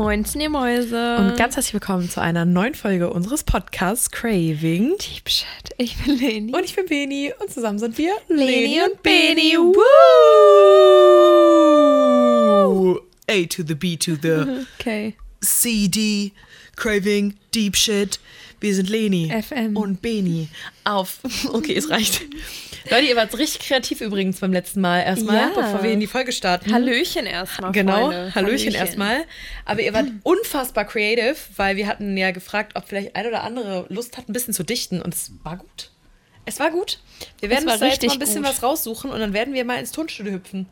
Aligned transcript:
Moin, 0.00 0.24
ihr 0.34 0.48
Mäuse. 0.48 1.18
Und 1.18 1.36
ganz 1.36 1.56
herzlich 1.56 1.74
willkommen 1.74 2.08
zu 2.08 2.22
einer 2.22 2.46
neuen 2.46 2.74
Folge 2.74 3.10
unseres 3.10 3.44
Podcasts 3.44 4.10
Craving. 4.10 4.96
Deep 4.96 5.28
Shit. 5.28 5.74
Ich 5.76 5.94
bin 6.02 6.18
Leni. 6.18 6.54
Und 6.54 6.64
ich 6.64 6.74
bin 6.74 6.86
Beni. 6.86 7.34
Und 7.38 7.50
zusammen 7.52 7.78
sind 7.78 7.98
wir 7.98 8.14
Leni 8.28 8.80
und 8.80 9.02
Beni. 9.02 9.58
Woo! 9.58 9.76
A 13.30 13.44
to 13.44 13.62
the 13.62 13.74
B 13.74 13.98
to 13.98 14.14
the 14.14 14.64
Okay. 14.80 15.16
C, 15.42 15.86
D. 15.86 16.32
Craving, 16.76 17.34
Deep 17.54 17.76
Shit. 17.76 18.18
Wir 18.60 18.74
sind 18.74 18.88
Leni 18.90 19.32
FM. 19.42 19.76
und 19.76 20.02
Beni 20.02 20.48
auf. 20.84 21.18
Okay, 21.52 21.74
es 21.74 21.88
reicht. 21.90 22.20
Leute, 22.90 23.06
ihr 23.06 23.16
wart 23.16 23.36
richtig 23.38 23.66
kreativ 23.66 24.00
übrigens 24.00 24.40
beim 24.40 24.52
letzten 24.52 24.80
Mal 24.80 25.00
erstmal, 25.00 25.36
Ja. 25.36 25.48
bevor 25.54 25.82
wir 25.82 25.90
in 25.92 26.00
die 26.00 26.06
Folge 26.06 26.32
starten. 26.32 26.72
Hallöchen 26.72 27.26
erstmal. 27.26 27.72
Genau, 27.72 28.06
Freunde. 28.10 28.34
Hallöchen, 28.34 28.74
erstmal. 28.74 29.24
Aber 29.64 29.80
ihr 29.80 29.92
wart 29.94 30.06
unfassbar 30.24 30.84
creative, 30.84 31.36
weil 31.56 31.76
wir 31.76 31.86
hatten 31.86 32.16
ja 32.16 32.30
gefragt, 32.32 32.72
ob 32.76 32.86
vielleicht 32.88 33.16
ein 33.16 33.26
oder 33.26 33.44
andere 33.44 33.86
Lust 33.88 34.16
hat, 34.18 34.28
ein 34.28 34.32
bisschen 34.32 34.52
zu 34.54 34.62
dichten. 34.62 35.00
Und 35.00 35.14
es 35.14 35.32
war 35.42 35.56
gut. 35.56 35.90
Es 36.46 36.58
war 36.58 36.70
gut. 36.70 37.00
Wir 37.40 37.50
werden 37.50 37.68
uns 37.68 37.78
da 37.78 37.86
jetzt 37.86 37.92
richtig 38.02 38.08
mal 38.10 38.14
ein 38.14 38.18
bisschen 38.18 38.42
gut. 38.42 38.50
was 38.50 38.62
raussuchen 38.62 39.10
und 39.10 39.20
dann 39.20 39.32
werden 39.32 39.54
wir 39.54 39.64
mal 39.64 39.78
ins 39.78 39.92
Tonstudio 39.92 40.32
hüpfen. 40.32 40.66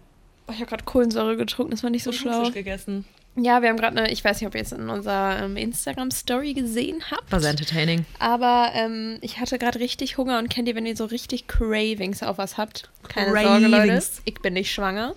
Oh, 0.47 0.53
ich 0.53 0.57
habe 0.61 0.67
gerade 0.67 0.85
Kohlensäure 0.85 1.37
getrunken, 1.37 1.71
das 1.73 1.83
war 1.83 1.91
nicht 1.91 2.03
so 2.05 2.11
Und 2.11 2.17
schlau. 2.17 2.33
Thunfisch 2.39 2.55
gegessen. 2.55 3.05
Ja, 3.41 3.63
wir 3.63 3.69
haben 3.69 3.77
gerade 3.77 3.97
eine, 3.99 4.11
ich 4.11 4.25
weiß 4.25 4.41
nicht, 4.41 4.49
ob 4.49 4.55
ihr 4.55 4.63
es 4.63 4.73
in 4.73 4.89
unserer 4.91 5.43
ähm, 5.43 5.57
Instagram-Story 5.57 6.55
gesehen 6.55 7.05
habt. 7.11 7.31
War 7.31 7.41
sehr 7.41 7.51
entertaining. 7.51 8.05
Aber 8.19 8.73
ähm, 8.75 9.19
ich 9.21 9.39
hatte 9.39 9.59
gerade 9.59 9.79
richtig 9.79 10.17
Hunger 10.19 10.39
und 10.39 10.49
kennt 10.49 10.67
ihr, 10.69 10.75
wenn 10.75 10.87
ihr 10.87 10.97
so 10.97 11.05
richtig 11.05 11.47
Cravings 11.47 12.23
auf 12.23 12.39
was 12.39 12.57
habt? 12.57 12.91
Keine 13.09 13.31
Sorge, 13.31 13.67
Leute. 13.67 13.87
Cravings. 13.87 14.23
Ich 14.25 14.41
bin 14.41 14.55
nicht 14.55 14.73
schwanger. 14.73 15.15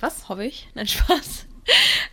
Was? 0.00 0.28
Hoffe 0.28 0.44
ich. 0.44 0.68
Nein, 0.74 0.86
Spaß. 0.88 1.46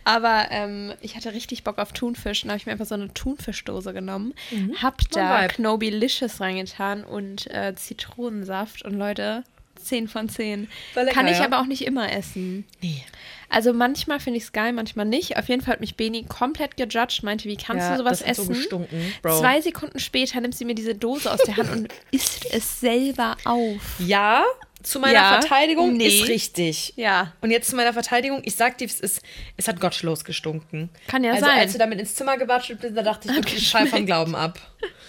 Aber 0.04 0.46
ähm, 0.50 0.94
ich 1.00 1.16
hatte 1.16 1.32
richtig 1.34 1.64
Bock 1.64 1.78
auf 1.78 1.92
Thunfisch. 1.92 2.42
Dann 2.42 2.50
habe 2.50 2.58
ich 2.58 2.66
mir 2.66 2.72
einfach 2.72 2.86
so 2.86 2.94
eine 2.94 3.12
Thunfischdose 3.12 3.92
genommen. 3.92 4.32
Hab 4.80 4.98
da. 5.10 5.48
Knobilicious 5.48 6.40
reingetan 6.40 7.04
und 7.04 7.50
äh, 7.50 7.74
Zitronensaft. 7.74 8.84
Und 8.84 8.94
Leute, 8.94 9.44
10 9.82 10.08
von 10.08 10.28
10. 10.28 10.68
War 10.94 11.04
lecker, 11.04 11.14
Kann 11.14 11.26
ich 11.26 11.38
ja? 11.38 11.44
aber 11.44 11.60
auch 11.60 11.66
nicht 11.66 11.84
immer 11.84 12.12
essen. 12.12 12.64
Nee. 12.80 13.04
Also 13.50 13.72
manchmal 13.72 14.20
finde 14.20 14.38
ich 14.38 14.44
es 14.44 14.52
geil, 14.52 14.72
manchmal 14.72 15.06
nicht. 15.06 15.36
Auf 15.36 15.48
jeden 15.48 15.60
Fall 15.60 15.74
hat 15.74 15.80
mich 15.80 15.96
Beni 15.96 16.24
komplett 16.24 16.76
gejudged, 16.76 17.22
meinte, 17.24 17.48
wie 17.48 17.56
kannst 17.56 17.82
Ja, 17.84 17.92
du 17.96 17.98
sowas 17.98 18.20
so 18.20 18.24
essen? 18.24 18.48
gestunken, 18.48 19.12
Bro. 19.22 19.38
Zwei 19.40 19.60
Sekunden 19.60 19.98
später 19.98 20.40
nimmt 20.40 20.54
sie 20.54 20.64
mir 20.64 20.74
diese 20.76 20.94
Dose 20.94 21.30
aus 21.30 21.40
der 21.42 21.56
Hand 21.56 21.70
und 21.70 21.88
isst 22.12 22.46
es 22.52 22.80
selber 22.80 23.36
auf. 23.44 23.80
Ja, 23.98 24.44
zu 24.82 24.98
meiner 24.98 25.14
Ja, 25.14 25.40
Verteidigung 25.40 25.94
nee. 25.96 26.06
ist 26.06 26.28
richtig. 26.28 26.94
Ja. 26.96 27.32
Und 27.40 27.50
jetzt 27.50 27.68
zu 27.68 27.76
meiner 27.76 27.92
Verteidigung, 27.92 28.40
ich 28.44 28.54
sag 28.56 28.78
dir, 28.78 28.86
es, 28.86 29.00
ist, 29.00 29.20
es 29.56 29.68
hat 29.68 29.78
gottschlos 29.80 30.24
gestunken. 30.24 30.88
Kann 31.06 31.22
ja 31.24 31.32
also, 31.32 31.44
sein. 31.44 31.58
als 31.58 31.72
du 31.72 31.78
damit 31.78 31.98
ins 32.00 32.14
Zimmer 32.14 32.38
gewatscht 32.38 32.74
bist, 32.80 32.96
da 32.96 33.02
dachte 33.02 33.30
ich, 33.30 33.36
okay, 33.36 33.56
ich 33.56 33.70
fall 33.70 33.86
vom 33.86 34.06
Glauben 34.06 34.34
ab. 34.34 34.58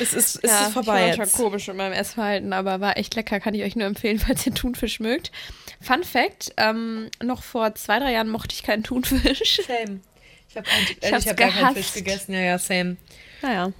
Es 0.00 0.12
ist, 0.12 0.40
es 0.42 0.50
ist 0.50 0.72
vorbei 0.72 0.80
ich 0.80 0.86
war 0.86 1.00
jetzt. 1.00 1.18
manchmal 1.18 1.42
komisch 1.44 1.66
mit 1.68 1.76
meinem 1.76 1.92
Essverhalten, 1.92 2.52
aber 2.52 2.80
war 2.80 2.96
echt 2.96 3.14
lecker. 3.14 3.40
Kann 3.40 3.54
ich 3.54 3.62
euch 3.62 3.76
nur 3.76 3.86
empfehlen, 3.86 4.18
falls 4.18 4.46
ihr 4.46 4.54
Thunfisch 4.54 5.00
mögt. 5.00 5.32
Fun 5.80 6.04
Fact: 6.04 6.52
ähm, 6.56 7.08
Noch 7.22 7.42
vor 7.42 7.74
zwei, 7.74 7.98
drei 7.98 8.12
Jahren 8.12 8.28
mochte 8.28 8.54
ich 8.54 8.62
keinen 8.62 8.82
Thunfisch. 8.84 9.60
Same. 9.66 10.00
Ich 10.48 10.56
habe 10.56 10.66
äh, 11.00 11.12
hab 11.12 11.36
gar 11.36 11.50
keinen 11.50 11.74
Fisch 11.74 11.94
gegessen. 11.94 12.32
Ja, 12.34 12.40
ja, 12.40 12.58
same. 12.58 12.96
Naja. 13.40 13.72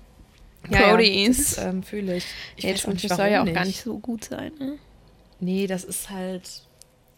Ja, 0.70 0.90
Proteins. 0.90 1.56
Ja, 1.56 1.64
das 1.64 1.74
ähm, 1.74 1.82
fühle 1.82 2.16
ich. 2.16 2.24
Ich 2.56 2.64
nicht, 2.64 2.84
Thunfisch 2.84 3.10
soll 3.10 3.28
ja 3.28 3.40
auch 3.40 3.44
nicht. 3.44 3.54
gar 3.54 3.64
nicht 3.64 3.82
so 3.82 3.98
gut 3.98 4.24
sein. 4.24 4.52
Ne? 4.58 4.78
Nee, 5.40 5.66
das 5.66 5.84
ist 5.84 6.08
halt... 6.10 6.62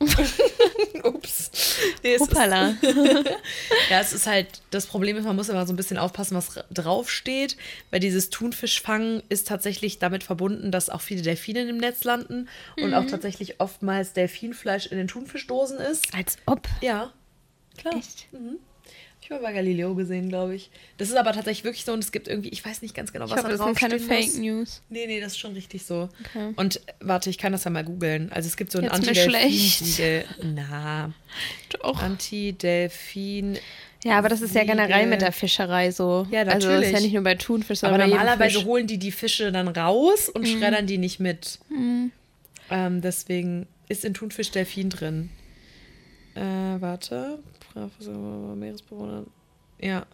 Ups. 1.05 1.51
Nee, 2.03 2.19
Hoppala. 2.19 2.71
Ist, 2.71 2.83
ja, 3.91 4.01
es 4.01 4.13
ist 4.13 4.27
halt, 4.27 4.49
das 4.71 4.87
Problem 4.87 5.17
ist, 5.17 5.25
man 5.25 5.37
muss 5.37 5.49
immer 5.49 5.67
so 5.67 5.73
ein 5.73 5.77
bisschen 5.77 5.99
aufpassen, 5.99 6.37
was 6.37 6.57
ra- 6.57 6.65
draufsteht, 6.71 7.57
weil 7.91 8.01
dieses 8.01 8.31
Thunfischfangen 8.31 9.23
ist 9.29 9.47
tatsächlich 9.49 9.99
damit 9.99 10.23
verbunden, 10.25 10.71
dass 10.71 10.91
auch 10.91 11.01
viele 11.01 11.23
Delfine 11.23 11.61
im 11.69 11.79
Netz 11.79 12.05
landen 12.05 12.49
und 12.77 12.89
Mhm. 12.89 12.95
auch 12.95 13.07
tatsächlich 13.07 13.61
oftmals 13.61 14.13
Delfinfleisch 14.13 14.87
in 14.87 14.99
den 14.99 15.09
Thunfischdosen 15.09 15.79
ist. 15.79 16.13
Als 16.15 16.37
ob. 16.47 16.67
Ja, 16.81 17.13
klar. 17.77 17.95
Echt? 17.97 18.27
Ich 19.25 19.31
habe 19.31 19.43
bei 19.43 19.55
Galileo 19.55 19.95
gesehen, 19.95 20.29
glaube 20.29 20.55
ich. 20.55 20.71
Das 20.99 21.09
ist 21.09 21.17
aber 21.17 21.33
tatsächlich 21.33 21.65
wirklich 21.65 21.87
so 21.87 21.95
und 21.95 22.05
es 22.05 22.13
gibt 22.13 22.29
irgendwie, 22.29 22.51
ich 22.51 22.63
weiß 22.63 22.83
nicht 22.83 22.95
ganz 22.95 23.11
genau, 23.11 23.25
Ich 23.25 23.31
was 23.31 23.39
hoffe, 23.39 23.49
da 23.49 23.57
das 23.57 23.65
sind 23.65 23.79
keine 23.79 23.99
Fake. 23.99 24.37
News. 24.37 24.83
Nee, 24.91 25.07
nee, 25.07 25.19
das 25.19 25.33
ist 25.33 25.39
schon 25.39 25.55
richtig 25.55 25.87
so. 25.87 26.11
Okay. 26.27 26.53
Und 26.57 26.83
warte, 27.01 27.31
ich 27.31 27.39
kann 27.39 27.53
das 27.53 27.65
ja 27.65 27.71
mal 27.71 27.85
googeln. 27.85 28.31
Also 28.33 28.49
es 28.49 28.57
gibt 28.59 28.71
so 28.71 28.79
ein 28.81 28.89
Antidelfin. 28.91 30.25
Na, 30.55 31.11
Doch. 31.81 32.03
Antidelfin. 32.03 33.57
Ja, 34.05 34.19
aber 34.19 34.29
das 34.29 34.43
ist 34.43 34.55
ja 34.55 34.65
generell 34.65 35.07
mit 35.07 35.23
der 35.23 35.33
Fischerei 35.33 35.91
so. 35.91 36.27
Ja, 36.31 36.43
Also 36.43 36.69
ist 36.69 36.75
ja 36.75 36.79
natürlich. 36.81 37.01
nicht 37.05 37.13
nur 37.15 37.23
bei 37.25 37.35
Thunfisch, 37.37 37.83
Aber 37.83 37.93
sondern 37.93 38.11
bei 38.11 38.15
jedem 38.17 38.19
normalerweise 38.27 38.59
Fisch. 38.59 38.67
holen 38.67 38.87
die 38.87 38.99
die 38.99 39.11
Fische 39.13 39.51
dann 39.51 39.69
raus 39.69 40.29
und 40.29 40.43
Mhm. 40.43 40.59
schreddern 40.59 40.87
die 40.87 40.99
nicht 40.99 41.21
mit. 41.21 41.59
Ähm, 42.71 43.01
deswegen 43.01 43.67
ist 43.89 44.05
in 44.05 44.13
Thunfisch 44.13 44.51
Delfin 44.51 44.91
drin. 44.91 45.31
Äh, 46.35 46.41
warte. 46.81 47.39
Professor 47.75 48.15
Meeresbewohner. 48.57 49.25
Ja. 49.81 50.07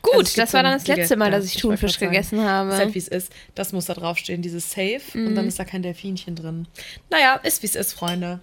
Gut, 0.00 0.12
Also 0.14 0.20
es 0.22 0.28
gibt 0.34 0.38
das 0.44 0.54
war 0.54 0.62
dann 0.62 0.72
das 0.74 0.86
letzte. 0.86 1.16
Mal, 1.16 1.24
Ja, 1.26 1.30
dass 1.32 1.44
ich 1.46 1.56
Thunfisch 1.56 1.98
gegessen 1.98 2.40
habe. 2.40 2.70
Ist 2.70 2.78
halt, 2.78 2.94
wie 2.94 2.98
es 2.98 3.08
ist. 3.08 3.32
Das 3.56 3.72
muss 3.72 3.86
da 3.86 3.94
draufstehen, 3.94 4.42
dieses 4.42 4.70
Safe. 4.70 5.00
Und 5.14 5.30
Mhm. 5.32 5.34
dann 5.34 5.48
ist 5.48 5.58
da 5.58 5.64
kein 5.64 5.82
Delfinchen 5.82 6.36
drin. 6.36 6.68
Naja, 7.10 7.34
ist 7.42 7.62
wie 7.62 7.66
es 7.66 7.74
ist, 7.74 7.94
Freunde. 7.94 8.38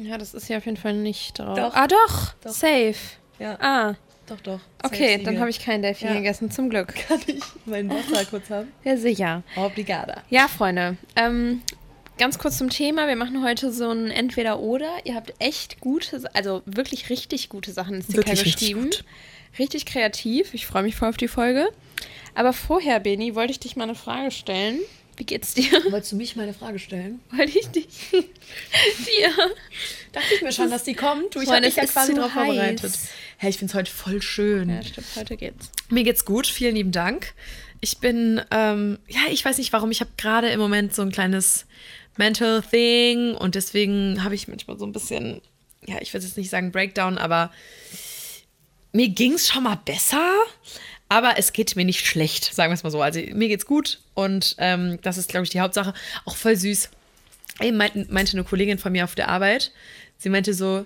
Ja, 0.00 0.16
das 0.16 0.32
ist 0.34 0.48
ja 0.48 0.58
auf 0.58 0.64
jeden 0.66 0.76
Fall 0.76 0.92
nicht 0.94 1.38
drauf. 1.38 1.58
Doch. 1.58 1.74
Ah, 1.74 1.86
doch. 1.88 2.34
Doch. 2.44 2.52
Safe. 2.52 2.94
Ja, 3.38 3.56
Ah, 3.60 3.94
doch, 4.26 4.40
doch. 4.40 4.60
okay, 4.84 5.20
dann 5.22 5.40
habe 5.40 5.50
ich 5.50 5.58
keinen 5.60 5.82
Delfin 5.82 6.08
Ja. 6.08 6.14
gegessen, 6.14 6.50
zum 6.50 6.70
Glück. 6.70 6.94
Kann 7.08 7.20
ich 7.26 7.42
mein 7.64 7.88
Wasser 7.90 8.24
kurz 8.26 8.48
haben? 8.50 8.70
Ja, 8.84 8.96
sicher. 8.96 9.42
Obrigada. 9.56 10.22
Ja, 10.30 10.46
Freunde, 10.48 10.96
ähm, 11.16 11.62
ganz 12.18 12.38
kurz 12.38 12.58
zum 12.58 12.70
Thema. 12.70 13.08
Wir 13.08 13.16
machen 13.16 13.42
heute 13.44 13.72
so 13.72 13.90
ein 13.90 14.10
Entweder-Oder. 14.10 14.90
Ihr 15.04 15.14
habt 15.14 15.34
echt 15.38 15.80
gute, 15.80 16.22
also 16.34 16.62
wirklich 16.66 17.10
richtig 17.10 17.48
gute 17.48 17.72
Sachen 17.72 17.94
ins 17.94 18.04
Sticker 18.06 18.18
Wirklich 18.18 18.44
richtig 18.44 18.68
geschrieben. 18.68 18.82
gut. 18.90 19.04
Richtig 19.58 19.86
kreativ. 19.86 20.54
Ich 20.54 20.66
freue 20.66 20.82
mich 20.82 20.96
voll 20.96 21.08
auf 21.08 21.16
die 21.16 21.28
Folge. 21.28 21.68
Aber 22.34 22.52
vorher, 22.52 23.00
Beni, 23.00 23.34
wollte 23.34 23.52
ich 23.52 23.60
dich 23.60 23.76
mal 23.76 23.84
eine 23.84 23.94
Frage 23.94 24.30
stellen. 24.30 24.78
Wie 25.16 25.24
geht's 25.24 25.54
dir? 25.54 25.70
Wolltest 25.90 26.12
du 26.12 26.16
mich 26.16 26.36
meine 26.36 26.52
Frage 26.52 26.78
stellen? 26.78 27.20
Wollte 27.30 27.58
ich 27.58 27.66
dich 27.68 27.86
dir 28.10 29.30
Dachte 30.12 30.34
ich 30.34 30.42
mir 30.42 30.52
schon, 30.52 30.70
dass 30.70 30.84
die 30.84 30.94
kommt. 30.94 31.34
Du, 31.34 31.40
ich 31.40 31.48
habe 31.48 31.62
mich 31.62 31.76
ja 31.76 31.86
quasi 31.86 32.12
zu 32.12 32.16
darauf 32.16 32.32
vorbereitet. 32.32 32.82
heiß. 32.82 33.08
Hey, 33.38 33.50
ich 33.50 33.58
finde 33.58 33.70
es 33.70 33.74
heute 33.74 33.90
voll 33.90 34.20
schön. 34.20 34.68
Ja, 34.68 34.82
stimmt, 34.82 35.06
heute 35.16 35.36
geht's. 35.38 35.70
Mir 35.88 36.04
geht's 36.04 36.24
gut, 36.26 36.46
vielen 36.46 36.74
lieben 36.74 36.92
Dank. 36.92 37.32
Ich 37.80 37.98
bin, 37.98 38.42
ähm, 38.50 38.98
ja, 39.08 39.20
ich 39.30 39.42
weiß 39.44 39.56
nicht 39.58 39.72
warum, 39.72 39.90
ich 39.90 40.00
habe 40.00 40.10
gerade 40.18 40.48
im 40.50 40.58
Moment 40.60 40.94
so 40.94 41.02
ein 41.02 41.12
kleines 41.12 41.66
Mental 42.18 42.62
Thing 42.62 43.34
und 43.34 43.54
deswegen 43.54 44.22
habe 44.24 44.34
ich 44.34 44.48
manchmal 44.48 44.78
so 44.78 44.86
ein 44.86 44.92
bisschen, 44.92 45.40
ja, 45.86 45.96
ich 46.00 46.12
will 46.12 46.20
jetzt 46.20 46.36
nicht 46.36 46.50
sagen 46.50 46.72
Breakdown, 46.72 47.18
aber 47.18 47.50
mir 48.92 49.08
ging's 49.08 49.48
schon 49.48 49.64
mal 49.64 49.78
besser, 49.84 50.32
aber 51.08 51.38
es 51.38 51.52
geht 51.52 51.76
mir 51.76 51.84
nicht 51.84 52.04
schlecht, 52.06 52.52
sagen 52.54 52.70
wir 52.70 52.74
es 52.74 52.82
mal 52.82 52.90
so. 52.90 53.02
Also 53.02 53.20
mir 53.20 53.48
geht's 53.48 53.66
gut 53.66 54.00
und 54.14 54.56
ähm, 54.58 54.98
das 55.02 55.18
ist, 55.18 55.28
glaube 55.28 55.44
ich, 55.44 55.50
die 55.50 55.60
Hauptsache. 55.60 55.94
Auch 56.24 56.36
voll 56.36 56.56
süß. 56.56 56.90
Eben 57.60 57.76
meinte, 57.76 58.32
eine 58.32 58.44
Kollegin 58.44 58.78
von 58.78 58.92
mir 58.92 59.04
auf 59.04 59.14
der 59.14 59.28
Arbeit, 59.28 59.72
sie 60.18 60.28
meinte 60.28 60.52
so, 60.52 60.84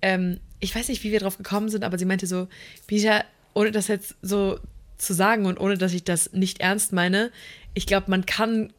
ähm, 0.00 0.40
ich 0.60 0.74
weiß 0.74 0.88
nicht, 0.88 1.04
wie 1.04 1.12
wir 1.12 1.20
drauf 1.20 1.36
gekommen 1.36 1.68
sind, 1.68 1.84
aber 1.84 1.98
sie 1.98 2.04
meinte 2.04 2.26
so, 2.26 2.48
Bija, 2.86 3.24
ohne 3.54 3.72
das 3.72 3.88
jetzt 3.88 4.14
so 4.22 4.58
zu 4.96 5.12
sagen 5.12 5.46
und 5.46 5.58
ohne 5.58 5.78
dass 5.78 5.92
ich 5.92 6.04
das 6.04 6.32
nicht 6.32 6.60
ernst 6.60 6.92
meine, 6.92 7.30
ich 7.74 7.86
glaube, 7.86 8.10
man 8.10 8.26
kann 8.26 8.72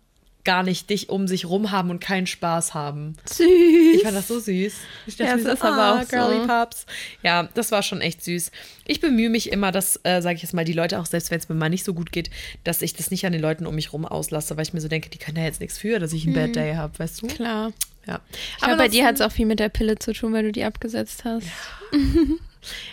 gar 0.50 0.64
nicht 0.64 0.90
dich 0.90 1.10
um 1.10 1.28
sich 1.28 1.46
rum 1.46 1.70
haben 1.70 1.92
und 1.92 2.00
keinen 2.00 2.26
Spaß 2.26 2.74
haben. 2.74 3.16
Süß. 3.26 3.48
Ich 3.96 4.02
fand 4.02 4.18
das 4.18 4.28
so 4.28 4.40
süß. 4.40 4.74
Ich 5.06 5.18
Ja, 5.20 5.26
mir 5.28 5.36
es 5.36 5.44
so, 5.44 5.50
ist 5.52 5.62
aber 5.64 5.94
auch 5.96 6.02
so. 6.02 6.08
Girly 6.10 6.48
Pups. 6.48 6.88
Ja, 7.22 7.44
das 7.54 7.72
war 7.72 7.84
schon 7.84 8.02
echt 8.02 8.24
süß. 8.24 8.50
Ich 8.88 9.00
bemühe 9.00 9.30
mich 9.30 9.52
immer, 9.52 9.72
dass, 9.72 10.00
äh, 10.04 10.22
sage 10.24 10.38
ich 10.38 10.42
jetzt 10.42 10.54
mal, 10.56 10.66
die 10.66 10.74
Leute, 10.74 11.00
auch 11.00 11.06
selbst 11.06 11.30
wenn 11.30 11.38
es 11.40 11.50
mir 11.50 11.56
mal 11.56 11.70
nicht 11.70 11.84
so 11.86 11.94
gut 11.94 12.12
geht, 12.12 12.32
dass 12.64 12.82
ich 12.82 12.96
das 12.96 13.12
nicht 13.12 13.26
an 13.28 13.32
den 13.34 13.42
Leuten 13.44 13.68
um 13.68 13.76
mich 13.76 13.94
rum 13.94 14.06
auslasse, 14.06 14.58
weil 14.58 14.64
ich 14.64 14.74
mir 14.74 14.82
so 14.82 14.88
denke, 14.88 15.10
die 15.12 15.20
können 15.20 15.36
da 15.36 15.44
jetzt 15.44 15.60
nichts 15.60 15.78
für, 15.78 16.00
dass 16.00 16.14
ich 16.14 16.26
einen 16.26 16.34
Bad 16.34 16.56
Day 16.56 16.74
habe, 16.74 16.98
weißt 16.98 17.22
du? 17.22 17.28
Klar. 17.28 17.72
Ja. 18.08 18.20
Ich 18.58 18.64
glaube, 18.64 18.78
bei 18.78 18.88
dir 18.88 19.06
hat 19.06 19.16
es 19.16 19.22
auch 19.22 19.32
viel 19.32 19.46
mit 19.46 19.60
der 19.60 19.70
Pille 19.70 20.00
zu 20.00 20.14
tun, 20.14 20.34
weil 20.34 20.42
du 20.42 20.52
die 20.52 20.64
abgesetzt 20.64 21.26
hast. 21.26 21.46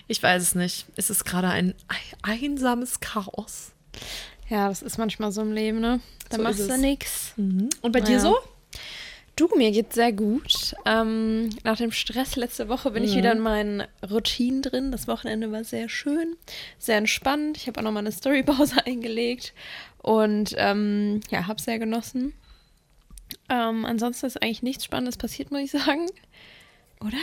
Ich 0.08 0.22
weiß 0.22 0.42
es 0.42 0.54
nicht. 0.54 0.84
Es 0.96 1.08
ist 1.08 1.25
gerade 1.25 1.48
ein 1.48 1.72
ei- 1.88 2.34
einsames 2.44 3.00
Chaos. 3.00 3.72
Ja, 4.48 4.69
das 4.69 4.82
ist 4.82 4.98
manchmal 4.98 5.32
so 5.32 5.43
im 5.43 5.52
Leben, 5.52 5.81
ne? 5.81 6.00
Da 6.28 6.37
So 6.37 6.43
machst 6.43 6.60
du 6.60 6.72
es. 6.72 6.81
nix. 6.81 7.32
Und 7.37 7.93
bei 7.93 7.98
Ja. 8.00 8.04
dir 8.04 8.20
so? 8.20 8.37
Du, 9.34 9.48
mir 9.54 9.70
geht's 9.70 9.94
sehr 9.94 10.12
gut. 10.12 10.75
Ähm, 10.87 11.50
nach 11.62 11.76
dem 11.76 11.93
Stress 11.93 12.37
letzte 12.37 12.69
Woche 12.70 12.90
bin 12.93 13.04
ich 13.04 13.12
Mhm. 13.12 13.16
wieder 13.19 13.32
in 13.32 13.40
meinen 13.40 13.82
Routinen 14.08 14.62
drin. 14.62 14.93
Das 14.93 15.08
Wochenende 15.08 15.52
war 15.52 15.62
sehr 15.62 15.88
schön, 15.90 16.37
sehr 16.78 16.96
entspannt. 16.96 17.58
Ich 17.58 17.66
habe 17.66 17.78
auch 17.81 17.84
nochmal 17.84 18.02
eine 18.02 18.12
Storypause 18.12 18.76
eingelegt 18.87 19.52
und 19.98 20.54
ähm, 20.56 21.20
ja, 21.31 21.46
habe 21.49 21.60
sehr 21.60 21.78
genossen. 21.78 22.32
Ähm, 23.50 23.84
ansonsten 23.84 24.25
ist 24.26 24.40
eigentlich 24.42 24.62
nichts 24.62 24.84
Spannendes 24.84 25.19
passiert, 25.19 25.50
muss 25.50 25.60
ich 25.60 25.70
sagen. 25.72 26.06
Oder? 27.00 27.19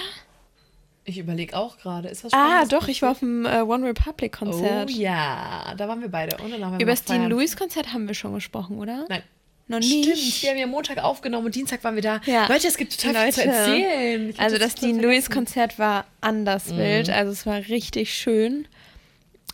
Ich 1.06 1.18
überlege 1.18 1.56
auch 1.58 1.78
gerade. 1.78 2.08
Ist 2.08 2.24
was 2.24 2.32
Ah, 2.34 2.38
Spannendes 2.46 2.70
doch, 2.70 2.88
ich 2.88 3.02
war 3.02 3.12
auf 3.12 3.20
dem 3.20 3.46
äh, 3.46 3.62
One 3.62 3.86
Republic 3.88 4.32
Konzert. 4.32 4.90
Oh 4.90 4.94
ja, 4.98 5.74
da 5.78 5.88
waren 5.88 6.02
wir 6.02 6.08
beide. 6.10 6.38
Und 6.38 6.52
dann 6.52 6.64
haben 6.64 6.74
wir 6.78 6.80
Über 6.82 6.92
das 6.92 7.04
Dean. 7.04 7.30
Lewis 7.30 7.58
Konzert 7.58 7.94
haben 7.94 8.08
wir 8.08 8.16
schon 8.16 8.34
gesprochen, 8.34 8.78
oder? 8.80 9.06
Nein. 9.10 9.22
Noch 9.68 9.82
Stimmt, 9.82 10.08
nicht. 10.08 10.44
wir 10.44 10.50
haben 10.52 10.58
ja 10.58 10.68
Montag 10.68 10.98
aufgenommen 11.02 11.46
und 11.46 11.56
Dienstag 11.56 11.84
waren 11.86 11.96
wir 11.96 12.02
da. 12.02 12.20
Ja. 12.26 12.48
Leute, 12.48 12.68
es 12.68 12.76
gibt 12.78 13.02
total 13.02 13.32
viel 13.32 13.44
zu 13.44 13.50
erzählen. 13.50 14.34
Also 14.38 14.58
das 14.58 14.76
total 14.76 14.90
Dean 14.92 15.02
Lewis. 15.02 15.30
Konzert 15.30 15.80
war 15.80 16.06
anders 16.22 16.68
Mhm. 16.70 16.78
wild. 16.78 17.10
Also 17.10 17.32
es 17.32 17.46
war 17.46 17.58
richtig 17.70 18.14
schön. 18.14 18.68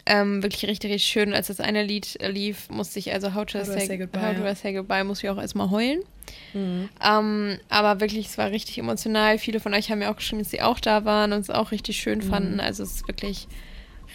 Ähm, 0.09 0.41
wirklich 0.44 0.65
richtig, 0.67 0.91
richtig 0.91 1.07
schön. 1.07 1.33
Als 1.33 1.47
das 1.47 1.59
eine 1.59 1.83
Lied 1.83 2.19
äh, 2.21 2.29
lief, 2.31 2.67
musste 2.69 2.97
ich 3.00 3.13
also 3.13 3.35
How 3.35 3.45
to, 3.45 3.59
How 3.59 3.65
say, 3.67 3.85
Say 3.85 3.97
Goodbye, 3.97 4.19
How 4.21 4.35
Do 4.35 4.44
ja. 4.44 4.56
Say 4.56 4.73
Goodbye 4.73 5.03
musste 5.03 5.27
ich 5.27 5.31
auch 5.31 5.38
erstmal 5.38 5.69
heulen. 5.69 6.00
Mhm. 6.53 6.89
Ähm, 7.03 7.59
aber 7.69 8.00
wirklich, 8.01 8.25
es 8.27 8.38
war 8.38 8.50
richtig 8.51 8.77
emotional. 8.79 9.38
Viele 9.38 9.59
von 9.59 9.73
euch 9.73 9.91
haben 9.91 10.00
mir 10.00 10.09
auch 10.09 10.15
geschrieben, 10.15 10.41
dass 10.41 10.51
sie 10.51 10.61
auch 10.61 10.79
da 10.79 11.06
waren 11.06 11.31
und 11.31 11.41
es 11.41 11.50
auch 11.51 11.71
richtig 11.71 12.00
schön 12.00 12.19
Mhm. 12.19 12.23
fanden. 12.23 12.59
Also 12.59 12.83
es 12.83 12.95
ist 12.95 13.07
wirklich 13.07 13.47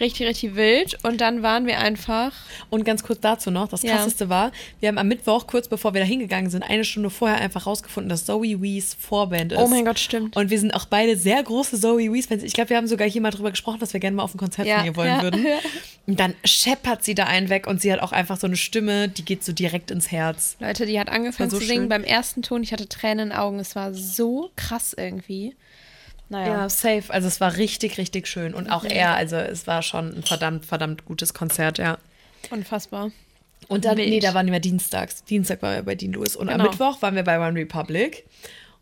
richtig, 0.01 0.27
richtig 0.27 0.55
wild. 0.55 0.99
Und 1.05 1.21
dann 1.21 1.43
waren 1.43 1.67
wir 1.67 1.79
einfach. 1.79 2.33
Und 2.71 2.85
ganz 2.85 3.03
kurz 3.03 3.21
dazu 3.21 3.51
noch, 3.51 3.69
das 3.69 3.83
Ja. 3.83 3.97
krasseste 3.97 4.29
war, 4.29 4.53
wir 4.81 4.89
haben 4.89 4.99
am 4.99 5.09
Mittwoch, 5.09 5.47
kurz 5.47 5.69
bevor 5.69 5.95
wir 5.95 6.01
da 6.01 6.07
hingegangen 6.07 6.51
sind, 6.51 6.63
eine 6.63 6.85
Stunde 6.85 7.11
vorher 7.11 7.39
einfach 7.41 7.67
rausgefunden, 7.67 8.09
dass 8.09 8.25
Zoe 8.27 8.61
Wees 8.63 8.95
Vorband 8.95 9.53
ist. 9.53 9.59
Oh 9.59 9.67
mein 9.67 9.85
Gott, 9.85 9.99
stimmt. 9.99 10.37
Und 10.37 10.51
wir 10.51 10.59
sind 10.59 10.73
auch 10.75 10.87
beide 10.87 11.17
sehr 11.17 11.43
große 11.43 11.81
Zoe 11.81 12.13
Wees-Fans. 12.13 12.43
Ich 12.43 12.53
glaube, 12.53 12.71
wir 12.71 12.77
haben 12.77 12.87
sogar 12.87 13.09
hier 13.09 13.21
mal 13.21 13.31
drüber 13.31 13.51
gesprochen, 13.51 13.81
dass 13.81 13.93
wir 13.93 14.01
gerne 14.01 14.17
mal 14.17 14.23
auf 14.23 14.35
ein 14.35 14.39
Konzert 14.39 14.67
Ja, 14.67 14.79
von 14.79 14.87
ihr 14.87 14.97
wollen 14.97 15.09
ja, 15.09 15.23
würden. 15.23 15.47
Und 16.07 16.21
dann 16.21 16.35
scheppert 16.45 17.03
sie 17.03 17.15
da 17.15 17.25
einen 17.25 17.49
weg 17.49 17.67
und 17.67 17.81
sie 17.81 17.91
hat 17.91 18.01
auch 18.01 18.13
einfach 18.13 18.39
so 18.39 18.47
eine 18.47 18.57
Stimme, 18.57 19.09
die 19.09 19.25
geht 19.25 19.43
so 19.43 19.53
direkt 19.53 19.91
ins 19.91 20.11
Herz. 20.11 20.57
Leute, 20.61 20.85
die 20.85 21.01
hat 21.01 21.09
angefangen 21.09 21.49
so 21.49 21.59
zu 21.59 21.65
singen 21.65 21.85
schön. 21.85 21.89
beim 21.89 22.05
ersten 22.05 22.43
Ton. 22.43 22.63
Ich 22.63 22.75
hatte 22.75 22.87
Tränen 22.91 23.21
in 23.21 23.29
den 23.31 23.39
Augen. 23.39 23.59
Es 23.59 23.75
war 23.75 23.95
so 23.95 24.51
krass 24.55 24.95
irgendwie. 24.95 25.57
Naja. 26.35 26.63
Ja, 26.63 26.69
safe. 26.69 27.05
Also 27.11 27.29
es 27.29 27.41
war 27.41 27.57
richtig, 27.57 27.97
richtig 27.97 28.27
schön. 28.27 28.55
Und 28.55 28.69
auch 28.69 28.83
er, 28.83 29.15
also 29.15 29.37
es 29.37 29.69
war 29.69 29.83
schon 29.83 30.17
ein 30.17 30.23
verdammt, 30.25 30.67
verdammt 30.67 31.05
gutes 31.05 31.33
Konzert, 31.33 31.79
ja. 31.79 31.97
Unfassbar. 32.51 33.13
Und 33.69 33.85
dann, 33.85 33.97
Wild. 33.99 34.09
nee, 34.09 34.19
da 34.19 34.35
waren 34.35 34.51
wir 34.51 34.59
dienstags. 34.59 35.23
Dienstag 35.23 35.63
waren 35.63 35.77
wir 35.77 35.83
bei 35.85 35.95
Dean 35.95 36.13
Lewis. 36.13 36.35
Und 36.35 36.49
Genau. 36.49 36.65
am 36.65 36.71
Mittwoch 36.71 37.01
waren 37.03 37.15
wir 37.15 37.23
bei 37.23 37.39
One 37.39 37.57
Republic. 37.57 38.25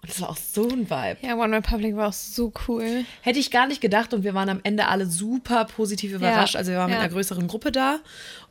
Und 0.01 0.11
das 0.11 0.21
war 0.23 0.31
auch 0.31 0.37
so 0.39 0.67
ein 0.67 0.89
Vibe. 0.89 1.19
Ja, 1.21 1.37
One 1.37 1.55
Republic 1.55 1.95
war 1.95 2.09
auch 2.09 2.13
so 2.15 2.55
cool. 2.67 3.05
Hätte 3.21 3.39
ich 3.39 3.51
gar 3.51 3.67
nicht 3.67 3.83
gedacht 3.83 4.15
und 4.15 4.25
wir 4.25 4.33
waren 4.33 4.49
am 4.49 4.61
Ende 4.63 4.89
alle 4.89 5.05
super 5.05 5.67
positiv 5.67 6.13
überrascht. 6.13 6.57
also 6.57 6.73
wir 6.73 6.79
waren 6.79 6.89
mit 6.89 6.97
ja. 6.99 7.05
einer 7.05 7.13
größeren 7.13 7.47
Gruppe 7.49 7.71
da 7.71 7.99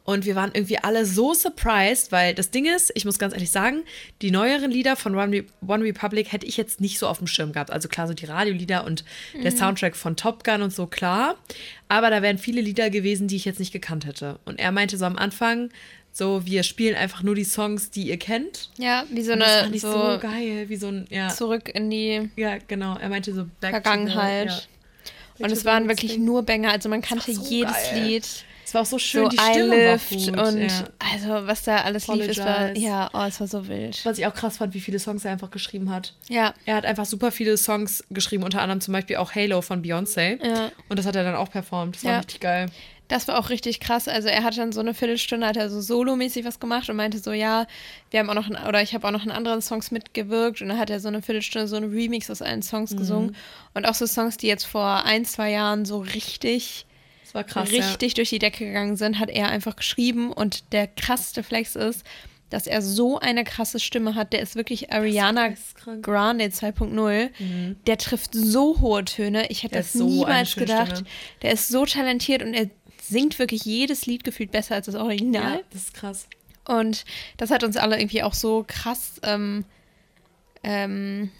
und 0.04 0.26
wir 0.26 0.36
waren 0.36 0.52
irgendwie 0.54 0.78
alle 0.80 1.06
so 1.06 1.34
surprised, 1.34 2.12
weil 2.12 2.34
das 2.34 2.50
Ding 2.50 2.66
ist, 2.66 2.92
ich 2.96 3.06
muss 3.06 3.20
ganz 3.20 3.34
ehrlich 3.34 3.52
sagen, 3.52 3.84
die 4.22 4.32
neueren 4.32 4.72
Lieder 4.72 4.96
von 4.96 5.16
One, 5.16 5.38
Re 5.38 5.44
One 5.68 5.84
Republic 5.84 6.32
hätte 6.32 6.46
ich 6.48 6.58
jetzt 6.58 6.82
nicht 6.82 6.98
so 6.98 7.08
auf 7.08 7.20
dem 7.20 7.28
Schirm 7.28 7.54
gehabt. 7.54 7.72
Also 7.72 7.88
klar, 7.88 8.08
so 8.08 8.14
die 8.14 8.26
Radiolieder 8.26 8.84
und 8.84 9.04
Mhm. 9.34 9.44
der 9.44 9.52
Soundtrack 9.52 9.96
von 9.96 10.16
Top 10.16 10.44
Gun 10.44 10.62
und 10.64 10.74
so, 10.74 10.88
klar. 10.88 11.36
Aber 11.88 12.10
da 12.10 12.22
wären 12.22 12.38
viele 12.38 12.62
Lieder 12.62 12.90
gewesen, 12.90 13.28
die 13.28 13.36
ich 13.36 13.46
jetzt 13.46 13.60
nicht 13.60 13.72
gekannt 13.72 14.06
hätte. 14.06 14.40
Und 14.46 14.60
er 14.60 14.72
meinte 14.72 14.98
so 14.98 15.06
am 15.06 15.18
Anfang, 15.18 15.70
so, 16.14 16.46
wir 16.46 16.64
spielen 16.64 16.96
einfach 16.96 17.24
nur 17.24 17.36
die 17.36 17.44
Songs, 17.46 17.90
die 17.90 18.04
ihr 18.10 18.18
kennt. 18.18 18.70
Ja, 18.78 19.06
wie 19.10 19.22
so 19.22 19.34
Und 19.34 19.40
das 19.40 19.50
eine 19.50 19.62
fand 19.64 19.76
ich 19.76 19.82
so, 19.82 19.92
so, 19.92 20.20
geil, 20.20 20.66
wie 20.68 20.76
so 20.76 20.88
ein, 20.88 21.06
ja. 21.10 21.30
zurück 21.30 21.70
in 21.74 21.90
die 21.90 22.30
Ja, 22.36 22.58
genau. 22.68 22.98
Er 22.98 23.08
meinte 23.10 23.34
so 23.34 23.46
back 23.62 23.72
Vergangenheit. 23.72 24.50
The, 24.50 24.56
ja. 25.44 25.46
Und 25.46 25.52
es 25.54 25.64
waren 25.64 25.88
wirklich 25.88 26.18
nur 26.18 26.44
Banger. 26.44 26.72
Also 26.72 26.90
man 26.90 27.02
kannte 27.02 27.34
so 27.34 27.42
jedes 27.44 27.74
geil. 27.74 28.04
Lied. 28.04 28.28
Es 28.72 28.76
war 28.76 28.84
auch 28.84 28.86
so 28.86 28.98
schön, 29.00 29.24
So 29.24 29.30
die 29.30 29.38
Stimme 29.38 29.92
Lift 29.92 30.12
war 30.38 30.46
gut. 30.46 30.48
und 30.54 30.62
ja. 30.62 30.84
also 31.14 31.46
was 31.46 31.64
da 31.64 31.82
alles 31.82 32.08
lief, 32.08 32.26
es 32.30 32.38
war, 32.38 32.48
Apologize. 32.48 32.86
ja, 32.86 33.10
oh, 33.14 33.24
es 33.28 33.38
war 33.42 33.48
so 33.48 33.68
wild. 33.68 34.00
Was 34.06 34.18
ich 34.18 34.26
auch 34.26 34.34
krass 34.34 34.60
fand, 34.60 34.74
wie 34.74 34.80
viele 34.80 34.98
Songs 34.98 35.26
er 35.26 35.34
einfach 35.34 35.52
geschrieben 35.52 35.90
hat. 35.90 36.14
Ja, 36.30 36.54
Er 36.66 36.76
hat 36.76 36.86
einfach 36.86 37.04
super 37.06 37.32
viele 37.34 37.58
Songs 37.58 38.02
geschrieben, 38.12 38.44
unter 38.44 38.62
anderem 38.62 38.80
zum 38.80 38.94
Beispiel 38.94 39.18
auch 39.18 39.36
Halo 39.36 39.62
von 39.62 39.84
Beyoncé. 39.84 40.42
Ja. 40.42 40.72
Und 40.88 40.98
das 40.98 41.06
hat 41.06 41.18
er 41.18 41.26
dann 41.26 41.36
auch 41.36 41.52
performt. 41.52 41.98
Das 41.98 42.06
war 42.06 42.12
Ja. 42.12 42.18
richtig 42.20 42.40
geil. 42.40 42.68
das 43.10 43.28
war 43.28 43.38
auch 43.40 43.50
richtig 43.50 43.82
krass. 43.82 44.08
Also 44.08 44.30
er 44.30 44.42
hat 44.46 44.58
dann 44.58 44.72
so 44.72 44.80
eine 44.80 44.94
Viertelstunde, 44.94 45.46
hat 45.46 45.58
er 45.58 45.70
so 45.70 45.82
solomäßig 45.82 46.46
was 46.46 46.62
gemacht 46.62 46.90
und 46.90 46.96
meinte 46.96 47.20
so, 47.20 47.34
ja, 47.34 47.68
wir 48.10 48.22
haben 48.22 48.30
auch 48.30 48.36
noch, 48.36 48.50
ein, 48.50 48.56
oder 48.70 48.82
ich 48.82 48.94
habe 48.94 49.06
auch 49.06 49.12
noch 49.12 49.26
in 49.26 49.32
anderen 49.32 49.62
Songs 49.62 49.92
mitgewirkt 49.92 50.62
und 50.62 50.70
dann 50.70 50.80
hat 50.80 50.90
er 50.90 51.02
so 51.02 51.10
eine 51.10 51.22
Viertelstunde 51.22 51.68
so 51.68 51.76
einen 51.76 51.92
Remix 51.92 52.32
aus 52.32 52.42
allen 52.42 52.60
Mhm. 52.60 52.64
Songs 52.64 52.96
gesungen 52.96 53.36
und 53.74 53.86
auch 53.86 53.96
so 53.96 54.08
Songs, 54.08 54.38
die 54.38 54.48
jetzt 54.48 54.64
vor 54.64 55.04
ein, 55.04 55.26
zwei 55.26 55.52
Jahren 55.52 55.84
so 55.84 56.00
richtig 56.00 56.86
Das 57.32 57.36
war 57.36 57.44
krass. 57.44 57.72
richtig 57.72 58.14
durch 58.16 58.30
die 58.30 58.40
Decke 58.40 58.66
gegangen 58.66 58.96
sind, 58.98 59.20
hat 59.20 59.30
er 59.30 59.48
einfach 59.50 59.76
geschrieben. 59.76 60.32
Und 60.34 60.72
der 60.74 60.88
krasseste 60.88 61.44
Flex 61.44 61.76
ist, 61.76 62.04
dass 62.50 62.68
er 62.68 62.82
so 62.82 63.18
eine 63.20 63.46
krasse 63.46 63.80
Stimme 63.80 64.16
hat. 64.16 64.34
Der 64.34 64.42
ist 64.42 64.56
wirklich 64.56 64.92
Ariana 64.92 65.48
geisteskrank. 65.50 66.04
Grande 66.04 66.46
2.0. 66.46 67.76
Der 67.88 67.98
trifft 67.98 68.34
so 68.34 68.82
hohe 68.82 69.06
Töne. 69.06 69.48
Ich 69.50 69.64
hätte 69.64 69.74
Der 69.76 69.82
das 69.82 69.88
ist 69.96 70.00
so 70.00 70.08
niemals 70.08 70.56
gedacht. 70.56 70.92
Stimme. 70.98 71.10
Der 71.44 71.52
ist 71.54 71.70
so 71.70 71.86
talentiert 71.86 72.44
und 72.44 72.54
er 72.54 72.70
singt 73.02 73.40
wirklich 73.40 73.64
jedes 73.64 74.06
Lied 74.06 74.24
gefühlt 74.26 74.52
besser 74.52 74.76
als 74.76 74.88
das 74.88 74.96
Ja. 74.96 75.02
Original. 75.04 75.54
ja, 75.56 75.62
das 75.72 75.84
ist 75.84 75.94
krass. 75.94 76.28
Und 76.66 77.06
das 77.38 77.50
hat 77.52 77.64
uns 77.64 77.78
alle 77.78 77.98
irgendwie 77.98 78.22
auch 78.24 78.34
so 78.34 78.66
krass, 78.68 79.14
ähm, 79.24 79.64
ähm, 80.64 81.32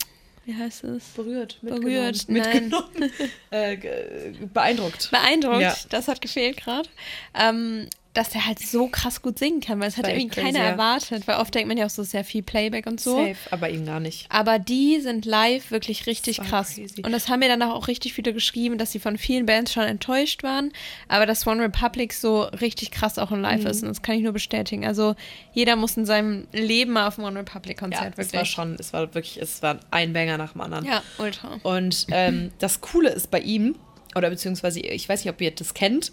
wie 0.46 0.56
heißt 0.56 0.84
es? 0.86 1.04
Berührt. 1.16 1.58
Berührt, 1.62 2.28
Mitgenommen. 2.28 2.90
mitgenommen. 3.00 3.32
äh, 3.52 4.32
beeindruckt. 4.54 5.10
beeindruckt, 5.12 5.62
Ja. 5.62 5.76
das 5.90 6.08
hat 6.08 6.22
gefehlt 6.22 6.58
gerade, 6.58 6.90
ähm, 7.34 7.88
dass 8.14 8.30
der 8.32 8.46
halt 8.46 8.60
so 8.60 8.88
krass 8.88 9.22
gut 9.22 9.40
singen 9.40 9.62
kann, 9.62 9.80
weil 9.80 9.88
es 9.88 9.98
hat 9.98 10.08
irgendwie 10.08 10.28
keiner 10.42 10.60
ja. 10.60 10.66
erwartet, 10.66 11.28
weil 11.28 11.38
oft 11.38 11.54
denkt 11.56 11.70
man 11.70 11.78
ja 11.78 11.86
auch 11.86 11.90
so 11.90 12.04
sehr 12.04 12.24
viel 12.26 12.44
Playback 12.44 12.86
und 12.86 13.00
so. 13.00 13.16
Safe, 13.16 13.38
aber 13.52 13.70
ihm 13.70 13.86
gar 13.86 14.00
nicht. 14.00 14.26
Aber 14.30 14.60
die 14.60 15.00
sind 15.00 15.26
live 15.26 15.72
wirklich 15.72 16.08
richtig 16.08 16.38
krass. 16.38 16.76
crazy. 16.76 17.02
Und 17.04 17.12
das 17.14 17.30
haben 17.30 17.40
mir 17.40 17.48
dann 17.48 17.62
auch 17.62 17.88
richtig 17.88 18.14
viele 18.14 18.34
geschrieben, 18.34 18.78
dass 18.78 18.92
sie 18.92 19.00
von 19.00 19.18
vielen 19.18 19.46
Bands 19.46 19.72
schon 19.72 19.84
enttäuscht 19.84 20.44
waren, 20.44 20.72
aber 21.08 21.26
dass 21.26 21.48
One 21.48 21.64
Republic 21.64 22.14
so 22.14 22.42
richtig 22.44 22.92
krass 22.92 23.18
auch 23.18 23.32
in 23.32 23.38
Mhm. 23.38 23.44
Live 23.44 23.66
ist. 23.66 23.82
Und 23.82 23.90
das 23.90 24.02
kann 24.02 24.16
ich 24.16 24.24
nur 24.24 24.34
bestätigen. 24.34 24.86
Also 24.86 25.16
jeder 25.54 25.76
muss 25.76 25.96
in 25.98 26.06
seinem 26.06 26.48
Leben 26.52 26.92
mal 26.92 27.08
auf 27.08 27.18
ein 27.18 27.24
One 27.24 27.40
Republic 27.40 27.78
Ja, 27.78 27.88
Konzert 27.88 28.14
es 28.14 28.18
wirklich. 28.18 28.34
war 28.34 28.46
schon, 28.46 28.76
es 28.80 28.92
war 28.94 29.14
wirklich, 29.14 29.42
es 29.42 29.62
war 29.62 29.80
ein 29.90 30.14
Banger 30.14 30.38
nach 30.38 30.52
dem 30.52 30.62
anderen. 30.62 30.86
Ja, 30.86 31.02
ultra. 31.18 31.60
Und 31.64 32.08
ähm, 32.12 32.52
das 32.60 32.82
Coole 32.82 33.10
ist 33.10 33.32
bei 33.32 33.40
ihm, 33.40 33.76
oder 34.16 34.30
beziehungsweise, 34.30 34.82
ich 34.82 35.08
weiß 35.08 35.24
nicht, 35.24 35.34
ob 35.34 35.40
ihr 35.40 35.52
das 35.52 35.74
kennt. 35.74 36.12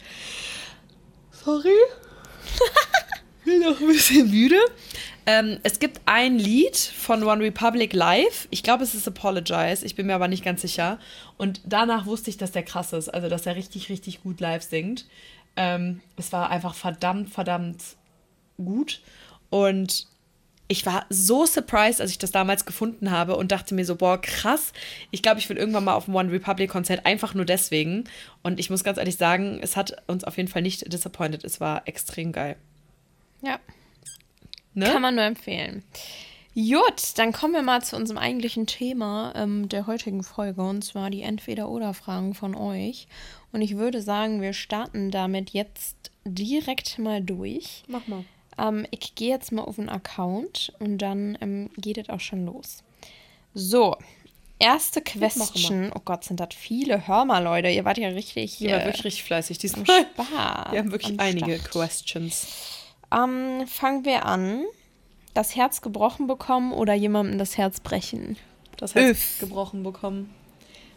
Sorry. 1.48 1.78
Bin 3.46 3.60
noch 3.60 3.80
ein 3.80 3.86
bisschen 3.86 4.30
müde. 4.30 4.58
Ähm, 5.24 5.58
es 5.62 5.78
gibt 5.78 5.98
ein 6.04 6.38
Lied 6.38 6.76
von 6.76 7.22
One 7.22 7.42
Republic 7.42 7.94
Live. 7.94 8.48
Ich 8.50 8.62
glaube, 8.62 8.84
es 8.84 8.94
ist 8.94 9.08
Apologize. 9.08 9.82
Ich 9.82 9.94
bin 9.94 10.08
mir 10.08 10.14
aber 10.14 10.28
nicht 10.28 10.44
ganz 10.44 10.60
sicher. 10.60 10.98
Und 11.38 11.62
danach 11.64 12.04
wusste 12.04 12.28
ich, 12.28 12.36
dass 12.36 12.52
der 12.52 12.64
krass 12.64 12.92
ist. 12.92 13.08
Also, 13.08 13.30
dass 13.30 13.46
er 13.46 13.56
richtig, 13.56 13.88
richtig 13.88 14.22
gut 14.22 14.40
live 14.40 14.62
singt. 14.62 15.06
Ähm, 15.56 16.02
es 16.18 16.30
war 16.34 16.50
einfach 16.50 16.74
verdammt, 16.74 17.30
verdammt 17.30 17.82
gut. 18.58 19.00
Und 19.48 20.06
ich 20.68 20.84
war 20.84 21.06
so 21.08 21.46
surprised, 21.46 22.00
als 22.00 22.10
ich 22.10 22.18
das 22.18 22.30
damals 22.30 22.66
gefunden 22.66 23.10
habe 23.10 23.36
und 23.36 23.50
dachte 23.50 23.74
mir 23.74 23.86
so, 23.86 23.96
boah, 23.96 24.20
krass. 24.20 24.72
Ich 25.10 25.22
glaube, 25.22 25.40
ich 25.40 25.48
will 25.48 25.56
irgendwann 25.56 25.84
mal 25.84 25.94
auf 25.94 26.08
ein 26.08 26.14
One 26.14 26.30
Republic 26.30 26.70
Konzert, 26.70 27.06
einfach 27.06 27.32
nur 27.32 27.46
deswegen. 27.46 28.04
Und 28.42 28.60
ich 28.60 28.68
muss 28.68 28.84
ganz 28.84 28.98
ehrlich 28.98 29.16
sagen, 29.16 29.58
es 29.62 29.76
hat 29.76 30.02
uns 30.06 30.24
auf 30.24 30.36
jeden 30.36 30.48
Fall 30.48 30.60
nicht 30.60 30.92
disappointed. 30.92 31.42
Es 31.42 31.58
war 31.60 31.88
extrem 31.88 32.32
geil. 32.32 32.56
Ja. 33.40 33.58
Ne? 34.74 34.86
Kann 34.86 35.02
man 35.02 35.14
nur 35.14 35.24
empfehlen. 35.24 35.82
Gut, 36.54 37.16
dann 37.16 37.32
kommen 37.32 37.54
wir 37.54 37.62
mal 37.62 37.82
zu 37.82 37.96
unserem 37.96 38.18
eigentlichen 38.18 38.66
Thema 38.66 39.32
ähm, 39.36 39.68
der 39.68 39.86
heutigen 39.86 40.22
Folge 40.22 40.60
und 40.62 40.82
zwar 40.82 41.08
die 41.08 41.22
Entweder-Oder-Fragen 41.22 42.34
von 42.34 42.54
euch. 42.54 43.06
Und 43.52 43.62
ich 43.62 43.76
würde 43.76 44.02
sagen, 44.02 44.42
wir 44.42 44.52
starten 44.52 45.10
damit 45.10 45.50
jetzt 45.50 46.10
direkt 46.24 46.98
mal 46.98 47.22
durch. 47.22 47.84
Mach 47.86 48.06
mal. 48.06 48.24
Ähm, 48.58 48.86
ich 48.90 49.14
gehe 49.14 49.30
jetzt 49.30 49.52
mal 49.52 49.62
auf 49.62 49.76
den 49.76 49.88
Account 49.88 50.72
und 50.78 50.98
dann 50.98 51.38
ähm, 51.40 51.70
geht 51.76 51.98
es 51.98 52.08
auch 52.08 52.20
schon 52.20 52.46
los. 52.46 52.82
So, 53.54 53.96
erste 54.58 55.00
Question. 55.00 55.90
Oh 55.94 56.00
Gott, 56.04 56.24
sind 56.24 56.40
das 56.40 56.54
viele. 56.54 57.06
Hör 57.06 57.24
mal, 57.24 57.42
Leute, 57.42 57.68
ihr 57.68 57.84
wart 57.84 57.98
ja 57.98 58.08
richtig. 58.08 58.58
Die 58.58 58.68
war 58.68 58.82
äh, 58.82 58.86
wirklich 58.86 59.04
richtig 59.04 59.24
fleißig 59.24 59.58
diesmal. 59.58 59.84
Spaß. 59.86 60.72
Wir 60.72 60.78
haben 60.78 60.92
wirklich 60.92 61.18
einige 61.18 61.58
Start. 61.58 61.70
Questions. 61.70 62.46
Ähm, 63.12 63.66
fangen 63.66 64.04
wir 64.04 64.26
an. 64.26 64.64
Das 65.34 65.54
Herz 65.54 65.82
gebrochen 65.82 66.26
bekommen 66.26 66.72
oder 66.72 66.94
jemandem 66.94 67.38
das 67.38 67.56
Herz 67.56 67.80
brechen? 67.80 68.36
Das 68.76 68.94
Herz 68.94 69.10
Öff. 69.10 69.36
gebrochen 69.40 69.82
bekommen. 69.82 70.34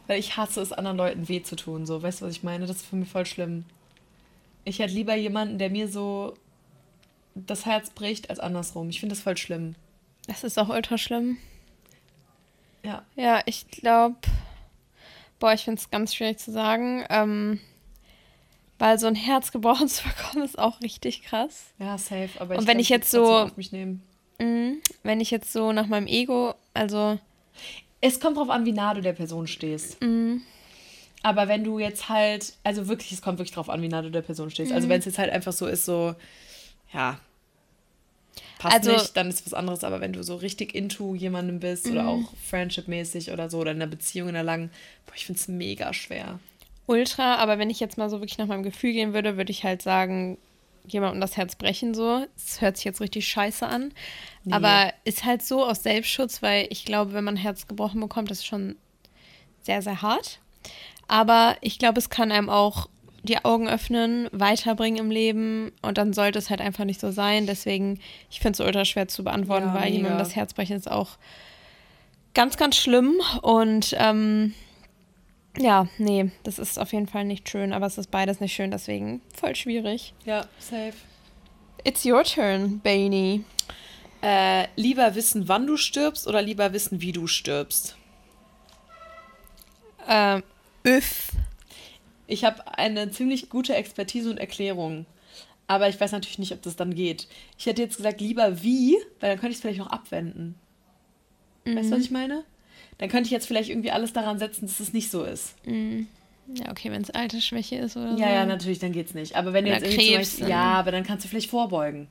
Weil 0.08 0.20
ich 0.20 0.36
hasse 0.36 0.62
es, 0.62 0.74
anderen 0.74 0.98
Leuten 0.98 1.30
weh 1.30 1.44
zu 1.44 1.56
tun. 1.56 1.86
So, 1.86 2.02
weißt 2.02 2.22
du, 2.22 2.26
was 2.26 2.32
ich 2.34 2.44
meine? 2.44 2.66
Das 2.66 2.78
ist 2.78 2.86
für 2.86 2.96
mich 2.96 3.10
voll 3.10 3.26
schlimm. 3.26 3.66
Ich 4.64 4.80
hätte 4.80 4.94
lieber 4.94 5.16
jemanden, 5.16 5.58
der 5.58 5.70
mir 5.70 5.88
so 5.88 6.34
das 7.36 7.66
Herz 7.66 7.90
bricht, 7.92 8.30
als 8.30 8.40
andersrum. 8.40 8.90
Ich 8.90 9.00
finde 9.00 9.16
das 9.16 9.24
voll 9.24 9.38
schlimm. 9.38 9.76
Das 10.28 10.44
ist 10.44 10.58
auch 10.60 10.70
ultra 10.70 10.98
schlimm. 10.98 11.38
Ja. 12.84 13.04
Ja, 13.16 13.42
ich 13.46 13.70
glaube, 13.70 14.16
boah, 15.40 15.54
ich 15.54 15.64
finde 15.64 15.80
es 15.80 15.90
ganz 15.92 16.16
schwierig 16.16 16.40
zu 16.40 16.52
sagen, 16.52 17.06
ähm, 17.10 17.60
weil 18.80 18.98
so 18.98 19.08
ein 19.08 19.16
Herz 19.16 19.52
gebrochen 19.52 19.88
zu 19.88 20.04
bekommen 20.04 20.44
ist 20.44 20.58
auch 20.58 20.82
richtig 20.82 21.24
krass. 21.24 21.66
Ja, 21.80 21.98
safe. 21.98 22.30
Aber 22.40 22.56
Und 22.56 22.62
ich 22.62 22.68
wenn 22.68 22.78
glaub, 22.78 22.82
ich 22.82 22.90
jetzt 22.90 23.12
so- 23.12 23.36
auf 23.38 23.58
mich 23.58 23.72
nehmen. 23.72 24.02
Mhm. 24.40 24.78
Wenn 25.04 25.22
ich 25.22 25.30
jetzt 25.30 25.54
so 25.54 25.72
nach 25.72 25.86
meinem 25.88 26.08
Ego, 26.08 26.56
also 26.74 27.20
Es 28.04 28.20
kommt 28.20 28.38
drauf 28.38 28.50
an, 28.50 28.66
wie 28.66 28.72
nah 28.72 28.96
du 28.96 29.02
der 29.02 29.14
Person 29.14 29.46
stehst. 29.46 30.02
Mhm. 30.02 30.42
Aber 31.22 31.48
wenn 31.48 31.64
du 31.64 31.78
jetzt 31.78 32.10
halt, 32.10 32.54
also 32.64 32.88
wirklich, 32.88 33.12
es 33.12 33.22
kommt 33.22 33.38
wirklich 33.38 33.54
drauf 33.54 33.70
an, 33.70 33.84
wie 33.84 33.88
nah 33.88 34.02
du 34.02 34.10
der 34.10 34.24
Person 34.24 34.50
stehst. 34.50 34.72
Also 34.72 34.88
Mhm. 34.88 34.92
wenn 34.92 35.00
es 35.00 35.06
jetzt 35.06 35.20
halt 35.20 35.30
einfach 35.32 35.54
so 35.54 35.68
ist, 35.68 35.86
so, 35.86 36.16
ja, 36.94 37.20
passt 38.60 38.76
Also- 38.76 38.92
nicht, 38.94 39.18
dann 39.18 39.30
ist 39.30 39.46
was 39.46 39.54
anderes. 39.54 39.84
Aber 39.84 40.02
wenn 40.02 40.14
du 40.14 40.24
so 40.24 40.36
richtig 40.36 40.74
into 40.76 41.16
jemandem 41.16 41.60
bist 41.60 41.88
oder 41.88 42.04
Mhm. 42.04 42.10
auch 42.10 42.34
friendship-mäßig 42.50 43.32
oder 43.32 43.50
so 43.50 43.60
oder 43.60 43.72
in 43.72 43.78
einer 43.82 43.90
Beziehung 43.90 44.30
in 44.30 44.36
einer 44.36 44.44
langen, 44.44 44.70
boah, 45.06 45.14
ich 45.16 45.26
finde 45.26 45.40
es 45.40 45.48
mega 45.48 45.94
schwer. 45.94 46.40
Ultra, 46.88 47.36
aber 47.36 47.58
wenn 47.60 47.70
ich 47.70 47.80
jetzt 47.80 47.98
mal 47.98 48.10
so 48.10 48.20
wirklich 48.20 48.38
nach 48.38 48.48
meinem 48.48 48.64
Gefühl 48.64 48.92
gehen 48.94 49.14
würde, 49.14 49.38
würde 49.38 49.52
ich 49.52 49.64
halt 49.64 49.82
sagen, 49.82 50.38
jemandem 50.88 51.22
das 51.22 51.38
Herz 51.38 51.56
brechen 51.56 51.94
so. 51.94 52.26
Es 52.36 52.60
hört 52.60 52.76
sich 52.76 52.86
jetzt 52.86 53.02
richtig 53.02 53.28
scheiße 53.28 53.66
an. 53.68 53.94
Nee. 54.44 54.54
Aber 54.54 54.92
ist 55.04 55.24
halt 55.24 55.44
so 55.44 55.64
aus 55.64 55.84
Selbstschutz, 55.84 56.42
weil 56.42 56.66
ich 56.70 56.86
glaube, 56.86 57.14
wenn 57.14 57.24
man 57.24 57.36
ein 57.36 57.42
Herz 57.42 57.68
gebrochen 57.68 58.02
bekommt, 58.02 58.32
das 58.32 58.40
ist 58.40 58.46
schon 58.48 58.76
sehr, 59.62 59.82
sehr 59.84 60.02
hart. 60.02 60.40
Aber 61.08 61.56
ich 61.62 61.78
glaube, 61.78 62.00
es 62.00 62.10
kann 62.10 62.32
einem 62.32 62.50
auch 62.50 62.90
die 63.24 63.44
Augen 63.46 63.68
öffnen, 63.70 64.28
weiterbringen 64.32 65.00
im 65.00 65.12
Leben 65.12 65.72
und 65.82 65.98
dann 65.98 66.14
sollte 66.14 66.40
es 66.40 66.50
halt 66.50 66.62
einfach 66.62 66.86
nicht 66.86 67.00
so 67.00 67.12
sein. 67.12 67.46
Deswegen, 67.46 68.00
ich 68.30 68.40
finde 68.40 68.54
es 68.62 68.66
ultra 68.66 68.86
schwer 68.86 69.08
zu 69.08 69.24
beantworten, 69.24 69.68
Ja, 69.68 69.74
weil 69.76 69.92
jemandem 69.92 70.18
das 70.20 70.36
Herz 70.36 70.54
brechen 70.54 70.76
ist 70.76 70.90
auch 70.90 71.18
ganz, 72.34 72.58
ganz 72.58 72.78
schlimm 72.78 73.16
und 73.42 73.96
ähm, 74.00 74.54
ja, 75.58 75.88
nee, 75.98 76.32
das 76.44 76.60
ist 76.60 76.80
auf 76.80 76.94
jeden 76.94 77.08
Fall 77.08 77.26
nicht 77.26 77.50
schön, 77.50 77.74
aber 77.74 77.86
es 77.86 77.98
ist 77.98 78.10
beides 78.10 78.40
nicht 78.40 78.54
schön, 78.54 78.72
deswegen 78.72 79.22
voll 79.36 79.56
schwierig. 79.56 80.14
Ja, 80.26 80.46
safe. 80.60 80.94
It's 81.84 82.06
your 82.06 82.24
turn, 82.24 82.80
Bainey. 82.80 83.44
Äh, 84.24 84.68
lieber 84.76 85.16
wissen, 85.16 85.48
wann 85.48 85.68
du 85.68 85.78
stirbst 85.78 86.28
oder 86.28 86.42
lieber 86.42 86.74
wissen, 86.74 87.02
wie 87.02 87.12
du 87.12 87.28
stirbst? 87.28 87.96
Ähm, 90.08 90.44
üff. 90.86 91.30
Ich 92.32 92.44
habe 92.46 92.78
eine 92.78 93.12
ziemlich 93.12 93.50
gute 93.50 93.76
Expertise 93.76 94.30
und 94.30 94.38
Erklärung. 94.38 95.06
Aber 95.68 95.88
ich 95.88 96.00
weiß 96.00 96.12
natürlich 96.12 96.40
nicht, 96.40 96.54
ob 96.54 96.62
das 96.62 96.76
dann 96.76 96.96
geht. 96.96 97.28
Ich 97.58 97.66
hätte 97.66 97.82
jetzt 97.82 97.98
gesagt, 97.98 98.20
lieber 98.20 98.62
wie, 98.64 98.98
weil 99.20 99.30
dann 99.30 99.40
könnte 99.40 99.52
ich 99.52 99.56
es 99.56 99.62
vielleicht 99.62 99.80
noch 99.80 99.92
abwenden. 99.92 100.56
Weißt 101.66 101.92
du, 101.92 101.96
was 101.96 102.02
ich 102.02 102.12
meine? 102.12 102.44
Dann 102.98 103.10
könnte 103.10 103.28
ich 103.28 103.32
jetzt 103.32 103.46
vielleicht 103.46 103.70
irgendwie 103.70 103.92
alles 103.92 104.14
daran 104.14 104.40
setzen, 104.40 104.66
dass 104.66 104.80
es 104.80 104.94
nicht 104.94 105.12
so 105.12 105.24
ist. 105.24 105.54
Ja, 105.66 106.70
okay, 106.70 106.92
wenn 106.92 107.02
es 107.02 107.10
Altersschwäche 107.10 107.78
ist 107.78 107.96
oder 107.96 108.18
so. 108.18 108.22
Ja, 108.22 108.34
ja, 108.34 108.46
natürlich, 108.46 108.80
dann 108.80 108.92
geht's 108.92 109.14
nicht. 109.14 109.36
Aber 109.36 109.54
wenn 109.54 109.64
du 109.64 109.72
Oder 109.72 109.80
jetzt 109.80 109.94
irgendwie 109.94 110.16
Krebs, 110.16 110.32
Beispiel, 110.32 110.50
ja, 110.50 110.74
aber 110.74 110.92
dann 110.92 111.04
kannst 111.04 111.24
du 111.24 111.30
vielleicht 111.30 111.50
vorbeugen. 111.50 112.08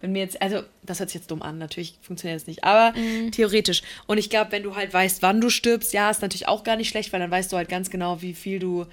Wenn 0.00 0.12
mir 0.12 0.20
jetzt, 0.20 0.40
also 0.40 0.62
das 0.82 1.00
hört 1.00 1.10
sich 1.10 1.20
jetzt 1.20 1.30
dumm 1.30 1.42
an, 1.42 1.58
natürlich 1.58 1.98
funktioniert 2.02 2.40
das 2.40 2.46
nicht, 2.46 2.62
aber 2.62 2.94
theoretisch. 3.32 3.82
Und 4.06 4.18
ich 4.18 4.30
glaube, 4.30 4.52
wenn 4.52 4.62
du 4.62 4.76
halt 4.76 4.92
weißt, 4.92 5.22
wann 5.22 5.40
du 5.40 5.50
stirbst, 5.50 5.92
ja, 5.92 6.10
ist 6.10 6.22
natürlich 6.22 6.46
auch 6.48 6.62
gar 6.62 6.76
nicht 6.76 6.90
schlecht, 6.90 7.12
weil 7.12 7.20
dann 7.20 7.30
weißt 7.30 7.52
du 7.52 7.56
halt 7.56 7.68
ganz 7.68 7.90
genau, 7.90 8.22
wie 8.22 8.34
viel 8.34 8.58
du 8.58 8.86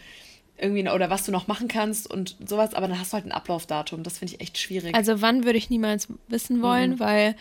irgendwie 0.61 0.87
oder 0.89 1.09
was 1.09 1.25
du 1.25 1.31
noch 1.31 1.47
machen 1.47 1.67
kannst 1.67 2.09
und 2.11 2.35
sowas, 2.45 2.73
aber 2.73 2.87
dann 2.87 2.99
hast 2.99 3.11
du 3.11 3.15
halt 3.15 3.25
ein 3.25 3.31
Ablaufdatum. 3.31 4.03
Das 4.03 4.17
finde 4.19 4.35
ich 4.35 4.41
echt 4.41 4.57
schwierig. 4.57 4.93
Also 4.95 5.21
wann 5.21 5.43
würde 5.45 5.57
ich 5.57 5.69
niemals 5.69 6.07
wissen 6.27 6.61
wollen, 6.61 6.91
Mhm. 6.91 6.99
weil 6.99 7.35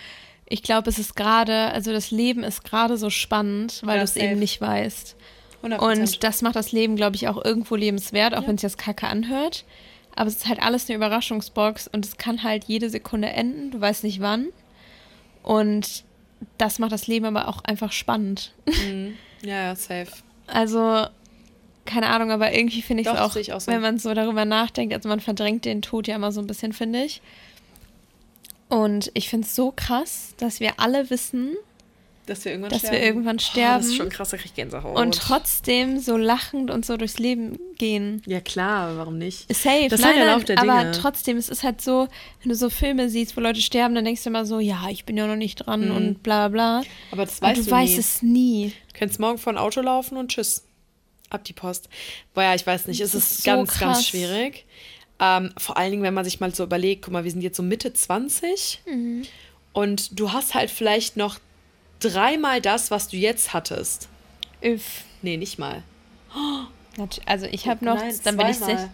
ich 0.46 0.62
glaube, 0.62 0.88
es 0.88 0.98
ist 0.98 1.14
gerade, 1.16 1.72
also 1.72 1.92
das 1.92 2.10
Leben 2.10 2.42
ist 2.44 2.64
gerade 2.64 2.96
so 2.96 3.10
spannend, 3.10 3.80
weil 3.84 3.98
du 3.98 4.04
es 4.04 4.16
eben 4.16 4.38
nicht 4.38 4.60
weißt. 4.60 5.16
100%. 5.62 5.78
Und 5.80 6.22
das 6.24 6.40
macht 6.42 6.56
das 6.56 6.72
Leben, 6.72 6.96
glaube 6.96 7.16
ich, 7.16 7.28
auch 7.28 7.44
irgendwo 7.44 7.74
lebenswert, 7.74 8.34
auch 8.34 8.42
Ja. 8.42 8.48
wenn 8.48 8.54
es 8.56 8.62
jetzt 8.62 8.78
kacke 8.78 9.06
anhört. 9.08 9.64
Aber 10.14 10.28
es 10.28 10.36
ist 10.36 10.48
halt 10.48 10.62
alles 10.62 10.88
eine 10.88 10.96
Überraschungsbox 10.96 11.88
und 11.88 12.04
es 12.06 12.16
kann 12.16 12.42
halt 12.44 12.64
jede 12.64 12.88
Sekunde 12.90 13.28
enden. 13.28 13.70
Du 13.72 13.80
weißt 13.80 14.04
nicht 14.04 14.20
wann. 14.20 14.46
Und 15.42 16.04
das 16.56 16.78
macht 16.78 16.92
das 16.92 17.06
Leben 17.06 17.26
aber 17.26 17.48
auch 17.48 17.62
einfach 17.64 17.92
spannend. 17.92 18.52
ja, 19.42 19.64
ja, 19.64 19.76
safe. 19.76 20.08
Also, 20.46 21.06
keine 21.88 22.08
Ahnung, 22.10 22.30
aber 22.30 22.52
irgendwie 22.52 22.82
finde 22.82 23.02
ich 23.02 23.08
es 23.08 23.14
auch, 23.16 23.34
ich 23.36 23.52
auch 23.52 23.60
so. 23.60 23.72
wenn 23.72 23.80
man 23.80 23.98
so 23.98 24.14
darüber 24.14 24.44
nachdenkt, 24.44 24.94
also 24.94 25.08
man 25.08 25.20
verdrängt 25.20 25.64
den 25.64 25.82
Tod 25.82 26.06
ja 26.06 26.14
immer 26.16 26.30
so 26.32 26.40
ein 26.40 26.46
bisschen, 26.46 26.72
finde 26.72 27.02
ich. 27.04 27.20
Und 28.68 29.10
ich 29.14 29.28
finde 29.28 29.46
es 29.46 29.54
so 29.56 29.72
krass, 29.74 30.34
dass 30.36 30.60
wir 30.60 30.72
alle 30.78 31.08
wissen 31.10 31.56
Dass 32.26 32.44
wir 32.44 32.52
irgendwann 32.52 32.70
Dass 32.70 32.82
wir 32.82 32.88
sterben. 32.90 33.04
irgendwann 33.06 33.36
Oh, 33.36 33.38
das 33.38 33.46
sterben. 33.46 33.84
ist 33.86 33.96
schon 33.96 34.08
krass, 34.10 34.28
da 34.28 34.36
krieg 34.36 34.46
ich 34.46 34.54
Gänsehaut. 34.54 34.98
und 34.98 35.14
trotzdem 35.14 35.98
so 35.98 36.18
lachend 36.18 36.70
und 36.70 36.84
so 36.84 36.98
durchs 36.98 37.18
Leben 37.18 37.58
gehen. 37.78 38.20
Ja, 38.26 38.40
klar, 38.42 38.98
warum 38.98 39.16
nicht? 39.16 39.50
Safe, 39.54 39.88
Das 39.88 40.00
ist 40.00 40.04
nein, 40.04 40.16
halt 40.16 40.18
der 40.18 40.26
nein, 40.26 40.34
Lauf 40.34 40.44
der 40.44 40.58
aber 40.58 40.80
Dinge. 40.90 40.92
trotzdem, 40.92 41.38
es 41.38 41.48
ist 41.48 41.62
halt 41.64 41.80
so, 41.80 42.06
wenn 42.42 42.50
du 42.50 42.54
so 42.54 42.68
Filme 42.68 43.08
siehst, 43.08 43.34
wo 43.34 43.40
Leute 43.40 43.62
sterben, 43.62 43.94
dann 43.94 44.04
denkst 44.04 44.22
du 44.24 44.28
immer 44.28 44.44
so, 44.44 44.60
ja, 44.60 44.86
ich 44.90 45.06
bin 45.06 45.16
ja 45.16 45.26
noch 45.26 45.36
nicht 45.36 45.56
dran 45.66 45.88
Mhm. 45.88 45.96
und 45.96 46.22
bla 46.22 46.48
bla 46.48 46.80
bla. 46.80 46.90
Aber 47.12 47.24
das 47.24 47.36
Und 47.36 47.42
weißt 47.48 47.60
du, 47.60 47.64
du, 47.64 47.70
weißt 47.70 47.92
nie. 47.94 47.98
es 47.98 48.22
nie. 48.22 48.72
Du 48.92 48.98
kannst 48.98 49.18
morgen 49.18 49.38
vor 49.38 49.54
ein 49.54 49.58
Auto 49.58 49.80
laufen 49.80 50.18
und 50.18 50.28
tschüss. 50.30 50.64
Ab 51.30 51.44
die 51.44 51.52
Post. 51.52 51.88
Boah, 52.34 52.42
ja, 52.44 52.54
ich 52.54 52.66
weiß 52.66 52.86
nicht. 52.86 53.00
Es 53.00 53.14
ist, 53.14 53.30
ist 53.32 53.42
so 53.44 53.50
ganz, 53.50 53.70
krass. 53.70 53.80
ganz 53.80 54.06
schwierig. 54.06 54.64
Ähm, 55.20 55.52
vor 55.58 55.76
allen 55.76 55.90
Dingen, 55.90 56.02
wenn 56.02 56.14
man 56.14 56.24
sich 56.24 56.40
mal 56.40 56.54
so 56.54 56.62
überlegt, 56.64 57.02
guck 57.02 57.12
mal, 57.12 57.24
wir 57.24 57.30
sind 57.30 57.42
jetzt 57.42 57.56
so 57.56 57.62
Mitte 57.62 57.92
20 57.92 58.80
Mhm. 58.86 59.24
und 59.72 60.18
du 60.18 60.32
hast 60.32 60.54
halt 60.54 60.70
vielleicht 60.70 61.16
noch 61.16 61.38
dreimal 62.00 62.60
das, 62.60 62.90
was 62.90 63.08
du 63.08 63.16
jetzt 63.16 63.52
hattest. 63.52 64.08
Üff. 64.64 65.02
Nee, 65.22 65.36
nicht 65.36 65.58
mal. 65.58 65.82
Also 67.26 67.46
ich 67.46 67.68
habe 67.68 67.84
noch, 67.84 67.96
Nein, 67.96 68.18
dann 68.24 68.36
bin 68.36 68.46
ich 68.48 68.56
sech- 68.58 68.88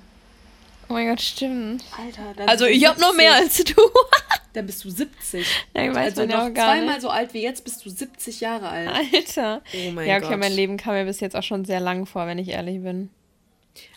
Oh 0.89 0.93
mein 0.95 1.09
Gott, 1.09 1.21
stimmt. 1.21 1.83
Alter, 1.97 2.49
Also 2.49 2.67
ich 2.67 2.85
habe 2.87 3.01
noch 3.01 3.13
70. 3.13 3.17
mehr 3.17 3.35
als 3.35 3.65
du. 3.65 3.75
Dann 4.55 4.67
bist 4.67 4.83
du 4.85 4.91
70. 4.91 5.47
Nein, 5.75 5.95
weiß 5.95 6.17
also 6.19 6.23
ja 6.23 6.39
noch 6.49 6.55
zweimal 6.55 6.87
nicht. 6.87 7.01
so 7.03 7.11
alt 7.11 7.35
wie 7.35 7.43
jetzt 7.43 7.65
bist 7.65 7.85
du 7.85 7.91
70 7.91 8.41
Jahre 8.41 8.69
alt. 8.69 8.89
Alter. 8.89 9.63
Oh 9.87 9.91
mein 9.91 10.09
ja, 10.09 10.17
okay, 10.17 10.29
Gott. 10.31 10.39
mein 10.39 10.53
Leben 10.53 10.77
kam 10.79 10.95
mir 10.95 11.05
bis 11.05 11.21
jetzt 11.21 11.37
auch 11.37 11.43
schon 11.43 11.65
sehr 11.65 11.81
lang 11.81 12.07
vor, 12.07 12.27
wenn 12.27 12.39
ich 12.39 12.49
ehrlich 12.49 12.83
bin. 12.83 13.11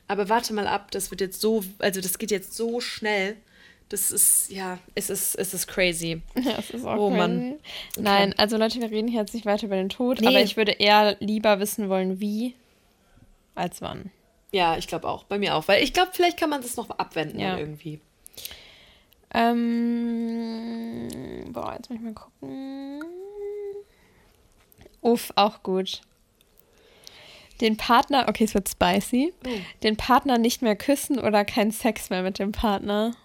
Aber 0.07 0.29
warte 0.29 0.53
mal 0.53 0.67
ab, 0.67 0.91
das 0.91 1.11
wird 1.11 1.21
jetzt 1.21 1.39
so, 1.41 1.63
also 1.79 2.01
das 2.01 2.17
geht 2.17 2.31
jetzt 2.31 2.55
so 2.55 2.79
schnell. 2.81 3.37
Das 3.89 4.11
ist, 4.11 4.51
ja, 4.51 4.79
es 4.95 5.09
ist, 5.09 5.35
es 5.35 5.53
ist 5.53 5.67
crazy. 5.67 6.21
Ja, 6.35 6.53
das 6.57 6.71
ist 6.71 6.85
auch 6.85 6.97
Oh, 6.97 7.07
crazy. 7.09 7.17
Mann. 7.17 7.55
Nein, 7.97 8.33
also 8.37 8.57
Leute, 8.57 8.81
wir 8.81 8.91
reden 8.91 9.07
hier 9.07 9.21
jetzt 9.21 9.33
nicht 9.33 9.45
weiter 9.45 9.65
über 9.67 9.75
den 9.77 9.89
Tod, 9.89 10.19
Nee. 10.19 10.27
aber 10.27 10.41
ich 10.41 10.57
würde 10.57 10.73
eher 10.73 11.15
lieber 11.19 11.59
wissen 11.61 11.87
wollen, 11.87 12.19
wie, 12.19 12.53
als 13.55 13.81
wann. 13.81 14.11
Ja, 14.51 14.75
ich 14.77 14.87
glaube 14.87 15.07
auch. 15.07 15.23
Bei 15.25 15.37
mir 15.37 15.55
auch. 15.55 15.67
Weil 15.67 15.83
ich 15.83 15.93
glaube, 15.93 16.09
vielleicht 16.13 16.37
kann 16.37 16.49
man 16.49 16.61
das 16.61 16.75
noch 16.77 16.89
abwenden 16.89 17.39
Ja. 17.39 17.57
irgendwie. 17.57 17.99
Ähm, 19.33 21.07
boah, 21.51 21.73
jetzt 21.75 21.89
muss 21.89 21.99
ich 21.99 22.03
mal 22.05 22.13
gucken. 22.13 23.03
Uff, 25.01 25.31
auch 25.35 25.63
gut. 25.63 26.01
Den 27.61 27.75
Partner, 27.77 28.25
okay, 28.29 28.43
es 28.43 28.53
wird 28.53 28.69
spicy. 28.69 29.33
Oh. 29.45 29.49
Den 29.83 29.97
Partner 29.97 30.37
nicht 30.37 30.61
mehr 30.61 30.75
küssen 30.75 31.17
oder 31.19 31.43
keinen 31.43 31.71
Sex 31.71 32.09
mehr 32.09 32.21
mit 32.23 32.37
dem 32.39 32.51
Partner. 32.51 33.15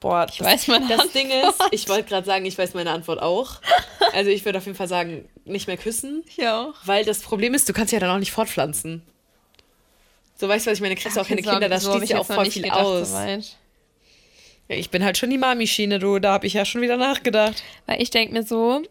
Boah, 0.00 0.26
Ich 0.30 0.40
weiß 0.40 0.68
meine 0.68 0.86
Das 0.86 1.10
Ding 1.12 1.30
ist, 1.30 1.44
Antwort. 1.46 1.68
ich 1.72 1.88
wollte 1.88 2.08
gerade 2.10 2.26
sagen, 2.26 2.44
ich 2.44 2.58
weiß 2.58 2.74
meine 2.74 2.90
Antwort 2.90 3.22
auch. 3.22 3.60
Also 4.12 4.30
ich 4.30 4.44
würde 4.44 4.58
auf 4.58 4.66
jeden 4.66 4.76
Fall 4.76 4.86
sagen, 4.88 5.26
nicht 5.46 5.66
mehr 5.66 5.78
küssen. 5.78 6.22
Ja 6.36 6.66
auch. 6.68 6.74
Weil 6.84 7.04
das 7.06 7.20
Problem 7.20 7.54
ist, 7.54 7.68
du 7.68 7.72
kannst 7.72 7.92
ja 7.92 7.98
dann 8.00 8.10
auch 8.10 8.18
nicht 8.18 8.32
fortpflanzen. 8.32 9.02
So 10.36 10.48
weißt 10.48 10.66
du, 10.66 10.70
was 10.70 10.78
ich 10.78 10.82
meine? 10.82 10.96
Kriegst 10.96 11.16
du 11.16 11.20
auch 11.20 11.28
keine 11.28 11.42
Kinder, 11.42 11.68
das 11.68 11.84
schließt 11.84 12.10
ja 12.10 12.18
auch 12.18 12.26
voll 12.26 12.50
viel 12.50 12.68
aus. 12.70 13.10
Soweit. 13.10 13.56
Ja, 14.68 14.76
ich 14.76 14.90
bin 14.90 15.04
halt 15.04 15.18
schon 15.18 15.30
die 15.30 15.38
Mami-Schiene, 15.38 15.98
du. 15.98 16.18
Da 16.18 16.32
habe 16.32 16.46
ich 16.46 16.54
ja 16.54 16.64
schon 16.64 16.80
wieder 16.80 16.96
nachgedacht. 16.96 17.62
Weil 17.86 18.00
ich 18.00 18.10
denke 18.10 18.32
mir 18.32 18.42
so, 18.42 18.82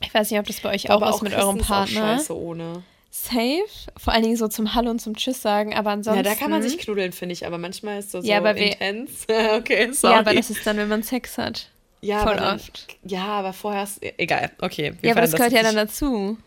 ich 0.00 0.14
weiß 0.14 0.30
nicht, 0.30 0.38
ob 0.38 0.46
das 0.46 0.60
bei 0.60 0.74
euch 0.74 0.90
auch 0.90 1.14
ist 1.14 1.22
mit 1.22 1.34
eurem 1.34 1.56
ist 1.56 1.64
auch 1.64 1.66
Partner. 1.66 2.16
scheiße 2.18 2.36
ohne. 2.36 2.82
Safe. 3.10 3.64
Vor 3.96 4.12
allen 4.12 4.22
Dingen 4.22 4.36
so 4.36 4.46
zum 4.46 4.74
Hallo 4.74 4.90
und 4.90 5.00
zum 5.00 5.16
Tschüss 5.16 5.42
sagen, 5.42 5.74
aber 5.74 5.90
ansonsten. 5.90 6.24
Ja, 6.24 6.30
da 6.30 6.38
kann 6.38 6.50
man 6.50 6.62
sich 6.62 6.78
knuddeln, 6.78 7.12
finde 7.12 7.32
ich. 7.32 7.46
Aber 7.46 7.58
manchmal 7.58 7.98
ist 7.98 8.14
das 8.14 8.24
so 8.24 8.30
Ja, 8.30 8.38
aber 8.38 8.54
intens. 8.56 9.26
okay, 9.56 9.90
sorry. 9.92 10.14
Ja, 10.14 10.20
aber 10.20 10.34
das 10.34 10.50
ist 10.50 10.66
dann, 10.66 10.76
wenn 10.76 10.88
man 10.88 11.02
Sex 11.02 11.36
hat. 11.36 11.70
Ja, 12.02 12.20
voll 12.20 12.32
aber 12.34 12.40
dann, 12.40 12.56
oft. 12.56 12.86
Ja, 13.04 13.24
aber 13.24 13.52
vorher 13.52 13.82
ist. 13.82 13.98
Egal, 14.18 14.52
okay. 14.60 14.94
Ja, 15.02 15.12
aber 15.12 15.22
das 15.22 15.30
verändern 15.30 15.50
gehört 15.50 15.52
ja 15.52 15.62
dann 15.62 15.86
dazu. 15.86 16.38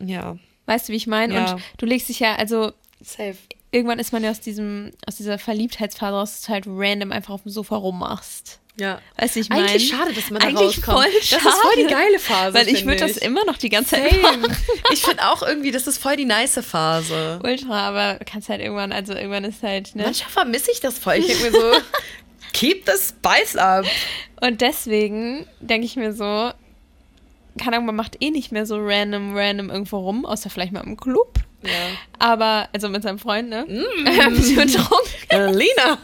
Ja, 0.00 0.38
Weißt 0.68 0.86
du, 0.86 0.92
wie 0.92 0.96
ich 0.96 1.06
meine? 1.06 1.32
Ja. 1.34 1.52
Und 1.52 1.62
du 1.78 1.86
legst 1.86 2.10
dich 2.10 2.20
ja, 2.20 2.36
also 2.36 2.72
safe. 3.02 3.36
irgendwann 3.70 3.98
ist 3.98 4.12
man 4.12 4.22
ja 4.24 4.30
aus 4.30 4.40
diesem, 4.40 4.92
aus 5.06 5.16
dieser 5.16 5.38
Verliebtheitsphase 5.38 6.14
raus, 6.14 6.30
dass 6.32 6.42
du 6.42 6.48
halt 6.52 6.64
random 6.66 7.12
einfach 7.12 7.34
auf 7.34 7.42
dem 7.42 7.50
Sofa 7.52 7.76
rummachst. 7.76 8.60
Ja. 8.80 9.00
Weißt 9.16 9.34
du, 9.34 9.36
wie 9.38 9.40
ich 9.42 9.48
meine? 9.48 9.62
Eigentlich 9.66 9.88
schade, 9.88 10.12
dass 10.12 10.30
man 10.30 10.40
da 10.40 10.46
Eigentlich 10.46 10.78
rauskommt. 10.78 10.98
voll 10.98 11.12
Das 11.12 11.32
ist 11.32 11.40
voll 11.40 11.72
die 11.76 11.82
schade. 11.82 11.94
geile 11.94 12.18
Phase. 12.20 12.54
Weil 12.54 12.68
ich 12.68 12.84
würde 12.86 12.98
das 13.00 13.16
immer 13.16 13.44
noch 13.44 13.56
die 13.56 13.70
ganze 13.70 13.96
Zeit 13.96 14.22
machen. 14.22 14.42
Same. 14.42 14.56
Ich 14.92 15.02
finde 15.02 15.28
auch 15.28 15.42
irgendwie, 15.42 15.72
das 15.72 15.88
ist 15.88 15.98
voll 15.98 16.14
die 16.16 16.24
nice 16.26 16.60
Phase. 16.64 17.40
Ultra, 17.42 17.88
aber 17.88 18.20
kannst 18.24 18.48
halt 18.48 18.60
irgendwann, 18.60 18.92
also 18.92 19.14
irgendwann 19.14 19.42
ist 19.44 19.64
halt, 19.64 19.96
ne? 19.96 20.04
Manchmal 20.04 20.30
vermisse 20.30 20.70
ich 20.70 20.78
das 20.80 20.96
voll. 20.96 21.14
Ich 21.16 21.26
denke 21.26 21.50
mir 21.50 21.52
so, 21.52 21.72
keep 22.52 22.86
the 22.86 22.92
spice 22.96 23.56
up. 23.56 23.84
Und 24.40 24.60
deswegen 24.60 25.44
denke 25.58 25.84
ich 25.84 25.96
mir 25.96 26.12
so, 26.12 26.52
keine 27.58 27.76
Ahnung, 27.76 27.86
man 27.86 27.96
macht 27.96 28.18
eh 28.22 28.30
nicht 28.30 28.52
mehr 28.52 28.64
so 28.64 28.76
random, 28.78 29.36
random 29.36 29.70
irgendwo 29.70 29.98
rum, 29.98 30.24
außer 30.24 30.50
vielleicht 30.50 30.70
mal 30.72 30.84
im 30.84 30.96
Club. 30.96 31.40
Ja. 31.62 31.90
Aber, 32.18 32.68
also 32.72 32.88
mit 32.88 33.02
seinem 33.02 33.18
Freund, 33.18 33.48
ne? 33.48 33.64
Mm. 33.64 34.04
Betrunken. 34.54 35.54
Lena. 35.54 35.98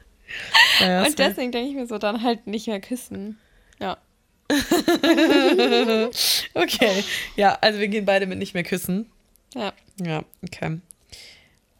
ja, 0.80 1.04
Und 1.04 1.18
deswegen 1.18 1.52
denke 1.52 1.70
ich 1.70 1.74
mir 1.74 1.86
so, 1.86 1.98
dann 1.98 2.22
halt 2.22 2.46
nicht 2.46 2.66
mehr 2.66 2.80
küssen. 2.80 3.38
Ja. 3.80 3.98
okay. 6.54 7.04
Ja, 7.36 7.58
also 7.60 7.78
wir 7.78 7.88
gehen 7.88 8.04
beide 8.04 8.26
mit 8.26 8.38
nicht 8.38 8.54
mehr 8.54 8.62
küssen. 8.62 9.10
Ja. 9.54 9.72
Ja, 10.00 10.24
okay. 10.42 10.80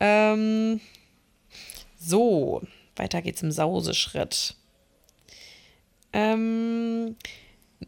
Ähm, 0.01 0.81
so, 1.99 2.63
weiter 2.97 3.23
geht's 3.23 3.43
im 3.43 3.51
Sauseschritt. 3.51 4.55
Ähm, 6.13 7.17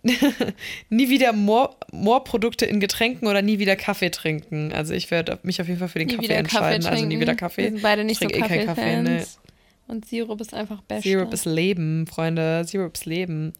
nie 0.91 1.09
wieder 1.09 1.33
Moor- 1.33 1.77
Moorprodukte 1.93 2.67
in 2.67 2.79
Getränken 2.81 3.27
oder 3.27 3.43
nie 3.43 3.59
wieder 3.59 3.77
Kaffee 3.77 4.11
trinken. 4.11 4.73
Also 4.73 4.95
ich 4.95 5.11
werde 5.11 5.39
mich 5.43 5.61
auf 5.61 5.67
jeden 5.69 5.79
Fall 5.79 5.89
für 5.89 5.99
den 5.99 6.09
Nie 6.09 6.15
Kaffee 6.17 6.25
wieder 6.29 6.43
Kaffee 6.43 6.75
entscheiden. 6.75 6.87
also 6.87 7.05
nie 7.07 7.21
wieder 7.21 7.35
Kaffee. 7.35 7.63
Wir 7.65 7.71
sind 7.71 7.83
beide 7.83 8.05
nicht 8.05 8.23
ich 8.23 8.29
so 8.29 8.35
eh 8.35 8.41
Kaffee. 8.41 8.65
Kaffee-Fans. 8.65 9.09
Nee. 9.09 9.93
Und 9.93 10.05
Sirup 10.07 10.41
ist 10.41 10.53
einfach 10.55 10.83
beste. 10.83 11.09
Syrup 11.09 11.33
ist 11.33 11.47
Leben, 11.47 12.07
Freunde. 12.07 12.65
Syrup 12.65 12.95
ist 12.95 13.07
Leben. 13.07 13.55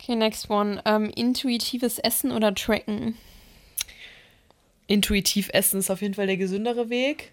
Okay, 0.00 0.14
next 0.14 0.48
one. 0.48 0.80
Ähm, 0.84 1.10
intuitives 1.16 1.98
Essen 1.98 2.30
oder 2.30 2.54
Tracken? 2.54 3.14
Intuitiv 4.86 5.50
essen 5.52 5.80
ist 5.80 5.90
auf 5.90 6.00
jeden 6.00 6.14
Fall 6.14 6.26
der 6.26 6.36
gesündere 6.36 6.88
Weg. 6.88 7.32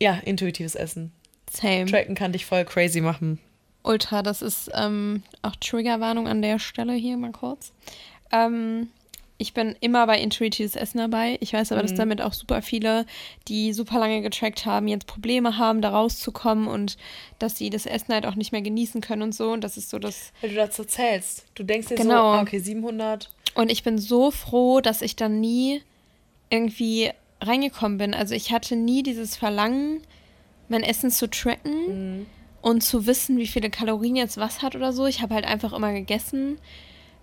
Ja, 0.00 0.14
intuitives 0.24 0.74
Essen. 0.74 1.12
Same. 1.50 1.86
Tracken 1.86 2.14
kann 2.14 2.32
dich 2.32 2.46
voll 2.46 2.64
crazy 2.64 3.00
machen. 3.00 3.38
Ultra, 3.82 4.22
das 4.22 4.42
ist 4.42 4.70
ähm, 4.74 5.22
auch 5.42 5.56
Triggerwarnung 5.56 6.28
an 6.28 6.42
der 6.42 6.58
Stelle 6.58 6.92
hier 6.92 7.16
mal 7.16 7.32
kurz. 7.32 7.72
Ähm, 8.30 8.88
ich 9.38 9.54
bin 9.54 9.74
immer 9.80 10.06
bei 10.06 10.20
intuitives 10.20 10.76
Essen 10.76 10.98
dabei. 10.98 11.38
Ich 11.40 11.54
weiß 11.54 11.72
aber, 11.72 11.80
dass 11.80 11.94
damit 11.94 12.20
auch 12.20 12.34
super 12.34 12.60
viele, 12.60 13.06
die 13.48 13.72
super 13.72 13.98
lange 13.98 14.20
getrackt 14.20 14.66
haben, 14.66 14.86
jetzt 14.86 15.06
Probleme 15.06 15.56
haben, 15.56 15.80
da 15.80 15.88
rauszukommen 15.88 16.68
und 16.68 16.98
dass 17.38 17.56
sie 17.56 17.70
das 17.70 17.86
Essen 17.86 18.12
halt 18.12 18.26
auch 18.26 18.34
nicht 18.34 18.52
mehr 18.52 18.60
genießen 18.60 19.00
können 19.00 19.22
und 19.22 19.34
so. 19.34 19.50
Und 19.50 19.64
das 19.64 19.78
ist 19.78 19.88
so 19.88 19.98
das. 19.98 20.32
Weil 20.42 20.50
du 20.50 20.56
dazu 20.56 20.84
zählst. 20.84 21.46
Du 21.54 21.62
denkst 21.62 21.88
dir 21.88 21.96
so, 21.96 22.02
Genau. 22.02 22.32
ah, 22.34 22.42
okay, 22.42 22.58
700. 22.58 23.30
Und 23.54 23.72
ich 23.72 23.82
bin 23.82 23.96
so 23.96 24.30
froh, 24.30 24.82
dass 24.82 25.00
ich 25.00 25.16
dann 25.16 25.40
nie 25.40 25.80
irgendwie 26.50 27.10
reingekommen 27.40 27.96
bin. 27.96 28.12
Also 28.12 28.34
ich 28.34 28.52
hatte 28.52 28.76
nie 28.76 29.02
dieses 29.02 29.36
Verlangen, 29.36 30.02
mein 30.68 30.82
Essen 30.82 31.10
zu 31.10 31.30
tracken 31.30 32.26
und 32.62 32.82
zu 32.82 33.06
wissen, 33.06 33.38
wie 33.38 33.46
viele 33.46 33.70
Kalorien 33.70 34.16
jetzt 34.16 34.36
was 34.36 34.62
hat 34.62 34.76
oder 34.76 34.92
so. 34.92 35.06
Ich 35.06 35.22
habe 35.22 35.34
halt 35.34 35.44
einfach 35.44 35.72
immer 35.72 35.92
gegessen. 35.92 36.58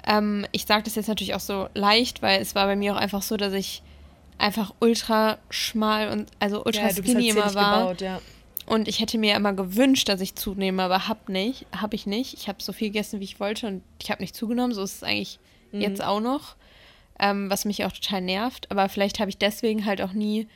Ähm, 0.05 0.45
ich 0.51 0.65
sage 0.65 0.83
das 0.83 0.95
jetzt 0.95 1.07
natürlich 1.07 1.35
auch 1.35 1.39
so 1.39 1.67
leicht, 1.73 2.21
weil 2.21 2.41
es 2.41 2.55
war 2.55 2.65
bei 2.65 2.75
mir 2.75 2.95
auch 2.95 2.99
einfach 2.99 3.21
so, 3.21 3.37
dass 3.37 3.53
ich 3.53 3.81
einfach 4.37 4.73
ultra 4.79 5.37
schmal 5.49 6.09
und 6.09 6.29
also 6.39 6.63
ultra 6.63 6.83
Ja, 6.83 6.89
skinny 6.91 7.29
halt 7.29 7.51
immer 7.51 7.55
war. 7.55 7.79
gebaut, 7.79 8.01
ja. 8.01 8.21
Und 8.65 8.87
ich 8.87 8.99
hätte 8.99 9.17
mir 9.17 9.35
immer 9.35 9.53
gewünscht, 9.53 10.09
dass 10.09 10.19
ich 10.19 10.35
zunehme, 10.35 10.83
aber 10.83 11.07
hab 11.07 11.29
nicht, 11.29 11.65
habe 11.75 11.95
ich 11.95 12.05
nicht. 12.05 12.33
Ich 12.33 12.49
habe 12.49 12.61
so 12.61 12.73
viel 12.73 12.89
gegessen, 12.89 13.19
wie 13.19 13.23
ich 13.23 13.39
wollte 13.39 13.67
und 13.67 13.81
ich 14.01 14.11
habe 14.11 14.21
nicht 14.21 14.35
zugenommen. 14.35 14.73
So 14.73 14.83
ist 14.83 14.95
es 14.95 15.03
eigentlich 15.03 15.39
jetzt 15.71 16.03
auch 16.03 16.19
noch, 16.19 16.55
ähm, 17.19 17.49
was 17.49 17.65
mich 17.65 17.85
auch 17.85 17.91
total 17.91 18.21
nervt. 18.21 18.69
Aber 18.71 18.89
vielleicht 18.89 19.19
habe 19.19 19.29
ich 19.29 19.37
deswegen 19.37 19.85
halt 19.85 20.01
auch 20.01 20.13
nie 20.13 20.47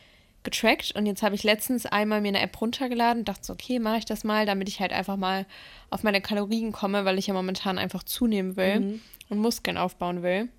getrackt 0.44 0.94
und 0.96 1.06
jetzt 1.06 1.24
habe 1.24 1.36
ich 1.36 1.44
letztens 1.44 1.86
einmal 1.86 2.22
mir 2.22 2.30
eine 2.30 2.42
App 2.42 2.60
runtergeladen, 2.60 3.26
dachte 3.26 3.44
so, 3.46 3.54
okay, 3.54 3.80
mache 3.80 3.98
ich 4.00 4.06
das 4.06 4.24
mal, 4.24 4.46
damit 4.46 4.70
ich 4.70 4.80
halt 4.80 4.92
einfach 4.94 5.18
mal 5.18 5.46
auf 5.90 6.04
meine 6.04 6.22
Kalorien 6.22 6.72
komme, 6.72 7.06
weil 7.06 7.20
ich 7.20 7.28
ja 7.28 7.34
momentan 7.34 7.78
einfach 7.78 8.04
zunehmen 8.04 8.56
will 8.56 9.00
und 9.30 9.38
Muskeln 9.40 9.78
aufbauen 9.78 10.24
will. 10.24 10.50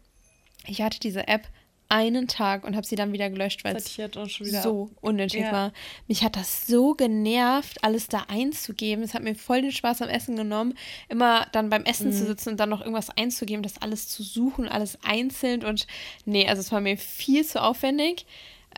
Ich 0.66 0.80
hatte 0.82 1.00
diese 1.00 1.26
App 1.28 1.48
einen 1.88 2.26
Tag 2.26 2.64
und 2.64 2.74
habe 2.74 2.86
sie 2.86 2.96
dann 2.96 3.12
wieder 3.12 3.28
gelöscht, 3.28 3.64
weil 3.64 3.74
es 3.76 3.84
so 4.62 4.90
unnötig 5.02 5.40
Ja. 5.42 5.52
war. 5.52 5.72
Mich 6.08 6.22
hat 6.24 6.36
das 6.36 6.66
so 6.66 6.94
genervt, 6.94 7.84
alles 7.84 8.08
da 8.08 8.24
einzugeben. 8.28 9.04
Es 9.04 9.12
hat 9.12 9.22
mir 9.22 9.34
voll 9.34 9.60
den 9.60 9.72
Spaß 9.72 10.00
am 10.00 10.08
Essen 10.08 10.34
genommen, 10.36 10.72
immer 11.10 11.46
dann 11.52 11.68
beim 11.68 11.84
Essen 11.84 12.08
Mhm. 12.08 12.12
zu 12.14 12.24
sitzen 12.24 12.48
und 12.50 12.60
dann 12.60 12.70
noch 12.70 12.80
irgendwas 12.80 13.10
einzugeben, 13.10 13.62
das 13.62 13.76
alles 13.82 14.08
zu 14.08 14.22
suchen, 14.22 14.68
alles 14.68 14.96
einzeln 15.04 15.64
und 15.66 15.86
nee, 16.24 16.48
also 16.48 16.60
es 16.60 16.72
war 16.72 16.80
mir 16.80 16.96
viel 16.96 17.44
zu 17.44 17.60
aufwendig. 17.62 18.24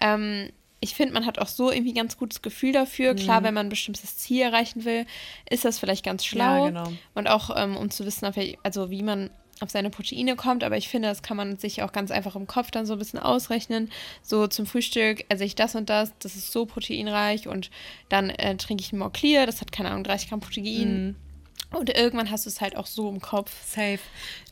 Ähm, 0.01 0.51
ich 0.85 0.95
finde, 0.95 1.15
man 1.15 1.25
hat 1.25 1.39
auch 1.39 1.49
so 1.49 1.71
irgendwie 1.71 1.95
ganz 1.95 2.19
gutes 2.19 2.43
Gefühl 2.43 2.73
dafür. 2.73 3.15
Klar, 3.15 3.43
wenn 3.43 3.55
man 3.55 3.67
ein 3.67 3.71
bestimmtes 3.71 4.19
Ziel 4.19 4.43
erreichen 4.43 4.85
will, 4.85 5.07
ist 5.49 5.65
das 5.65 5.79
vielleicht 5.79 6.05
ganz 6.05 6.27
schlau. 6.27 6.69
Mhm. 6.69 6.75
Ja, 6.77 6.85
genau. 6.85 6.97
Und 7.15 7.27
auch 7.27 7.51
ähm, 7.57 7.77
um 7.77 7.91
zu 7.91 8.05
wissen, 8.05 8.31
also 8.63 8.91
wie 8.91 9.03
man 9.03 9.31
auf 9.61 9.71
seine 9.71 9.89
Proteine 9.89 10.37
kommt, 10.37 10.63
aber 10.63 10.77
ich 10.77 10.89
finde, 10.89 11.09
das 11.09 11.23
kann 11.23 11.39
man 11.39 11.57
sich 11.57 11.83
auch 11.83 11.93
ganz 11.93 12.11
einfach 12.11 12.37
im 12.37 12.47
Kopf 12.47 12.71
dann 12.71 12.85
so 12.85 12.93
ein 12.93 12.99
bisschen 12.99 13.19
ausrechnen. 13.19 13.91
So 14.21 14.47
zum 14.47 14.67
Frühstück 14.67 15.25
esse 15.31 15.45
ich 15.45 15.55
das 15.55 15.75
und 15.75 15.89
das, 15.89 16.13
das 16.19 16.37
ist 16.37 16.53
so 16.53 16.67
proteinreich 16.67 17.49
und 17.49 17.71
dann 18.11 18.29
äh, 18.29 18.57
trinke 18.57 18.83
ich 18.83 18.93
ein 18.93 18.99
More 18.99 19.11
Clear, 19.11 19.47
das 19.47 19.63
hat 19.63 19.73
keine 19.73 19.91
Ahnung, 19.91 20.05
30 20.05 20.29
Gramm 20.29 20.41
Protein. 20.41 21.07
Mhm. 21.07 21.17
Und 21.71 21.91
irgendwann 21.91 22.31
hast 22.31 22.47
du 22.47 22.51
es 22.51 22.61
halt 22.61 22.77
auch 22.77 22.87
so 22.87 23.09
im 23.09 23.21
Kopf. 23.21 23.51
Safe. 23.67 23.99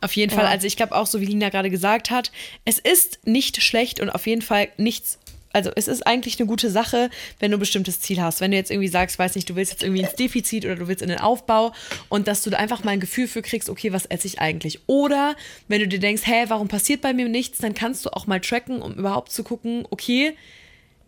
Auf 0.00 0.16
jeden 0.16 0.32
Ja. 0.32 0.38
Fall. 0.38 0.46
Also 0.46 0.66
ich 0.66 0.76
glaube 0.76 0.96
auch, 0.96 1.06
so 1.06 1.20
wie 1.20 1.26
Lina 1.26 1.50
gerade 1.50 1.70
gesagt 1.70 2.10
hat, 2.10 2.32
es 2.64 2.78
ist 2.78 3.26
nicht 3.26 3.62
schlecht 3.62 4.00
und 4.00 4.10
auf 4.10 4.26
jeden 4.26 4.42
Fall 4.42 4.68
nichts. 4.76 5.18
Also 5.52 5.70
es 5.74 5.88
ist 5.88 6.06
eigentlich 6.06 6.38
eine 6.38 6.46
gute 6.46 6.70
Sache, 6.70 7.10
wenn 7.38 7.50
du 7.50 7.56
ein 7.56 7.60
bestimmtes 7.60 8.00
Ziel 8.00 8.20
hast. 8.20 8.40
Wenn 8.40 8.50
du 8.50 8.56
jetzt 8.56 8.70
irgendwie 8.70 8.88
sagst, 8.88 9.18
weiß 9.18 9.34
nicht, 9.34 9.48
du 9.48 9.56
willst 9.56 9.72
jetzt 9.72 9.82
irgendwie 9.82 10.02
ins 10.02 10.14
Defizit 10.14 10.64
oder 10.64 10.76
du 10.76 10.88
willst 10.88 11.02
in 11.02 11.08
den 11.08 11.18
Aufbau 11.18 11.72
und 12.08 12.28
dass 12.28 12.42
du 12.42 12.50
da 12.50 12.58
einfach 12.58 12.84
mal 12.84 12.92
ein 12.92 13.00
Gefühl 13.00 13.28
für 13.28 13.42
kriegst, 13.42 13.68
okay, 13.68 13.92
was 13.92 14.06
esse 14.06 14.26
ich 14.26 14.40
eigentlich? 14.40 14.80
Oder 14.86 15.36
wenn 15.68 15.80
du 15.80 15.88
dir 15.88 15.98
denkst, 15.98 16.22
hä, 16.24 16.44
warum 16.48 16.68
passiert 16.68 17.00
bei 17.00 17.12
mir 17.12 17.28
nichts, 17.28 17.58
dann 17.58 17.74
kannst 17.74 18.04
du 18.06 18.10
auch 18.10 18.26
mal 18.26 18.40
tracken, 18.40 18.82
um 18.82 18.94
überhaupt 18.94 19.32
zu 19.32 19.44
gucken, 19.44 19.86
okay, 19.90 20.36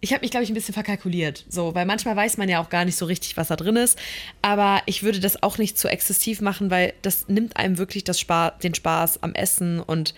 ich 0.05 0.13
habe 0.13 0.21
mich, 0.21 0.31
glaube 0.31 0.45
ich, 0.45 0.51
ein 0.51 0.55
bisschen 0.55 0.75
verkalkuliert. 0.75 1.47
So, 1.49 1.75
weil 1.75 1.87
manchmal 1.87 2.15
weiß 2.15 2.37
man 2.37 2.51
ja 2.51 2.61
auch 2.61 2.69
gar 2.69 2.85
nicht 2.85 2.97
so 2.97 3.07
richtig, 3.07 3.39
was 3.39 3.49
da 3.49 3.57
drin 3.57 3.77
ist. 3.77 3.99
Aber 4.43 4.83
ich 4.85 5.03
würde 5.03 5.19
das 5.19 5.43
auch 5.43 5.57
nicht 5.57 5.79
zu 5.79 5.89
exzessiv 5.89 6.43
machen, 6.43 6.71
weil 6.71 6.93
das 7.01 7.27
nimmt 7.29 7.57
einem 7.57 7.79
wirklich 7.79 8.05
das 8.05 8.21
Spa 8.21 8.51
den 8.51 8.75
Spaß 8.75 9.23
am 9.23 9.35
Essen 9.35 9.81
und 9.81 10.15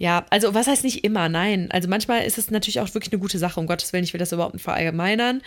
ja, 0.00 0.24
also 0.30 0.54
was 0.54 0.66
heißt 0.66 0.82
nicht 0.82 1.04
immer, 1.04 1.28
nein. 1.28 1.70
Also 1.70 1.86
manchmal 1.86 2.24
ist 2.24 2.38
es 2.38 2.50
natürlich 2.50 2.80
auch 2.80 2.94
wirklich 2.94 3.12
eine 3.12 3.20
gute 3.20 3.38
Sache, 3.38 3.60
um 3.60 3.66
Gottes 3.66 3.92
Willen, 3.92 4.02
ich 4.02 4.14
will 4.14 4.18
das 4.18 4.32
überhaupt 4.32 4.54
nicht 4.54 4.62
verallgemeinern. 4.62 5.42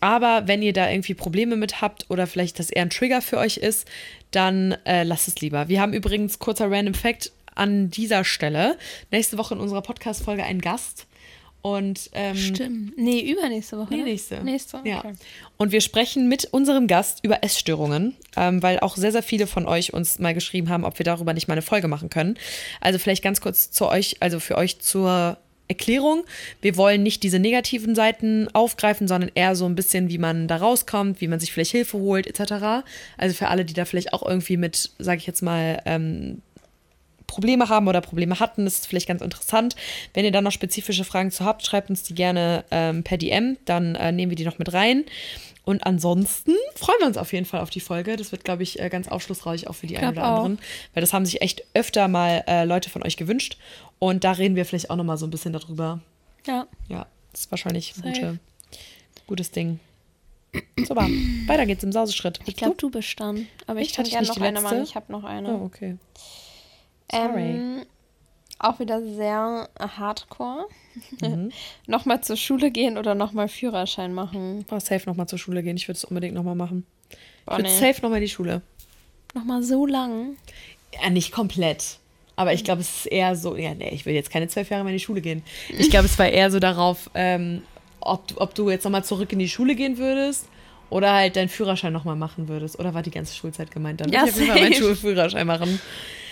Aber 0.00 0.46
wenn 0.46 0.60
ihr 0.60 0.74
da 0.74 0.90
irgendwie 0.90 1.14
Probleme 1.14 1.56
mit 1.56 1.80
habt 1.80 2.04
oder 2.10 2.26
vielleicht 2.26 2.58
das 2.58 2.68
eher 2.68 2.82
ein 2.82 2.90
Trigger 2.90 3.22
für 3.22 3.38
euch 3.38 3.56
ist, 3.56 3.88
dann 4.30 4.72
äh, 4.84 5.04
lasst 5.04 5.26
es 5.26 5.40
lieber. 5.40 5.68
Wir 5.68 5.80
haben 5.80 5.94
übrigens, 5.94 6.38
kurzer 6.38 6.70
Random 6.70 6.92
Fact 6.92 7.32
an 7.54 7.90
dieser 7.90 8.24
Stelle, 8.24 8.76
nächste 9.10 9.38
Woche 9.38 9.54
in 9.54 9.60
unserer 9.60 9.80
Podcast-Folge 9.80 10.44
einen 10.44 10.60
Gast. 10.60 11.06
Und 11.60 12.10
ähm, 12.12 12.36
Stimmt. 12.36 12.96
Nee, 12.96 13.20
übernächste 13.20 13.78
Woche. 13.78 13.88
Nee, 13.90 13.98
ne? 13.98 14.04
nächste. 14.04 14.42
Nächste, 14.44 14.80
Ja. 14.84 14.98
okay. 14.98 15.14
Und 15.56 15.72
wir 15.72 15.80
sprechen 15.80 16.28
mit 16.28 16.44
unserem 16.46 16.86
Gast 16.86 17.20
über 17.24 17.42
Essstörungen, 17.42 18.14
ähm, 18.36 18.62
weil 18.62 18.78
auch 18.80 18.96
sehr, 18.96 19.12
sehr 19.12 19.24
viele 19.24 19.46
von 19.46 19.66
euch 19.66 19.92
uns 19.92 20.18
mal 20.18 20.34
geschrieben 20.34 20.68
haben, 20.68 20.84
ob 20.84 20.98
wir 20.98 21.04
darüber 21.04 21.34
nicht 21.34 21.48
mal 21.48 21.54
eine 21.54 21.62
Folge 21.62 21.88
machen 21.88 22.10
können. 22.10 22.38
Also 22.80 22.98
vielleicht 22.98 23.24
ganz 23.24 23.40
kurz 23.40 23.70
zu 23.70 23.88
euch, 23.88 24.16
also 24.20 24.38
für 24.40 24.56
euch 24.56 24.78
zur 24.80 25.38
Erklärung. 25.68 26.24
Wir 26.62 26.76
wollen 26.76 27.02
nicht 27.02 27.22
diese 27.22 27.38
negativen 27.38 27.94
Seiten 27.94 28.48
aufgreifen, 28.54 29.06
sondern 29.06 29.30
eher 29.34 29.54
so 29.54 29.66
ein 29.66 29.74
bisschen, 29.74 30.08
wie 30.08 30.18
man 30.18 30.48
da 30.48 30.56
rauskommt, 30.56 31.20
wie 31.20 31.28
man 31.28 31.40
sich 31.40 31.52
vielleicht 31.52 31.72
Hilfe 31.72 31.98
holt, 31.98 32.26
etc. 32.26 32.86
Also 33.18 33.34
für 33.34 33.48
alle, 33.48 33.64
die 33.66 33.74
da 33.74 33.84
vielleicht 33.84 34.14
auch 34.14 34.26
irgendwie 34.26 34.56
mit, 34.56 34.90
sage 34.98 35.18
ich 35.18 35.26
jetzt 35.26 35.42
mal, 35.42 35.82
ähm, 35.84 36.40
Probleme 37.28 37.68
haben 37.68 37.86
oder 37.86 38.00
Probleme 38.00 38.40
hatten, 38.40 38.64
das 38.64 38.80
ist 38.80 38.88
vielleicht 38.88 39.06
ganz 39.06 39.22
interessant. 39.22 39.76
Wenn 40.14 40.24
ihr 40.24 40.32
da 40.32 40.40
noch 40.40 40.50
spezifische 40.50 41.04
Fragen 41.04 41.30
zu 41.30 41.44
habt, 41.44 41.64
schreibt 41.64 41.88
uns 41.90 42.02
die 42.02 42.14
gerne 42.14 42.64
ähm, 42.72 43.04
per 43.04 43.18
DM, 43.18 43.56
dann 43.64 43.94
äh, 43.94 44.10
nehmen 44.10 44.30
wir 44.30 44.36
die 44.36 44.44
noch 44.44 44.58
mit 44.58 44.72
rein. 44.72 45.04
Und 45.64 45.84
ansonsten 45.84 46.54
freuen 46.74 46.98
wir 47.00 47.06
uns 47.06 47.18
auf 47.18 47.32
jeden 47.32 47.44
Fall 47.44 47.60
auf 47.60 47.70
die 47.70 47.80
Folge. 47.80 48.16
Das 48.16 48.32
wird, 48.32 48.42
glaube 48.42 48.62
ich, 48.62 48.80
äh, 48.80 48.88
ganz 48.88 49.06
aufschlussreich 49.06 49.68
auch 49.68 49.74
für 49.74 49.86
die 49.86 49.98
einen 49.98 50.12
oder 50.12 50.24
auch. 50.24 50.36
anderen, 50.38 50.58
weil 50.94 51.02
das 51.02 51.12
haben 51.12 51.26
sich 51.26 51.42
echt 51.42 51.62
öfter 51.74 52.08
mal 52.08 52.42
äh, 52.48 52.64
Leute 52.64 52.88
von 52.90 53.04
euch 53.04 53.16
gewünscht. 53.18 53.58
Und 53.98 54.24
da 54.24 54.32
reden 54.32 54.56
wir 54.56 54.64
vielleicht 54.64 54.90
auch 54.90 54.96
noch 54.96 55.04
mal 55.04 55.18
so 55.18 55.26
ein 55.26 55.30
bisschen 55.30 55.52
darüber. 55.52 56.00
Ja. 56.46 56.66
Ja, 56.88 57.06
das 57.32 57.42
ist 57.42 57.50
wahrscheinlich 57.50 57.94
ein 57.96 58.02
gute, 58.02 58.38
gutes 59.26 59.50
Ding. 59.50 59.78
Super, 60.78 61.06
weiter 61.46 61.66
geht's 61.66 61.84
im 61.84 61.92
Sauseschritt. 61.92 62.40
Ich 62.46 62.56
glaube, 62.56 62.76
du 62.78 62.88
bist 62.90 63.20
dann. 63.20 63.46
Aber 63.66 63.80
ich 63.80 63.88
Echt? 63.88 63.96
kann 63.96 64.06
Hatte 64.06 64.24
ich 64.24 64.32
gerne 64.32 64.54
noch 64.54 64.60
eine 64.60 64.60
machen. 64.62 64.82
Ich 64.82 64.94
habe 64.94 65.12
noch 65.12 65.24
eine. 65.24 65.54
Oh, 65.54 65.64
okay. 65.66 65.98
Sorry. 67.10 67.40
Ähm, 67.50 67.82
auch 68.58 68.80
wieder 68.80 69.00
sehr 69.02 69.68
hardcore. 69.78 70.66
Mhm. 71.20 71.52
nochmal 71.86 72.22
zur 72.22 72.36
Schule 72.36 72.70
gehen 72.70 72.98
oder 72.98 73.14
nochmal 73.14 73.48
Führerschein 73.48 74.12
machen. 74.14 74.64
Oh, 74.70 74.78
safe 74.80 75.08
nochmal 75.08 75.28
zur 75.28 75.38
Schule 75.38 75.62
gehen. 75.62 75.76
Ich 75.76 75.86
würde 75.88 75.96
es 75.96 76.04
unbedingt 76.04 76.34
nochmal 76.34 76.54
machen. 76.56 76.84
Ich 77.10 77.16
Boah, 77.46 77.58
würde 77.58 77.68
nee. 77.70 77.78
safe 77.78 78.02
nochmal 78.02 78.18
in 78.18 78.24
die 78.24 78.30
Schule. 78.30 78.62
Nochmal 79.34 79.62
so 79.62 79.86
lang. 79.86 80.36
Ja, 81.00 81.10
nicht 81.10 81.32
komplett. 81.32 81.98
Aber 82.36 82.52
ich 82.52 82.64
glaube, 82.64 82.80
es 82.80 82.98
ist 83.00 83.06
eher 83.06 83.34
so, 83.36 83.56
ja, 83.56 83.74
nee, 83.74 83.90
ich 83.90 84.06
will 84.06 84.14
jetzt 84.14 84.30
keine 84.30 84.48
zwölf 84.48 84.70
Jahre 84.70 84.84
mehr 84.84 84.92
in 84.92 84.98
die 84.98 85.04
Schule 85.04 85.20
gehen. 85.20 85.42
Ich 85.78 85.90
glaube, 85.90 86.06
es 86.06 86.18
war 86.18 86.28
eher 86.28 86.50
so 86.50 86.58
darauf, 86.60 87.10
ähm, 87.14 87.62
ob, 88.00 88.26
du- 88.28 88.40
ob 88.40 88.54
du 88.54 88.70
jetzt 88.70 88.84
nochmal 88.84 89.04
zurück 89.04 89.32
in 89.32 89.38
die 89.38 89.48
Schule 89.48 89.74
gehen 89.74 89.98
würdest 89.98 90.48
oder 90.90 91.12
halt 91.12 91.36
deinen 91.36 91.48
Führerschein 91.48 91.92
nochmal 91.92 92.16
machen 92.16 92.48
würdest. 92.48 92.78
Oder 92.78 92.94
war 92.94 93.02
die 93.02 93.10
ganze 93.10 93.34
Schulzeit 93.34 93.70
gemeint? 93.70 94.00
Dann 94.00 94.10
Ja, 94.10 94.20
würde 94.20 94.30
ich 94.30 94.34
auf 94.34 94.40
jeden 94.40 94.52
Fall 94.52 94.62
meinen. 94.62 94.74
Schulführerschein 94.74 95.46
machen. 95.46 95.80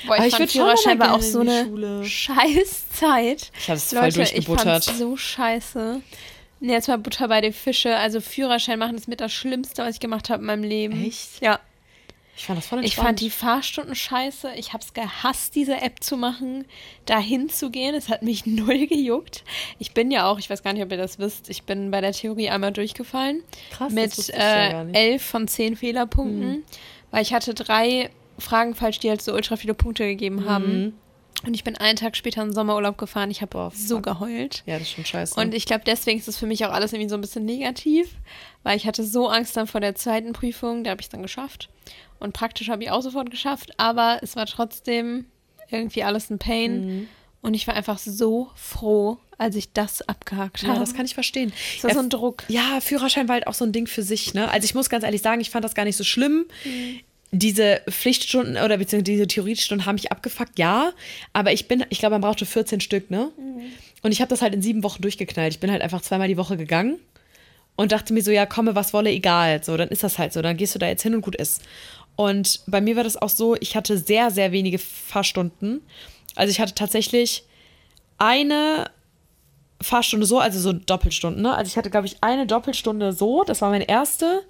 Boah, 0.07 0.15
ich, 0.15 0.21
Aber 0.21 0.27
ich 0.27 0.37
fand 0.37 0.51
Führerschein 0.51 0.99
war 0.99 1.15
auch 1.15 1.21
so 1.21 1.41
eine. 1.41 2.05
Scheißzeit. 2.05 3.51
Ich 3.59 3.69
habe 3.69 3.77
es 3.77 3.91
voll 3.91 3.99
Leute, 4.01 4.23
ich 4.23 4.31
durchgebuttert. 4.31 4.85
fand's 4.85 4.99
so 4.99 5.17
scheiße. 5.17 6.03
Nee, 6.61 6.73
jetzt 6.73 6.89
mal 6.89 6.99
Butter 6.99 7.29
bei 7.29 7.41
die 7.41 7.53
Fische. 7.53 7.97
Also 7.97 8.21
Führerschein 8.21 8.79
machen 8.79 8.97
ist 8.97 9.09
mit 9.09 9.21
das 9.21 9.33
Schlimmste, 9.33 9.83
was 9.83 9.95
ich 9.97 10.01
gemacht 10.01 10.31
habe 10.31 10.41
in 10.41 10.47
meinem 10.47 10.65
Leben. 10.65 11.05
Echt? 11.05 11.41
Ja. 11.41 11.61
Ich 12.39 12.45
fand 12.45 12.59
das 12.59 12.67
voll 12.67 12.85
Ich 12.85 12.97
fand 12.97 13.21
die 13.21 13.31
Fahrstunden 13.31 13.95
scheiße. 13.95 14.53
Ich 14.57 14.75
habe 14.75 14.85
es 14.85 14.93
gehasst, 14.93 15.55
diese 15.55 15.81
App 15.81 16.03
zu 16.03 16.19
machen, 16.19 16.67
dahin 17.07 17.49
zu 17.49 17.71
gehen. 17.71 17.95
Es 17.95 18.11
hat 18.11 18.23
mich 18.23 18.45
null 18.47 18.87
gejuckt. 18.87 19.43
Ich 19.79 19.93
bin 19.93 20.11
ja 20.11 20.31
auch, 20.31 20.39
ich 20.39 20.51
weiß 20.51 20.63
gar 20.63 20.75
nicht, 20.75 20.83
ob 20.83 20.91
ihr 20.91 20.99
das 20.99 21.19
wisst, 21.19 21.49
ich 21.49 21.63
bin 21.63 21.91
bei 21.91 22.03
der 22.03 22.13
Theorie 22.13 22.51
einmal 22.51 22.73
durchgefallen. 22.73 23.43
Krass, 23.71 23.95
das 23.95 24.19
Mit 24.19 24.29
ja 24.29 24.71
gar 24.71 24.81
äh, 24.83 24.85
nicht. 24.85 24.97
elf 24.97 25.23
von 25.25 25.49
zehn 25.49 25.77
Fehlerpunkten. 25.77 26.65
Weil 27.11 27.23
ich 27.23 27.33
hatte 27.33 27.55
drei 27.55 28.11
Fragen 28.39 28.75
falsch, 28.75 28.99
die 28.99 29.09
halt 29.09 29.23
so 29.23 29.33
ultra 29.35 29.57
viele 29.57 29.75
Punkte 29.75 30.05
gegeben 30.07 30.49
haben. 30.49 30.95
Und 31.45 31.55
ich 31.55 31.65
bin 31.65 31.77
einen 31.77 31.97
Tag 31.97 32.17
später 32.17 32.43
in 32.43 32.49
den 32.49 32.55
Sommerurlaub 32.55 32.97
gefahren. 32.97 33.31
Ich 33.31 33.43
habe 33.43 33.71
so 33.75 34.01
geheult. 34.01 34.63
Ja, 34.67 34.79
das 34.79 34.89
ist 34.89 34.95
schon 34.95 35.05
scheiße. 35.05 35.39
Und 35.39 35.55
ich 35.55 35.67
glaube, 35.67 35.83
deswegen 35.85 36.19
ist 36.19 36.29
es 36.29 36.39
für 36.39 36.47
mich 36.47 36.65
auch 36.65 36.71
alles 36.73 36.93
irgendwie 36.93 37.11
so 37.11 37.15
ein 37.15 37.21
bisschen 37.21 37.45
negativ, 37.45 38.09
weil 38.63 38.77
ich 38.77 38.87
hatte 38.87 39.05
so 39.05 39.29
Angst 39.29 39.57
dann 39.57 39.67
vor 39.67 39.81
der 39.81 39.95
zweiten 39.95 40.33
Prüfung, 40.33 40.83
da 40.83 40.91
habe 40.91 41.01
ich 41.01 41.07
es 41.07 41.11
dann 41.11 41.23
geschafft. 41.23 41.69
Und 42.19 42.33
praktisch 42.33 42.71
habe 42.71 42.83
ich 42.83 42.91
auch 42.91 43.03
sofort 43.03 43.31
geschafft, 43.31 43.73
aber 43.77 44.21
es 44.23 44.35
war 44.35 44.47
trotzdem 44.47 45.27
irgendwie 45.71 46.03
alles 46.03 46.31
ein 46.31 46.39
Pain. 46.39 46.87
Mhm. 46.87 47.09
Und 47.43 47.55
ich 47.55 47.67
war 47.67 47.75
einfach 47.75 47.99
so 47.99 48.51
froh, 48.57 49.19
als 49.39 49.55
ich 49.55 49.73
das 49.73 50.03
abgehakt 50.09 50.63
ja, 50.63 50.71
habe. 50.71 50.81
das 50.81 50.95
kann 50.95 51.07
ich 51.07 51.15
verstehen. 51.15 51.53
Das 51.75 51.85
war 51.85 51.91
Ja, 51.91 51.95
so 51.95 52.03
ein 52.03 52.11
Druck. 52.11 52.45
Ja, 52.49 52.81
Führerschein 52.81 53.29
war 53.29 53.35
halt 53.35 53.47
auch 53.47 53.55
so 53.55 53.65
ein 53.65 53.73
Ding 53.73 53.87
für 53.87 54.03
sich, 54.03 54.35
ne? 54.35 54.51
Also 54.51 54.65
ich 54.65 54.75
muss 54.75 54.89
ganz 54.89 55.05
ehrlich 55.05 55.23
sagen, 55.23 55.41
ich 55.41 55.51
fand 55.51 55.65
das 55.65 55.75
gar 55.75 55.85
nicht 55.85 55.97
so 55.97 56.03
schlimm. 56.03 56.47
Diese 57.39 57.81
Pflichtstunden 57.91 58.57
oder 58.57 58.79
beziehungsweise 58.79 59.03
diese 59.03 59.27
Theoriestunden 59.27 59.87
haben 59.87 59.97
mich 59.97 60.13
abgefuckt, 60.13 60.59
ja. 60.59 60.93
Aber 61.33 61.53
ich 61.53 61.69
bin, 61.69 61.85
ich 61.91 61.99
glaube, 61.99 62.15
man 62.15 62.23
brauchte 62.23 62.47
14 62.47 62.81
Stück, 62.81 63.11
ne? 63.11 63.31
Und 64.03 64.13
ich 64.13 64.21
habe 64.21 64.29
das 64.29 64.43
halt 64.43 64.55
in 64.55 64.63
sieben 64.63 64.83
Wochen 64.83 65.03
durchgeknallt. 65.03 65.53
Ich 65.53 65.61
bin 65.61 65.71
halt 65.71 65.83
einfach 65.83 66.01
zweimal 66.01 66.29
die 66.29 66.37
Woche 66.37 66.57
gegangen 66.57 66.99
und 67.77 67.93
dachte 67.93 68.13
mir 68.13 68.23
so, 68.23 68.31
ja, 68.31 68.47
komme, 68.47 68.75
was 68.75 68.93
wolle, 68.93 69.11
egal. 69.11 69.63
So, 69.63 69.77
dann 69.77 69.89
ist 69.89 70.03
das 70.03 70.19
halt 70.19 70.33
so. 70.33 70.43
Dann 70.43 70.57
gehst 70.57 70.75
du 70.75 70.79
da 70.79 70.87
jetzt 70.87 71.03
hin 71.03 71.15
und 71.15 71.21
gut 71.21 71.37
ist. 71.37 71.63
Und 72.17 72.61
bei 72.67 72.81
mir 72.81 72.97
war 72.97 73.05
das 73.05 73.17
auch 73.17 73.29
so, 73.29 73.57
ich 73.57 73.77
hatte 73.77 73.99
sehr, 73.99 74.31
sehr 74.31 74.53
wenige 74.53 74.79
Fahrstunden. 74.79 75.83
Also 76.35 76.51
ich 76.51 76.61
hatte 76.61 76.75
tatsächlich 76.75 77.45
eine 78.19 78.91
Fahrstunde 79.83 80.25
so, 80.25 80.39
also 80.39 80.59
so 80.59 80.73
Doppelstunden. 80.73 81.43
Ne? 81.43 81.55
Also 81.55 81.69
ich 81.69 81.77
hatte, 81.77 81.91
glaube 81.91 82.07
ich, 82.07 82.17
eine 82.23 82.47
Doppelstunde 82.47 83.13
so, 83.13 83.45
das 83.45 83.61
war 83.61 83.71
meine 83.71 83.89
erste. 83.89 84.43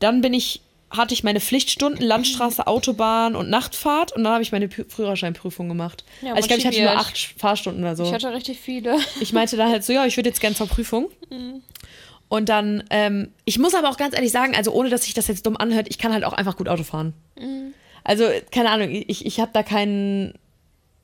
Dann 0.00 0.20
bin 0.20 0.34
ich, 0.34 0.62
hatte 0.90 1.14
ich 1.14 1.22
meine 1.22 1.40
Pflichtstunden, 1.40 2.02
Landstraße, 2.04 2.66
Autobahn 2.66 3.36
und 3.36 3.48
Nachtfahrt 3.48 4.12
und 4.12 4.24
dann 4.24 4.32
habe 4.32 4.42
ich 4.42 4.50
meine 4.52 4.66
Pü- 4.66 4.90
Führerscheinprüfung 4.90 5.68
gemacht. 5.68 6.04
Ja, 6.20 6.30
also 6.34 6.40
ich 6.40 6.46
glaube, 6.48 6.60
ich 6.60 6.66
hatte 6.66 6.80
nur 6.82 6.90
acht 6.98 7.16
Fahrstunden 7.38 7.82
oder 7.84 7.94
so. 7.96 8.04
Ich 8.04 8.12
hatte 8.12 8.32
richtig 8.32 8.58
viele. 8.58 8.96
Ich 9.20 9.32
meinte 9.32 9.56
dann 9.56 9.70
halt 9.70 9.84
so, 9.84 9.92
ja, 9.92 10.04
ich 10.06 10.16
würde 10.16 10.28
jetzt 10.28 10.40
gern 10.40 10.54
zur 10.54 10.66
Prüfung. 10.66 11.08
Und 12.28 12.48
dann, 12.48 12.84
ähm, 12.90 13.32
ich 13.44 13.58
muss 13.58 13.74
aber 13.74 13.88
auch 13.88 13.96
ganz 13.96 14.14
ehrlich 14.14 14.32
sagen, 14.32 14.54
also 14.56 14.72
ohne 14.72 14.88
dass 14.90 15.04
sich 15.04 15.14
das 15.14 15.26
jetzt 15.28 15.46
dumm 15.46 15.56
anhört, 15.56 15.86
ich 15.90 15.98
kann 15.98 16.12
halt 16.12 16.24
auch 16.24 16.32
einfach 16.32 16.56
gut 16.56 16.68
Auto 16.68 16.82
fahren. 16.84 17.14
Also, 18.04 18.24
keine 18.50 18.70
Ahnung, 18.70 18.88
ich, 18.90 19.26
ich 19.26 19.40
habe 19.40 19.50
da 19.52 19.62
kein 19.62 20.34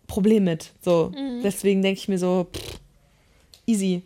Problem 0.08 0.44
mit. 0.44 0.72
So. 0.82 1.12
Deswegen 1.44 1.82
denke 1.82 2.00
ich 2.00 2.08
mir 2.08 2.18
so, 2.18 2.46
pff, 2.52 2.78
easy. 3.66 4.02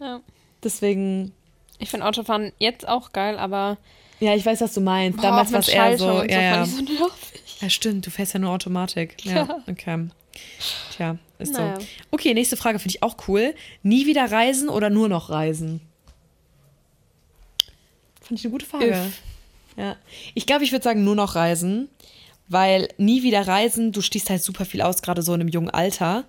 Ja. 0.00 0.20
Deswegen, 0.62 1.32
Ich 1.78 1.90
finde 1.90 2.06
Autofahren 2.06 2.52
jetzt 2.58 2.86
auch 2.88 3.12
geil, 3.12 3.38
aber 3.38 3.76
ja, 4.20 4.34
ich 4.34 4.44
weiß, 4.46 4.60
was 4.60 4.72
du 4.74 4.80
meinst. 4.80 5.16
boah, 5.18 5.22
Damals 5.22 5.52
war 5.52 5.60
es 5.60 5.68
eher 5.68 5.96
so, 5.98 6.22
ja, 6.22 6.40
ja. 6.40 6.66
so 6.66 6.80
nervig. 6.82 7.42
ja, 7.60 7.70
stimmt, 7.70 8.06
du 8.06 8.10
fährst 8.10 8.34
ja 8.34 8.40
nur 8.40 8.50
Automatik. 8.50 9.24
Ja, 9.24 9.34
Ja. 9.36 9.62
okay. 9.68 10.08
Tja, 10.94 11.16
ist 11.38 11.52
Naja. 11.54 11.80
so. 11.80 11.86
Okay, 12.10 12.34
nächste 12.34 12.56
Frage 12.56 12.78
finde 12.78 12.94
ich 12.96 13.02
auch 13.02 13.16
cool. 13.28 13.54
Nie 13.82 14.06
wieder 14.06 14.30
reisen 14.30 14.68
oder 14.68 14.90
nur 14.90 15.08
noch 15.08 15.30
reisen? 15.30 15.80
Fand 18.20 18.38
ich 18.40 18.44
eine 18.44 18.52
gute 18.52 18.66
Frage. 18.66 19.12
Ja. 19.76 19.96
Ich 20.34 20.46
glaube, 20.46 20.64
ich 20.64 20.72
würde 20.72 20.82
sagen, 20.82 21.04
nur 21.04 21.14
noch 21.14 21.34
reisen, 21.34 21.88
weil 22.48 22.88
nie 22.98 23.22
wieder 23.22 23.46
reisen, 23.46 23.92
du 23.92 24.00
stehst 24.00 24.30
halt 24.30 24.42
super 24.42 24.64
viel 24.64 24.82
aus, 24.82 25.02
gerade 25.02 25.22
so 25.22 25.34
in 25.34 25.40
einem 25.40 25.50
jungen 25.50 25.70
Alter. 25.70 26.24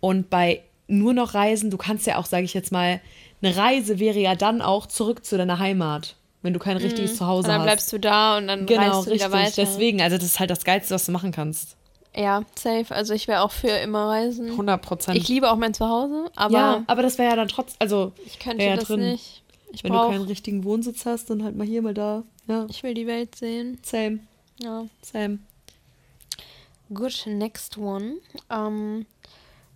Und 0.00 0.30
bei 0.30 0.62
nur 0.86 1.12
noch 1.14 1.34
reisen, 1.34 1.70
du 1.70 1.76
kannst 1.76 2.06
ja 2.06 2.16
auch, 2.18 2.26
sage 2.26 2.44
ich 2.44 2.54
jetzt 2.54 2.72
mal, 2.72 3.00
eine 3.42 3.56
Reise 3.56 3.98
wäre 3.98 4.18
ja 4.18 4.34
dann 4.34 4.60
auch 4.60 4.86
zurück 4.86 5.24
zu 5.24 5.38
deiner 5.38 5.58
Heimat, 5.58 6.16
wenn 6.42 6.52
du 6.54 6.58
kein 6.58 6.76
richtiges 6.76 7.16
Zuhause 7.16 7.46
Und 7.46 7.48
dann 7.48 7.58
hast. 7.60 7.66
bleibst 7.66 7.92
du 7.92 7.98
da 7.98 8.38
und 8.38 8.46
dann 8.48 8.66
genau, 8.66 8.80
reist 8.82 9.06
du 9.06 9.10
richtig. 9.10 9.14
wieder 9.28 9.32
weiter. 9.32 9.52
Deswegen, 9.64 10.00
also 10.02 10.16
das 10.16 10.24
ist 10.26 10.40
halt 10.40 10.50
das 10.50 10.64
Geilste, 10.64 10.94
was 10.94 11.04
du 11.06 11.12
machen 11.12 11.32
kannst. 11.32 11.76
Ja, 12.16 12.42
safe. 12.58 12.92
Also 12.94 13.14
ich 13.14 13.28
wäre 13.28 13.42
auch 13.42 13.52
für 13.52 13.68
immer 13.68 14.08
reisen. 14.08 14.50
100 14.50 14.82
Prozent. 14.82 15.16
Ich 15.18 15.28
liebe 15.28 15.50
auch 15.50 15.56
mein 15.56 15.74
Zuhause, 15.74 16.30
aber 16.34 16.52
ja, 16.54 16.84
aber 16.86 17.02
das 17.02 17.18
wäre 17.18 17.30
ja 17.30 17.36
dann 17.36 17.48
trotzdem, 17.48 17.76
also 17.78 18.12
ich 18.26 18.38
könnte 18.38 18.64
ja 18.64 18.74
das 18.76 18.86
drin. 18.86 19.00
nicht. 19.00 19.42
Ich 19.72 19.84
wenn 19.84 19.92
du 19.92 19.98
keinen 20.08 20.24
richtigen 20.24 20.64
Wohnsitz 20.64 21.06
hast, 21.06 21.30
dann 21.30 21.44
halt 21.44 21.54
mal 21.56 21.64
hier, 21.66 21.80
mal 21.82 21.94
da. 21.94 22.24
Ja, 22.48 22.66
ich 22.68 22.82
will 22.82 22.94
die 22.94 23.06
Welt 23.06 23.36
sehen. 23.36 23.78
same, 23.84 24.18
Ja. 24.60 24.86
same. 25.02 25.38
Good, 26.92 27.22
next 27.26 27.78
one. 27.78 28.14
Ähm, 28.50 29.06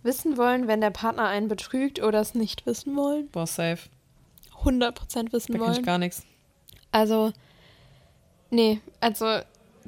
wissen 0.03 0.35
wollen, 0.37 0.67
wenn 0.67 0.81
der 0.81 0.89
Partner 0.89 1.27
einen 1.27 1.47
betrügt 1.47 2.01
oder 2.03 2.19
es 2.19 2.35
nicht 2.35 2.65
wissen 2.65 2.95
wollen. 2.97 3.29
Boah, 3.31 3.47
safe. 3.47 3.83
100% 4.65 5.31
wissen 5.31 5.53
Da 5.53 5.59
kann 5.59 5.67
ich 5.71 5.75
wollen. 5.77 5.85
gar 5.85 5.97
nichts. 5.97 6.23
Also, 6.95 7.33
nee, 8.49 8.79
also 9.01 9.39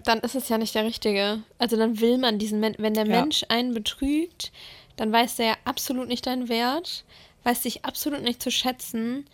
dann 0.03 0.19
ist 0.19 0.35
es 0.35 0.49
ja 0.49 0.57
nicht 0.57 0.75
der 0.75 0.83
Richtige. 0.83 1.41
Also 1.57 1.77
dann 1.77 1.99
will 2.01 2.17
man 2.17 2.37
diesen 2.37 2.59
Menschen, 2.59 2.83
wenn 2.83 2.93
der 2.93 3.05
Ja. 3.07 3.21
Mensch 3.21 3.43
einen 3.49 3.73
betrügt, 3.73 4.51
dann 4.97 5.11
weiß 5.11 5.37
der 5.37 5.45
ja 5.45 5.55
absolut 5.65 6.07
nicht 6.07 6.25
deinen 6.27 6.49
Wert, 6.49 7.03
weiß 7.43 7.61
dich 7.61 7.85
absolut 7.85 8.21
nicht 8.23 8.41
zu 8.43 8.51
schätzen 8.51 9.25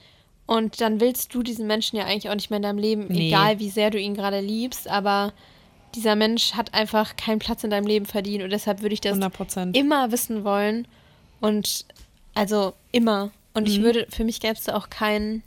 und 0.45 0.81
dann 0.81 0.99
willst 0.99 1.33
du 1.33 1.41
diesen 1.41 1.65
Menschen 1.67 1.97
ja 1.97 2.05
eigentlich 2.05 2.29
auch 2.29 2.35
nicht 2.35 2.49
mehr 2.49 2.57
in 2.57 2.63
deinem 2.63 2.77
Leben, 2.77 3.07
Nee. 3.07 3.27
egal 3.29 3.59
wie 3.59 3.69
sehr 3.69 3.89
du 3.89 3.99
ihn 3.99 4.13
gerade 4.13 4.39
liebst, 4.39 4.87
aber 4.87 5.33
dieser 5.95 6.15
Mensch 6.15 6.53
hat 6.53 6.73
einfach 6.73 7.15
keinen 7.15 7.39
Platz 7.39 7.63
in 7.63 7.69
deinem 7.71 7.87
Leben 7.87 8.05
verdient 8.05 8.43
und 8.43 8.49
deshalb 8.51 8.81
würde 8.81 8.93
ich 8.93 9.01
das 9.01 9.13
100 9.13 9.33
Prozent. 9.33 9.77
immer 9.77 10.11
wissen 10.11 10.43
wollen 10.43 10.87
und 11.41 11.85
also 12.35 12.73
immer. 12.91 13.31
Und 13.53 13.67
ich 13.67 13.79
Mhm. 13.79 13.83
würde, 13.83 14.07
für 14.09 14.23
mich 14.23 14.39
gäbe 14.39 14.53
es 14.53 14.63
da 14.63 14.75
auch 14.75 14.89
kein, 14.89 15.43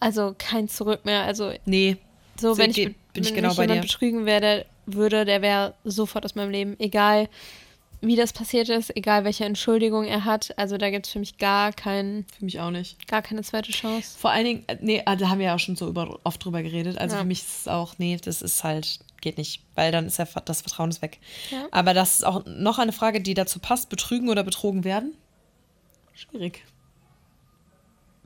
also 0.00 0.34
kein 0.38 0.68
Zurück 0.68 1.04
mehr. 1.04 1.22
Also 1.22 1.52
Nee, 1.64 1.96
so, 2.38 2.52
So 2.54 2.58
wenn 2.58 2.70
ich, 2.70 2.76
geht- 2.76 3.12
bin 3.12 3.22
ich 3.24 3.30
wenn 3.30 3.36
genau 3.36 3.48
mich 3.48 3.56
bei 3.56 3.62
jemand 3.64 3.78
dir. 3.84 3.86
betrügen 3.88 4.26
werde, 4.26 4.66
würde, 4.86 5.24
der 5.24 5.42
wäre 5.42 5.74
sofort 5.84 6.24
aus 6.24 6.34
meinem 6.34 6.50
Leben. 6.50 6.76
Egal, 6.78 7.28
wie 8.02 8.14
das 8.14 8.32
passiert 8.34 8.68
ist, 8.68 8.94
egal 8.94 9.24
welche 9.24 9.44
Entschuldigung 9.46 10.04
er 10.04 10.24
hat. 10.26 10.56
Also 10.58 10.76
da 10.76 10.90
gibt 10.90 11.06
es 11.06 11.12
für 11.12 11.18
mich 11.18 11.38
gar, 11.38 11.72
kein, 11.72 12.26
für 12.38 12.44
mich 12.44 12.60
auch 12.60 12.70
nicht. 12.70 13.08
gar 13.08 13.22
keine 13.22 13.42
zweite 13.42 13.72
Chance. 13.72 14.16
Vor 14.18 14.30
allen 14.30 14.44
Dingen, 14.44 14.64
äh, 14.66 14.76
nee, 14.80 15.02
ah, 15.06 15.16
da 15.16 15.30
haben 15.30 15.38
wir 15.38 15.46
ja 15.46 15.54
auch 15.54 15.58
schon 15.58 15.76
so 15.76 15.88
über, 15.88 16.20
oft 16.24 16.44
drüber 16.44 16.62
geredet. 16.62 16.98
Also 16.98 17.16
Ja. 17.16 17.22
für 17.22 17.26
mich 17.26 17.40
ist 17.40 17.60
es 17.60 17.68
auch, 17.68 17.94
nee, 17.98 18.16
das 18.22 18.42
ist 18.42 18.62
halt, 18.62 19.00
geht 19.22 19.38
nicht. 19.38 19.62
Weil 19.74 19.90
dann 19.92 20.06
ist 20.06 20.18
ja 20.18 20.26
das 20.44 20.60
Vertrauen 20.60 20.90
ist 20.90 21.00
weg. 21.00 21.18
Ja. 21.50 21.66
Aber 21.70 21.94
das 21.94 22.16
ist 22.16 22.24
auch 22.24 22.44
noch 22.44 22.78
eine 22.78 22.92
Frage, 22.92 23.20
die 23.22 23.32
dazu 23.34 23.58
passt: 23.60 23.88
Betrügen 23.88 24.28
oder 24.28 24.44
betrogen 24.44 24.84
werden? 24.84 25.14
Schwierig. 26.14 26.62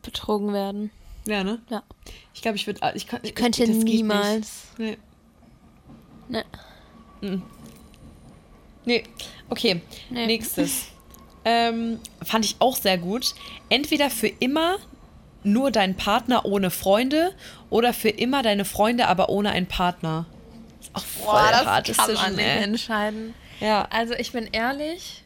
Betrogen 0.02 0.52
werden. 0.52 0.90
Ja, 1.26 1.44
ne? 1.44 1.60
Ja. 1.68 1.82
Ich 2.34 2.42
glaube, 2.42 2.56
ich 2.56 2.66
würde. 2.66 2.80
Ich, 2.94 3.06
kann- 3.06 3.20
Ich 3.22 3.34
könnte 3.34 3.60
das 3.66 3.68
nicht. 3.76 3.84
niemals. 3.84 4.48
Nee. 4.78 4.96
Ne. 6.28 6.44
Nee. 8.84 9.04
Okay, 9.48 9.82
Nee. 10.08 10.26
nächstes. 10.26 10.86
Ähm, 11.44 11.98
fand 12.24 12.44
ich 12.44 12.56
auch 12.60 12.76
sehr 12.76 12.98
gut. 12.98 13.34
Entweder 13.68 14.10
für 14.10 14.28
immer 14.28 14.76
nur 15.42 15.70
dein 15.70 15.96
Partner 15.96 16.44
ohne 16.44 16.70
Freunde 16.70 17.32
oder 17.70 17.92
für 17.94 18.10
immer 18.10 18.42
deine 18.42 18.64
Freunde, 18.64 19.08
aber 19.08 19.28
ohne 19.30 19.50
einen 19.50 19.66
Partner. 19.66 20.26
Ist 20.80 20.90
auch 20.94 21.02
voll 21.04 21.38
hart 21.38 21.88
Decision, 21.88 22.38
ey. 22.38 22.62
entscheiden. 22.62 23.34
Ja. 23.60 23.86
Also 23.90 24.14
ich 24.14 24.32
bin 24.32 24.48
ehrlich, 24.52 25.24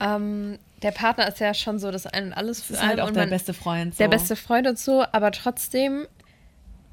ähm, 0.00 0.58
der 0.82 0.90
Partner 0.92 1.28
ist 1.28 1.40
ja 1.40 1.52
schon 1.54 1.78
so 1.78 1.90
das 1.90 2.06
Ein 2.06 2.28
und 2.28 2.32
Alles 2.32 2.62
für 2.62 2.72
ist 2.74 2.80
halt 2.82 2.92
einen 2.92 3.00
auch 3.00 3.08
und 3.08 3.14
der 3.16 3.24
man- 3.24 3.30
beste 3.30 3.52
Freund. 3.54 3.94
So. 3.94 3.98
der 3.98 4.08
beste 4.08 4.36
Freund 4.36 4.66
und 4.66 4.78
so, 4.78 5.04
aber 5.12 5.30
trotzdem 5.32 6.06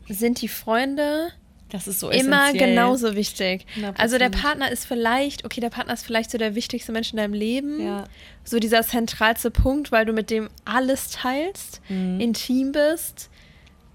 sind 0.10 0.42
die 0.42 0.48
Freunde 0.48 1.30
Das 1.70 1.88
ist 1.88 2.00
so 2.00 2.10
immer 2.10 2.44
essentiell. 2.46 2.70
genauso 2.70 3.16
wichtig. 3.16 3.66
100%. 3.76 3.94
Also 4.00 4.18
der 4.18 4.30
Partner 4.30 4.72
ist 4.72 4.86
vielleicht, 4.86 5.44
okay, 5.46 5.60
der 5.62 5.70
Partner 5.70 5.94
ist 5.94 6.06
vielleicht 6.06 6.32
so 6.32 6.38
der 6.38 6.56
wichtigste 6.56 6.92
Mensch 6.92 7.12
in 7.12 7.18
deinem 7.18 7.34
Leben. 7.34 7.86
Ja. 7.86 8.06
So 8.44 8.60
dieser 8.60 8.84
zentralste 8.84 9.52
Punkt, 9.52 9.92
weil 9.92 10.06
du 10.06 10.14
mit 10.14 10.30
dem 10.30 10.50
alles 10.66 11.10
teilst, 11.10 11.82
Mhm. 11.90 12.20
intim 12.22 12.72
bist. 12.72 13.30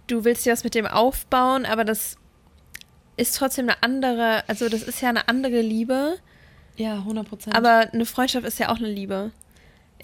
Du 0.06 0.24
willst 0.24 0.44
dir 0.44 0.52
was 0.52 0.64
mit 0.64 0.74
dem 0.74 0.86
aufbauen, 0.86 1.64
aber 1.64 1.84
das 1.84 2.16
ist 3.16 3.36
trotzdem 3.36 3.68
eine 3.68 3.82
andere, 3.82 4.46
also 4.48 4.68
das 4.68 4.82
ist 4.82 5.00
ja 5.00 5.08
eine 5.10 5.28
andere 5.28 5.60
Liebe. 5.62 6.18
Ja, 6.76 6.96
100 7.04 7.28
Prozent. 7.28 7.56
Aber 7.56 7.88
eine 7.92 8.04
Freundschaft 8.06 8.46
ist 8.46 8.58
ja 8.58 8.70
auch 8.70 8.76
eine 8.78 8.88
Liebe. 8.88 9.30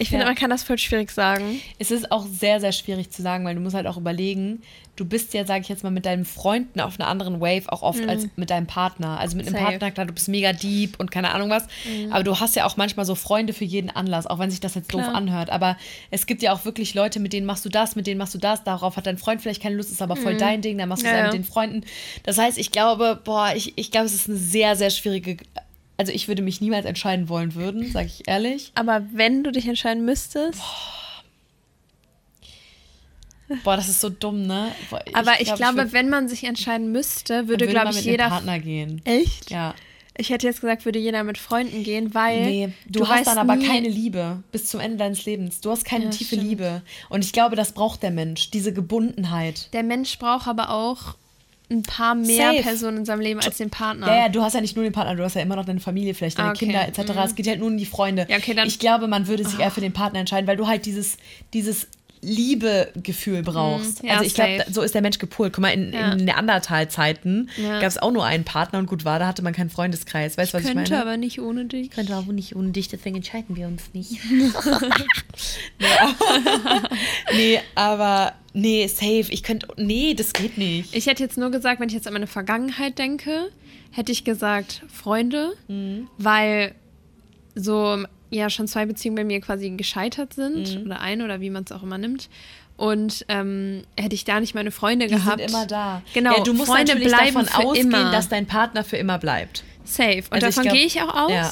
Ich 0.01 0.09
finde, 0.09 0.23
Ja. 0.23 0.29
man 0.29 0.35
kann 0.35 0.49
das 0.49 0.63
voll 0.63 0.77
schwierig 0.79 1.11
sagen. 1.11 1.59
Es 1.77 1.91
ist 1.91 2.11
auch 2.11 2.25
sehr, 2.25 2.59
sehr 2.61 2.71
schwierig 2.71 3.11
zu 3.11 3.21
sagen, 3.21 3.43
weil 3.45 3.53
du 3.53 3.61
musst 3.61 3.75
halt 3.75 3.85
auch 3.85 3.97
überlegen, 3.97 4.61
du 4.95 5.03
bist 5.05 5.33
ja, 5.33 5.45
sage 5.45 5.61
ich 5.61 5.69
jetzt 5.69 5.83
mal, 5.83 5.89
mit 5.91 6.05
deinen 6.05 6.23
Freunden 6.25 6.79
auf 6.81 6.99
einer 6.99 7.07
anderen 7.09 7.39
Wave 7.41 7.63
auch 7.71 7.81
oft 7.83 8.07
als 8.07 8.27
mit 8.37 8.49
deinem 8.49 8.65
Partner. 8.67 9.19
Also 9.19 9.35
mit 9.37 9.45
einem 9.47 9.55
Mhm. 9.55 9.59
Safe. 9.59 9.69
Partner, 9.71 9.91
klar, 9.91 10.05
du 10.05 10.13
bist 10.13 10.27
mega 10.29 10.51
deep 10.53 10.99
und 10.99 11.11
keine 11.11 11.31
Ahnung 11.33 11.49
was, 11.49 11.67
aber 12.11 12.23
du 12.23 12.39
hast 12.39 12.55
ja 12.55 12.65
auch 12.65 12.75
manchmal 12.77 13.05
so 13.05 13.15
Freunde 13.15 13.51
für 13.53 13.65
jeden 13.65 13.89
Anlass, 13.89 14.25
auch 14.25 14.39
wenn 14.39 14.49
sich 14.51 14.59
das 14.61 14.75
jetzt 14.75 14.93
doof 14.93 15.01
Klar. 15.03 15.15
anhört. 15.15 15.49
Aber 15.49 15.77
es 16.11 16.25
gibt 16.25 16.41
ja 16.41 16.53
auch 16.53 16.63
wirklich 16.65 16.93
Leute, 16.95 17.19
mit 17.19 17.31
denen 17.33 17.45
machst 17.45 17.63
du 17.65 17.69
das, 17.69 17.95
mit 17.95 18.07
denen 18.07 18.17
machst 18.17 18.33
du 18.33 18.39
das, 18.39 18.63
darauf 18.63 18.95
hat 18.97 19.05
dein 19.05 19.17
Freund 19.17 19.41
vielleicht 19.41 19.61
keine 19.61 19.75
Lust, 19.75 19.91
ist 19.91 20.01
aber 20.01 20.15
voll 20.15 20.35
dein 20.37 20.61
Ding, 20.61 20.77
dann 20.77 20.87
machst 20.89 21.03
du 21.03 21.07
es 21.07 21.11
Mhm. 21.11 21.17
Ja, 21.17 21.23
halt 21.23 21.33
ja. 21.33 21.37
mit 21.39 21.45
den 21.47 21.51
Freunden. 21.51 21.81
Das 22.23 22.37
heißt, 22.37 22.57
ich 22.57 22.71
glaube, 22.71 23.19
boah, 23.23 23.51
ich, 23.55 23.77
ich 23.77 23.91
glaube, 23.91 24.05
es 24.05 24.13
ist 24.13 24.29
eine 24.29 24.37
sehr, 24.37 24.75
sehr 24.77 24.89
schwierige. 24.89 25.37
Also 25.99 26.13
ich 26.13 26.29
würde 26.29 26.41
mich 26.41 26.61
niemals 26.61 26.85
entscheiden 26.85 27.27
wollen 27.27 27.55
würden, 27.55 27.91
sage 27.91 28.07
ich 28.07 28.25
ehrlich. 28.25 28.71
Aber 28.75 29.03
wenn 29.11 29.43
du 29.43 29.51
dich 29.51 29.67
entscheiden 29.67 30.05
müsstest. 30.05 30.61
Boah, 33.63 33.75
das 33.75 33.89
ist 33.89 33.99
so 33.99 34.09
dumm, 34.09 34.43
ne? 34.45 34.71
Boah, 34.91 35.01
aber 35.13 35.33
ich, 35.41 35.45
glaub, 35.47 35.57
glaube, 35.57 35.81
würd- 35.81 35.91
wenn 35.93 36.09
man 36.09 36.29
sich 36.29 36.43
entscheiden 36.43 36.91
müsste, 36.91 37.47
würde, 37.47 37.65
man 37.65 37.73
glaube 37.73 37.87
mit 37.89 37.95
ich, 37.97 38.03
einem 38.03 38.11
jeder. 38.11 38.29
Partner 38.29 38.59
gehen. 38.59 39.01
Echt? 39.05 39.49
Ja. 39.49 39.73
Ich 40.17 40.29
hätte 40.29 40.45
jetzt 40.47 40.61
gesagt, 40.61 40.85
würde 40.85 40.99
jeder 40.99 41.23
mit 41.23 41.37
Freunden 41.37 41.83
gehen, 41.83 42.13
weil. 42.13 42.41
Nee, 42.45 42.69
du, 42.87 43.01
hast 43.07 43.19
weißt 43.19 43.27
dann 43.27 43.37
aber 43.39 43.55
nie- 43.55 43.65
keine 43.65 43.89
Liebe 43.89 44.43
bis 44.51 44.67
zum 44.67 44.79
Ende 44.79 44.97
deines 44.97 45.25
Lebens. 45.25 45.61
Du 45.61 45.71
hast 45.71 45.83
keine 45.83 46.05
Ja, 46.05 46.11
tiefe 46.11 46.35
stimmt. 46.35 46.43
Liebe. 46.49 46.81
Und 47.09 47.25
ich 47.25 47.33
glaube, 47.33 47.55
das 47.55 47.71
braucht 47.73 48.03
der 48.03 48.11
Mensch, 48.11 48.51
diese 48.51 48.71
Gebundenheit. 48.71 49.69
Der 49.73 49.83
Mensch 49.83 50.17
braucht 50.19 50.47
aber 50.47 50.69
auch 50.69 51.15
ein 51.71 51.83
paar 51.83 52.15
mehr 52.15 52.51
Safe. 52.53 52.63
Personen 52.63 52.97
in 52.97 53.05
seinem 53.05 53.19
Leben 53.21 53.39
als 53.41 53.57
den 53.57 53.69
Partner. 53.69 54.07
Ja, 54.07 54.15
ja, 54.23 54.29
du 54.29 54.41
hast 54.41 54.53
ja 54.53 54.61
nicht 54.61 54.75
nur 54.75 54.83
den 54.83 54.91
Partner, 54.93 55.15
du 55.15 55.23
hast 55.23 55.35
ja 55.35 55.41
immer 55.41 55.55
noch 55.55 55.65
deine 55.65 55.79
Familie, 55.79 56.13
vielleicht 56.15 56.39
deine 56.39 56.49
Ah, 56.49 56.51
okay. 56.51 56.65
Kinder 56.65 56.87
etc. 56.87 57.11
Es 57.25 57.35
geht 57.35 57.47
halt 57.47 57.59
nur 57.59 57.67
um 57.67 57.77
die 57.77 57.85
Freunde. 57.85 58.25
Ja, 58.29 58.37
okay, 58.37 58.53
dann- 58.55 58.67
ich 58.67 58.79
glaube, 58.79 59.07
man 59.07 59.27
würde 59.27 59.45
sich 59.45 59.59
eher 59.59 59.69
für 59.71 59.81
den 59.81 59.93
Partner 59.93 60.19
entscheiden, 60.19 60.47
weil 60.47 60.57
du 60.57 60.67
halt 60.67 60.85
dieses, 60.87 61.17
dieses 61.53 61.87
Liebegefühl 62.21 63.43
brauchst. 63.43 64.03
Mhm. 64.03 64.09
ja, 64.09 64.15
also 64.15 64.25
ich 64.25 64.33
glaube, 64.33 64.65
so 64.71 64.81
ist 64.81 64.93
der 64.93 65.01
Mensch 65.01 65.19
gepolt. 65.19 65.53
Guck 65.53 65.61
mal, 65.61 65.69
in, 65.69 65.93
Ja. 65.93 66.11
in 66.13 66.25
Neandertal-Zeiten 66.25 67.49
Ja. 67.57 67.79
gab 67.79 67.87
es 67.87 67.97
auch 67.97 68.11
nur 68.11 68.25
einen 68.25 68.43
Partner 68.43 68.79
und 68.79 68.87
gut 68.87 69.05
war, 69.05 69.19
da 69.19 69.27
hatte 69.27 69.41
man 69.41 69.53
keinen 69.53 69.69
Freundeskreis. 69.69 70.37
Weißt 70.37 70.53
du, 70.53 70.57
was 70.57 70.65
ich 70.65 70.73
Könnte 70.73 70.91
meine? 70.91 71.01
aber 71.01 71.17
nicht 71.17 71.39
ohne 71.39 71.65
dich. 71.65 71.89
könnte 71.91 72.15
auch 72.17 72.25
nicht 72.25 72.55
ohne 72.55 72.71
dich, 72.71 72.87
deswegen 72.89 73.15
entscheiden 73.17 73.55
wir 73.55 73.67
uns 73.67 73.83
nicht. 73.93 74.19
nee, 75.79 75.85
nee, 77.33 77.59
aber 77.75 78.33
nee, 78.53 78.87
safe. 78.87 79.25
Ich 79.29 79.43
könnte, 79.43 79.67
nee, 79.77 80.13
das 80.13 80.33
geht 80.33 80.57
nicht. 80.57 80.95
Ich 80.95 81.05
hätte 81.07 81.23
jetzt 81.23 81.37
nur 81.37 81.51
gesagt, 81.51 81.79
wenn 81.79 81.89
ich 81.89 81.95
jetzt 81.95 82.07
an 82.07 82.13
meine 82.13 82.27
Vergangenheit 82.27 82.97
denke, 82.99 83.49
hätte 83.91 84.11
ich 84.11 84.23
gesagt 84.23 84.81
Freunde, 84.93 85.53
Mhm. 85.67 86.07
weil 86.17 86.75
so 87.55 88.03
ja 88.31 88.49
schon 88.49 88.67
zwei 88.67 88.85
Beziehungen 88.85 89.15
bei 89.15 89.23
mir 89.23 89.41
quasi 89.41 89.69
gescheitert 89.71 90.33
sind 90.33 90.75
Mhm. 90.79 90.85
oder 90.85 91.01
eine 91.01 91.25
oder 91.25 91.41
wie 91.41 91.49
man 91.49 91.63
es 91.63 91.71
auch 91.71 91.83
immer 91.83 91.97
nimmt. 91.97 92.29
Und 92.77 93.25
ähm, 93.27 93.83
hätte 93.99 94.15
ich 94.15 94.23
da 94.23 94.39
nicht 94.39 94.55
meine 94.55 94.71
Freunde 94.71 95.07
Die 95.07 95.15
gehabt. 95.15 95.39
sind 95.39 95.49
immer 95.49 95.65
da. 95.65 96.01
Genau, 96.13 96.37
ja, 96.37 96.43
du 96.43 96.53
musst 96.53 96.67
Freunde 96.71 96.93
natürlich 96.93 97.13
bleiben 97.13 97.45
davon 97.45 97.65
ausgehen, 97.67 97.87
immer. 97.87 98.11
dass 98.11 98.29
dein 98.29 98.45
Partner 98.45 98.83
für 98.85 98.95
immer 98.97 99.17
bleibt. 99.19 99.63
Safe. 99.83 100.23
Und 100.29 100.43
Also 100.43 100.45
davon 100.61 100.71
gehe 100.71 100.85
ich 100.85 101.01
auch 101.01 101.13
aus. 101.13 101.31
ja. 101.31 101.51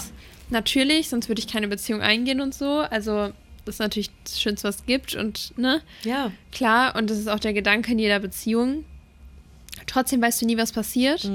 Natürlich, 0.50 1.10
sonst 1.10 1.28
würde 1.28 1.40
ich 1.40 1.48
keine 1.48 1.68
Beziehung 1.68 2.02
eingehen 2.02 2.40
und 2.40 2.54
so. 2.54 2.80
Also 2.80 3.34
das 3.66 3.76
ist 3.76 3.80
natürlich 3.80 4.10
das 4.24 4.40
Schönste, 4.40 4.70
was 4.70 4.78
es 4.78 4.86
gibt. 4.86 5.16
Und 5.16 5.52
ne, 5.58 5.82
Ja. 6.06 6.32
klar, 6.54 6.96
und 6.96 7.10
das 7.10 7.18
ist 7.18 7.28
auch 7.28 7.40
der 7.40 7.52
Gedanke 7.52 7.92
in 7.92 8.00
jeder 8.00 8.20
Beziehung. 8.20 8.86
Trotzdem 9.86 10.22
weißt 10.22 10.42
du 10.42 10.46
nie, 10.46 10.58
was 10.58 10.72
passiert. 10.72 11.30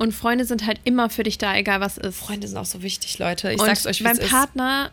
Und 0.00 0.12
Freunde 0.12 0.46
sind 0.46 0.64
halt 0.66 0.80
immer 0.84 1.10
für 1.10 1.24
dich 1.24 1.36
da, 1.36 1.54
egal 1.54 1.82
was 1.82 1.98
ist. 1.98 2.16
Freunde 2.16 2.48
sind 2.48 2.56
auch 2.56 2.64
so 2.64 2.82
wichtig, 2.82 3.18
Leute. 3.18 3.52
Ich 3.52 3.60
und 3.60 3.66
sag's 3.66 3.84
euch, 3.86 4.00
wie 4.00 4.04
beim 4.04 4.14
es 4.16 4.20
ist. 4.20 4.30
Partner, 4.30 4.90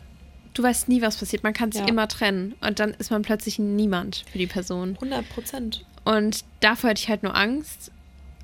du 0.52 0.62
weißt 0.62 0.86
nie, 0.90 1.00
was 1.00 1.16
passiert. 1.16 1.42
Man 1.42 1.54
kann 1.54 1.72
sich 1.72 1.80
Ja. 1.80 1.88
immer 1.88 2.08
trennen. 2.08 2.54
Und 2.60 2.78
dann 2.78 2.90
ist 2.92 3.10
man 3.10 3.22
plötzlich 3.22 3.58
niemand 3.58 4.26
für 4.30 4.36
die 4.36 4.46
Person. 4.46 4.96
100 5.00 5.26
Prozent. 5.30 5.86
Und 6.04 6.44
davor 6.60 6.90
hätte 6.90 7.00
ich 7.00 7.08
halt 7.08 7.22
nur 7.22 7.34
Angst. 7.34 7.90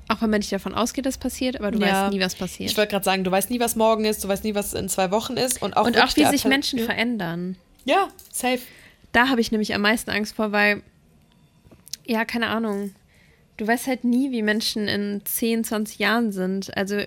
Auch 0.07 0.23
wenn 0.23 0.31
man 0.31 0.39
nicht 0.39 0.51
davon 0.51 0.73
ausgeht, 0.73 1.05
dass 1.05 1.19
passiert, 1.19 1.55
aber 1.59 1.69
du 1.69 1.77
Ja. 1.77 2.05
weißt 2.05 2.13
nie, 2.15 2.19
was 2.19 2.33
passiert. 2.33 2.71
Ich 2.71 2.77
wollte 2.77 2.89
gerade 2.91 3.05
sagen, 3.05 3.23
du 3.23 3.29
weißt 3.29 3.51
nie, 3.51 3.59
was 3.59 3.75
morgen 3.75 4.05
ist, 4.05 4.23
du 4.23 4.27
weißt 4.27 4.43
nie, 4.43 4.55
was 4.55 4.73
in 4.73 4.89
zwei 4.89 5.11
Wochen 5.11 5.37
ist. 5.37 5.61
Und 5.61 5.77
auch, 5.77 5.85
und 5.85 6.01
auch, 6.01 6.15
wie 6.15 6.25
sich 6.25 6.45
Menschen 6.45 6.79
ja. 6.79 6.85
verändern. 6.85 7.57
Ja, 7.85 8.07
safe. 8.31 8.59
Da 9.11 9.27
habe 9.29 9.39
ich 9.39 9.51
nämlich 9.51 9.75
am 9.75 9.81
meisten 9.81 10.09
Angst 10.09 10.35
vor, 10.35 10.51
weil, 10.51 10.81
ja, 12.07 12.25
keine 12.25 12.47
Ahnung. 12.47 12.95
Du 13.57 13.65
weißt 13.65 13.87
halt 13.87 14.03
nie, 14.03 14.31
wie 14.31 14.41
Menschen 14.41 14.87
in 14.87 15.21
10, 15.23 15.63
20 15.63 15.99
Jahren 15.99 16.31
sind. 16.31 16.75
Also 16.75 17.01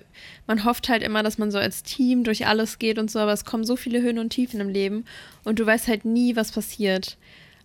man 0.47 0.65
hofft 0.65 0.89
halt 0.89 1.03
immer, 1.03 1.23
dass 1.23 1.37
man 1.37 1.51
so 1.51 1.59
als 1.59 1.83
Team 1.83 2.25
durch 2.25 2.47
alles 2.47 2.79
geht 2.79 2.99
und 2.99 3.11
so, 3.11 3.19
aber 3.19 3.33
es 3.33 3.45
kommen 3.45 3.65
so 3.65 3.77
viele 3.77 4.01
Höhen 4.01 4.19
und 4.19 4.31
Tiefen 4.31 4.61
im 4.61 4.71
Leben 4.71 5.05
und 5.45 5.59
du 5.59 5.67
weißt 5.67 5.89
halt 5.89 6.05
nie, 6.05 6.37
was 6.37 6.53
passiert. 6.53 7.19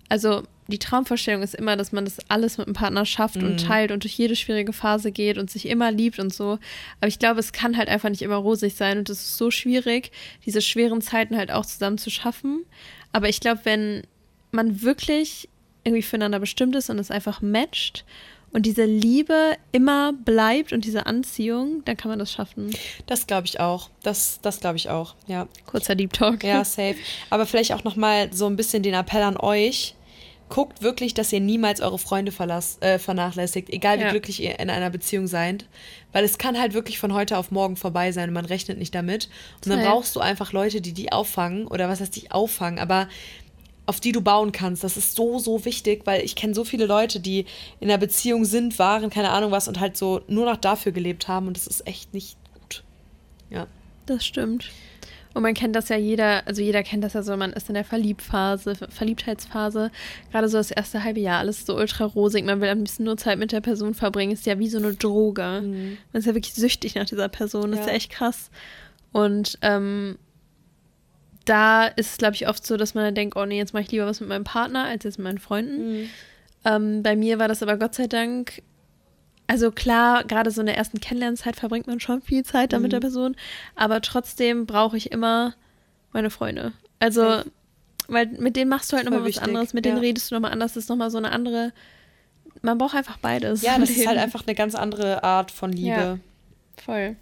Also 0.10 0.44
die 0.68 0.80
Traumvorstellung 0.80 1.42
ist 1.44 1.56
immer, 1.56 1.76
dass 1.76 1.92
man 1.92 2.06
das 2.06 2.18
alles 2.30 2.58
mit 2.58 2.68
einem 2.68 2.76
Partner 2.76 3.06
schafft 3.06 3.38
und 3.38 3.58
teilt 3.58 3.92
und 3.92 4.04
durch 4.04 4.14
jede 4.14 4.36
schwierige 4.36 4.72
Phase 4.72 5.12
geht 5.12 5.38
und 5.38 5.50
sich 5.50 5.68
immer 5.68 5.92
liebt 5.92 6.20
und 6.20 6.34
so. 6.34 6.60
Aber 7.00 7.08
ich 7.08 7.20
glaube, 7.20 7.40
es 7.40 7.52
kann 7.52 7.78
halt 7.78 7.90
einfach 7.90 8.10
nicht 8.10 8.22
immer 8.22 8.36
rosig 8.36 8.76
sein 8.76 9.00
und 9.00 9.10
es 9.10 9.20
ist 9.20 9.38
so 9.38 9.52
schwierig, 9.52 10.12
diese 10.46 10.62
schweren 10.62 11.02
Zeiten 11.02 11.38
halt 11.38 11.52
auch 11.52 11.66
zusammen 11.66 11.98
zu 11.98 12.10
schaffen. 12.10 12.64
Aber 13.12 13.28
ich 13.28 13.40
glaube, 13.40 13.62
wenn 13.64 14.04
man 14.52 14.82
wirklich 14.82 15.50
irgendwie 15.84 16.02
füreinander 16.02 16.40
bestimmt 16.40 16.76
ist 16.76 16.90
und 16.90 17.00
es 17.00 17.12
einfach 17.12 17.42
matcht 17.42 18.06
und 18.54 18.66
diese 18.66 18.86
Liebe 18.86 19.56
immer 19.72 20.14
bleibt 20.14 20.72
und 20.74 20.86
diese 20.86 21.06
Anziehung, 21.06 21.82
dann 21.86 21.98
kann 21.98 22.10
man 22.10 22.20
das 22.20 22.32
schaffen. 22.32 22.72
Das 23.08 23.28
glaube 23.28 23.48
ich 23.48 23.60
auch. 23.60 23.90
Das, 24.04 24.40
das 24.42 24.60
glaube 24.60 24.78
ich 24.78 24.90
auch, 24.90 25.16
ja. 25.28 25.48
Kurzer 25.66 25.96
Deep 25.96 26.14
Talk. 26.14 26.44
Ja, 26.44 26.64
safe. 26.64 26.96
Aber 27.30 27.46
vielleicht 27.46 27.74
auch 27.74 27.84
nochmal 27.84 28.32
so 28.32 28.46
ein 28.46 28.56
bisschen 28.56 28.84
den 28.84 28.94
Appell 28.94 29.24
an 29.24 29.38
euch. 29.38 29.96
Guckt 30.50 30.84
wirklich, 30.84 31.16
dass 31.16 31.34
ihr 31.34 31.40
niemals 31.40 31.82
eure 31.82 31.98
Freunde 31.98 32.32
verlass, 32.32 32.78
äh, 32.82 33.00
vernachlässigt, 33.00 33.72
egal 33.72 33.98
wie 33.98 34.04
Ja. 34.04 34.12
glücklich 34.12 34.40
ihr 34.44 34.60
in 34.60 34.70
einer 34.70 34.92
Beziehung 34.92 35.26
seid. 35.26 35.66
Weil 36.12 36.24
es 36.26 36.38
kann 36.38 36.60
halt 36.60 36.74
wirklich 36.76 37.00
von 37.00 37.12
heute 37.14 37.40
auf 37.40 37.50
morgen 37.50 37.76
vorbei 37.76 38.12
sein 38.12 38.30
und 38.30 38.36
man 38.36 38.46
rechnet 38.46 38.78
nicht 38.78 38.94
damit. 38.94 39.30
Und 39.66 39.72
dann 39.72 39.82
brauchst 39.82 40.16
du 40.16 40.20
einfach 40.20 40.52
Leute, 40.52 40.80
die 40.82 40.94
die 40.94 41.12
auffangen 41.12 41.66
oder 41.66 41.90
was 41.90 42.02
heißt 42.02 42.16
dich 42.16 42.32
auffangen, 42.34 42.78
aber 42.78 43.08
auf 43.86 44.00
die 44.00 44.12
du 44.12 44.22
bauen 44.22 44.52
kannst. 44.52 44.84
Das 44.84 44.96
ist 44.98 45.16
so, 45.16 45.40
so 45.40 45.66
wichtig, 45.66 46.02
weil 46.06 46.24
ich 46.24 46.36
kenne 46.36 46.54
so 46.54 46.64
viele 46.64 46.86
Leute, 46.86 47.20
die 47.20 47.46
in 47.80 47.90
einer 47.90 47.98
Beziehung 47.98 48.46
sind, 48.46 48.80
waren, 48.80 49.10
keine 49.10 49.32
Ahnung 49.32 49.52
was 49.52 49.68
und 49.68 49.80
halt 49.80 49.98
so 49.98 50.22
nur 50.28 50.46
noch 50.46 50.58
dafür 50.58 50.92
gelebt 50.92 51.28
haben 51.28 51.48
und 51.48 51.58
das 51.58 51.68
ist 51.68 51.86
echt 51.86 52.14
nicht 52.14 52.38
gut. 52.54 52.84
Ja. 53.50 53.68
Das 54.06 54.26
stimmt. 54.26 54.70
Und 55.34 55.42
man 55.42 55.56
kennt 55.56 55.76
das 55.76 55.90
ja 55.90 55.96
jeder, 55.98 56.46
also 56.46 56.62
jeder 56.62 56.84
kennt 56.84 57.04
das 57.04 57.14
ja 57.14 57.24
so, 57.24 57.36
man 57.36 57.54
ist 57.54 57.68
in 57.68 57.74
der 57.74 57.84
Verliebphase, 57.86 58.76
Verliebtheitsphase, 58.90 59.90
gerade 60.32 60.48
so 60.48 60.58
das 60.58 60.70
erste 60.70 61.04
halbe 61.04 61.22
Jahr, 61.22 61.40
alles 61.40 61.66
so 61.66 61.76
ultra 61.76 62.06
rosig, 62.06 62.46
man 62.46 62.62
will 62.62 62.70
am 62.70 62.78
liebsten 62.80 63.04
nur 63.06 63.18
Zeit 63.18 63.40
mit 63.40 63.52
der 63.52 63.62
Person 63.62 63.96
verbringen, 63.96 64.32
ist 64.32 64.46
ja 64.46 64.60
wie 64.60 64.70
so 64.70 64.78
eine 64.78 64.94
Droge. 64.94 65.42
Man 65.42 65.98
ist 66.14 66.26
ja 66.28 66.36
wirklich 66.36 66.54
süchtig 66.54 66.94
nach 66.96 67.06
dieser 67.06 67.30
Person, 67.30 67.72
das 67.72 67.80
ist 67.80 67.86
Ja. 67.88 67.92
ja 67.94 67.98
echt 67.98 68.12
krass. 68.12 68.52
Und 69.12 69.58
ähm, 69.64 70.18
da 71.46 71.88
ist 71.88 72.12
es, 72.12 72.18
glaube 72.18 72.36
ich, 72.36 72.48
oft 72.48 72.66
so, 72.66 72.78
dass 72.78 72.94
man 72.94 73.04
dann 73.06 73.16
denkt, 73.16 73.36
oh 73.36 73.46
nee, 73.46 73.58
jetzt 73.58 73.74
mache 73.74 73.84
ich 73.84 73.92
lieber 73.92 74.06
was 74.06 74.20
mit 74.20 74.30
meinem 74.30 74.44
Partner 74.44 74.86
als 74.86 75.04
jetzt 75.04 75.18
mit 75.18 75.26
meinen 75.26 75.40
Freunden. 75.40 76.10
Ähm, 76.66 77.04
bei 77.04 77.16
mir 77.16 77.40
war 77.40 77.48
das 77.48 77.62
aber 77.62 77.78
Gott 77.78 77.96
sei 77.96 78.08
Dank 78.08 78.64
also 79.48 79.72
klar, 79.72 80.24
gerade 80.24 80.52
so 80.52 80.62
in 80.62 80.68
der 80.68 80.78
ersten 80.78 81.00
Kennenlernzeit 81.00 81.56
verbringt 81.56 81.88
man 81.88 82.00
schon 82.00 82.22
viel 82.22 82.44
Zeit 82.44 82.74
da 82.74 82.80
mit 82.80 82.92
der 82.92 83.00
Person, 83.00 83.36
aber 83.76 84.02
trotzdem 84.02 84.66
brauche 84.66 84.96
ich 84.96 85.12
immer 85.12 85.54
meine 86.14 86.30
Freunde. 86.30 86.74
Also, 87.00 87.22
Safe. 87.22 87.52
weil 88.08 88.28
mit 88.28 88.56
denen 88.56 88.70
machst 88.70 88.92
du 88.92 88.96
halt 88.96 89.06
nochmal 89.06 89.28
was 89.28 89.40
anderes, 89.40 89.74
mit 89.74 89.86
denen 89.86 89.98
ja. 89.98 90.02
redest 90.02 90.32
du 90.32 90.36
nochmal 90.36 90.52
anders, 90.52 90.74
das 90.74 90.86
ist 90.86 90.90
nochmal 90.90 91.12
so 91.12 91.18
eine 91.18 91.32
andere, 91.32 91.74
man 92.62 92.78
braucht 92.78 92.96
einfach 92.96 93.18
beides. 93.18 93.62
Ja, 93.62 93.78
das 93.78 93.90
ist 93.90 94.08
halt 94.08 94.18
einfach 94.18 94.48
eine 94.48 94.56
ganz 94.56 94.76
andere 94.76 95.24
Art 95.24 95.52
von 95.52 95.72
Liebe. 95.72 95.90
Ja. 95.90 96.18
Voll. 96.84 97.18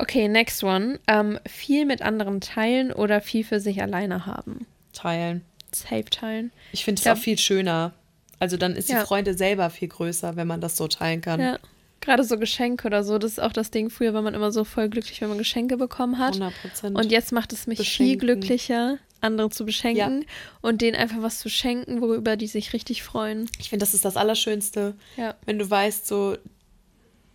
Okay, 0.00 0.28
next 0.28 0.62
one. 0.64 0.98
Ähm, 1.06 1.38
viel 1.46 1.84
mit 1.86 2.02
anderen 2.02 2.40
teilen 2.40 2.92
oder 2.92 3.20
viel 3.20 3.44
für 3.44 3.60
sich 3.60 3.82
alleine 3.82 4.26
haben. 4.26 4.66
Teilen. 4.92 5.42
Safe 5.72 6.04
teilen. 6.04 6.52
Ich 6.72 6.84
finde 6.84 7.00
es 7.00 7.06
auch 7.06 7.16
viel 7.20 7.38
schöner. 7.38 7.92
Also 8.38 8.56
dann 8.56 8.74
ist 8.74 8.88
die 8.88 8.94
Ja. 8.94 9.04
Freude 9.04 9.34
selber 9.34 9.70
viel 9.70 9.88
größer, 9.88 10.34
wenn 10.36 10.46
man 10.46 10.60
das 10.60 10.76
so 10.76 10.88
teilen 10.88 11.20
kann. 11.20 11.40
Ja. 11.40 11.58
Gerade 12.00 12.24
so 12.24 12.38
Geschenke 12.38 12.86
oder 12.86 13.04
so, 13.04 13.18
das 13.18 13.32
ist 13.32 13.38
auch 13.40 13.52
das 13.52 13.70
Ding. 13.70 13.90
Früher 13.90 14.14
war 14.14 14.22
man 14.22 14.32
immer 14.32 14.50
so 14.52 14.64
voll 14.64 14.88
glücklich, 14.88 15.20
wenn 15.20 15.28
man 15.28 15.36
Geschenke 15.36 15.76
bekommen 15.76 16.18
hat. 16.18 16.32
100 16.34 16.54
Prozent. 16.62 16.96
Und 16.96 17.12
jetzt 17.12 17.30
macht 17.30 17.52
es 17.52 17.66
mich 17.66 17.78
viel 17.78 18.16
Beschenken. 18.16 18.18
glücklicher, 18.40 18.98
andere 19.20 19.50
zu 19.50 19.66
beschenken 19.66 20.24
und 20.62 20.80
denen 20.80 20.96
einfach 20.96 21.20
was 21.20 21.38
zu 21.40 21.50
schenken, 21.50 22.00
worüber 22.00 22.36
die 22.38 22.46
sich 22.46 22.72
richtig 22.72 23.02
freuen. 23.02 23.50
ich 23.58 23.68
finde, 23.68 23.84
das 23.84 23.92
ist 23.92 24.06
das 24.06 24.16
Allerschönste, 24.16 24.94
Ja, 25.18 25.34
wenn 25.44 25.58
du 25.58 25.68
weißt, 25.68 26.06
so 26.06 26.38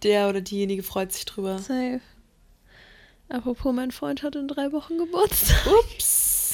der 0.01 0.29
oder 0.29 0.41
diejenige 0.41 0.81
freut 0.81 1.11
sich 1.13 1.25
drüber. 1.25 1.59
safe. 1.59 2.01
Apropos, 3.29 3.73
mein 3.73 3.91
Freund 3.91 4.23
hat 4.23 4.35
in 4.35 4.47
drei 4.47 4.71
Wochen 4.71 4.97
Geburtstag. 4.97 5.65
Ups. 5.67 6.53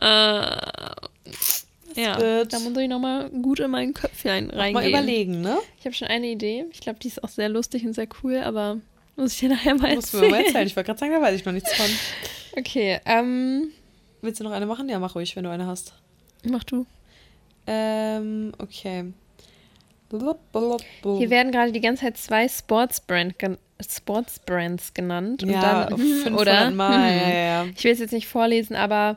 Äh, 0.00 0.06
ja, 1.96 2.44
da 2.44 2.58
muss 2.60 2.76
ich 2.76 2.88
nochmal 2.88 3.28
gut 3.30 3.60
in 3.60 3.70
mein 3.70 3.92
Köpfchen 3.94 4.48
Mal 4.48 4.56
reingehen. 4.56 4.88
überlegen, 4.88 5.40
ne? 5.42 5.58
Ich 5.78 5.84
habe 5.84 5.94
schon 5.94 6.08
eine 6.08 6.28
Idee. 6.28 6.64
Ich 6.72 6.80
glaube, 6.80 6.98
die 6.98 7.08
ist 7.08 7.22
auch 7.22 7.28
sehr 7.28 7.48
lustig 7.48 7.84
und 7.84 7.92
sehr 7.94 8.08
cool, 8.22 8.38
aber 8.38 8.78
muss 9.16 9.34
ich 9.34 9.40
dir 9.40 9.48
nachher 9.50 9.74
mal 9.74 9.94
Muss 9.94 10.12
mir 10.12 10.20
mal 10.20 10.26
erzählen. 10.26 10.46
erzählen. 10.46 10.66
Ich 10.66 10.76
wollte 10.76 10.86
gerade 10.86 10.98
sagen, 11.00 11.12
da 11.12 11.20
weiß 11.20 11.34
ich 11.36 11.44
noch 11.44 11.52
nichts 11.52 11.72
von. 11.74 11.86
Okay, 12.56 13.00
ähm, 13.04 13.70
Willst 14.22 14.40
du 14.40 14.44
noch 14.44 14.52
eine 14.52 14.66
machen? 14.66 14.88
Ja, 14.88 14.98
mach 14.98 15.14
ruhig, 15.14 15.34
wenn 15.36 15.44
du 15.44 15.50
eine 15.50 15.66
hast. 15.66 15.94
Mach 16.44 16.64
du. 16.64 16.84
Ähm, 17.66 18.52
okay. 18.58 19.12
Hier 20.10 21.30
werden 21.30 21.52
gerade 21.52 21.70
die 21.72 21.80
ganze 21.80 22.02
Zeit 22.04 22.16
zwei 22.18 22.48
Sportsbrand 22.48 23.38
gen 23.38 23.58
Sportsbrands 23.88 24.94
genannt. 24.94 25.42
Und 25.42 25.50
Ja, 25.50 25.60
dann, 25.84 25.92
auf 25.94 26.00
hm, 26.00 26.22
500 26.22 26.40
oder? 26.40 26.70
Mal, 26.70 27.10
ja, 27.16 27.28
ja. 27.28 27.66
Ich 27.76 27.84
will 27.84 27.92
es 27.92 27.98
jetzt 27.98 28.12
nicht 28.12 28.28
vorlesen, 28.28 28.76
aber 28.76 29.16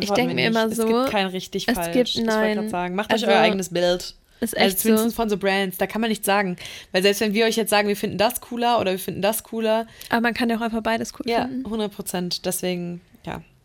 Ich 0.00 0.10
denk 0.10 0.28
wir 0.28 0.34
mir 0.34 0.46
immer 0.48 0.66
Es 0.66 0.76
so, 0.76 0.86
gibt 0.86 1.10
kein 1.10 1.26
richtig 1.26 1.68
es 1.68 1.74
falsch. 1.74 1.92
gibt- 1.92 2.08
ich 2.10 2.22
nein. 2.24 2.54
gerade 2.56 2.68
sagen, 2.68 2.94
macht 2.94 3.12
Also, 3.12 3.26
euch 3.26 3.32
euer 3.32 3.40
eigenes 3.40 3.68
Bild. 3.70 4.14
ist 4.40 4.56
Also 4.56 4.66
echt 4.68 4.78
zumindest 4.80 5.10
so. 5.10 5.14
von 5.16 5.28
so 5.28 5.36
Brands, 5.36 5.76
da 5.78 5.86
kann 5.86 6.00
man 6.00 6.08
nichts 6.10 6.26
sagen. 6.26 6.56
Weil 6.92 7.02
selbst 7.02 7.20
wenn 7.20 7.34
wir 7.34 7.44
euch 7.46 7.56
jetzt 7.56 7.70
sagen, 7.70 7.88
wir 7.88 7.96
finden 7.96 8.16
das 8.18 8.40
cooler 8.40 8.80
oder 8.80 8.92
wir 8.92 8.98
finden 8.98 9.22
das 9.22 9.42
cooler, 9.42 9.86
Aber 10.08 10.20
man 10.22 10.34
kann 10.34 10.48
ja 10.50 10.56
auch 10.56 10.62
einfach 10.62 10.82
beides 10.82 11.12
cool 11.14 11.28
ja, 11.30 11.42
finden. 11.42 11.64
100 11.66 11.92
Prozent. 11.94 12.46
Deswegen, 12.46 13.00
ja. 13.09 13.09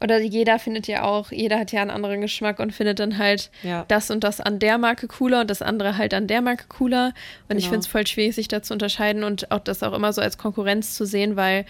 Oder 0.04 0.20
jeder 0.20 0.60
findet 0.60 0.88
ja 0.88 1.04
auch, 1.04 1.32
jeder 1.32 1.58
hat 1.58 1.72
ja 1.72 1.82
einen 1.82 1.90
anderen 1.90 2.20
Geschmack 2.22 2.60
und 2.60 2.72
findet 2.74 3.00
dann 3.00 3.18
halt 3.18 3.50
Ja. 3.64 3.86
das 3.88 4.12
und 4.12 4.24
das 4.26 4.42
an 4.42 4.60
der 4.60 4.78
Marke 4.78 5.08
cooler 5.08 5.42
und 5.42 5.50
das 5.50 5.62
andere 5.62 5.98
halt 5.98 6.14
an 6.14 6.28
der 6.28 6.42
Marke 6.42 6.66
cooler. 6.68 7.14
Und 7.48 7.58
ich 7.58 7.64
Genau. 7.66 7.74
finde 7.76 7.80
es 7.80 7.88
voll 7.88 8.06
schwierig, 8.06 8.36
sich 8.36 8.48
da 8.50 8.62
zu 8.62 8.74
unterscheiden 8.74 9.24
und 9.24 9.52
auch 9.52 9.60
das 9.60 9.84
auch 9.84 9.94
immer 9.94 10.12
so 10.12 10.22
als 10.22 10.38
Konkurrenz 10.38 10.96
zu 10.96 11.06
sehen, 11.06 11.36
weil 11.38 11.66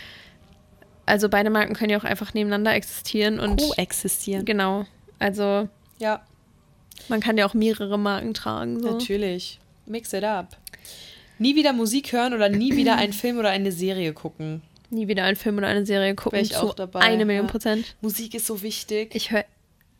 also 1.05 1.29
beide 1.29 1.51
Marken 1.51 1.75
können 1.75 1.91
ja 1.91 1.99
auch 1.99 2.03
einfach 2.03 2.33
nebeneinander 2.33 2.73
existieren 2.73 3.39
und 3.39 3.61
Koexistieren. 3.61 4.43
genau. 4.43 4.85
Also 5.19 5.69
Ja, 5.99 6.21
man 7.07 7.19
kann 7.21 7.37
ja 7.37 7.45
auch 7.47 7.53
mehrere 7.53 7.99
Marken 7.99 8.33
tragen. 8.33 8.81
So. 8.81 8.91
natürlich. 8.91 9.59
Mix 9.85 10.11
it 10.13 10.23
up. 10.23 10.57
Nie 11.37 11.55
wieder 11.55 11.73
Musik 11.73 12.11
hören 12.11 12.33
oder 12.33 12.49
nie 12.49 12.75
wieder 12.75 12.95
einen 12.95 13.13
Film 13.13 13.37
oder 13.37 13.49
eine 13.49 13.71
Serie 13.71 14.13
gucken. 14.13 14.63
Nie 14.95 15.07
wieder 15.07 15.23
einen 15.23 15.35
Film 15.35 15.57
oder 15.57 15.67
eine 15.67 15.85
Serie 15.85 16.15
gucken. 16.15 16.37
Wär 16.37 16.41
ich 16.43 16.53
zu 16.53 16.61
auch 16.61 16.73
dabei, 16.73 17.01
Eine 17.01 17.25
Million 17.25 17.45
ja. 17.45 17.51
Prozent. 17.51 17.95
Musik 18.01 18.33
ist 18.33 18.47
so 18.47 18.61
wichtig. 18.61 19.13
Ich 19.13 19.29
höre 19.31 19.45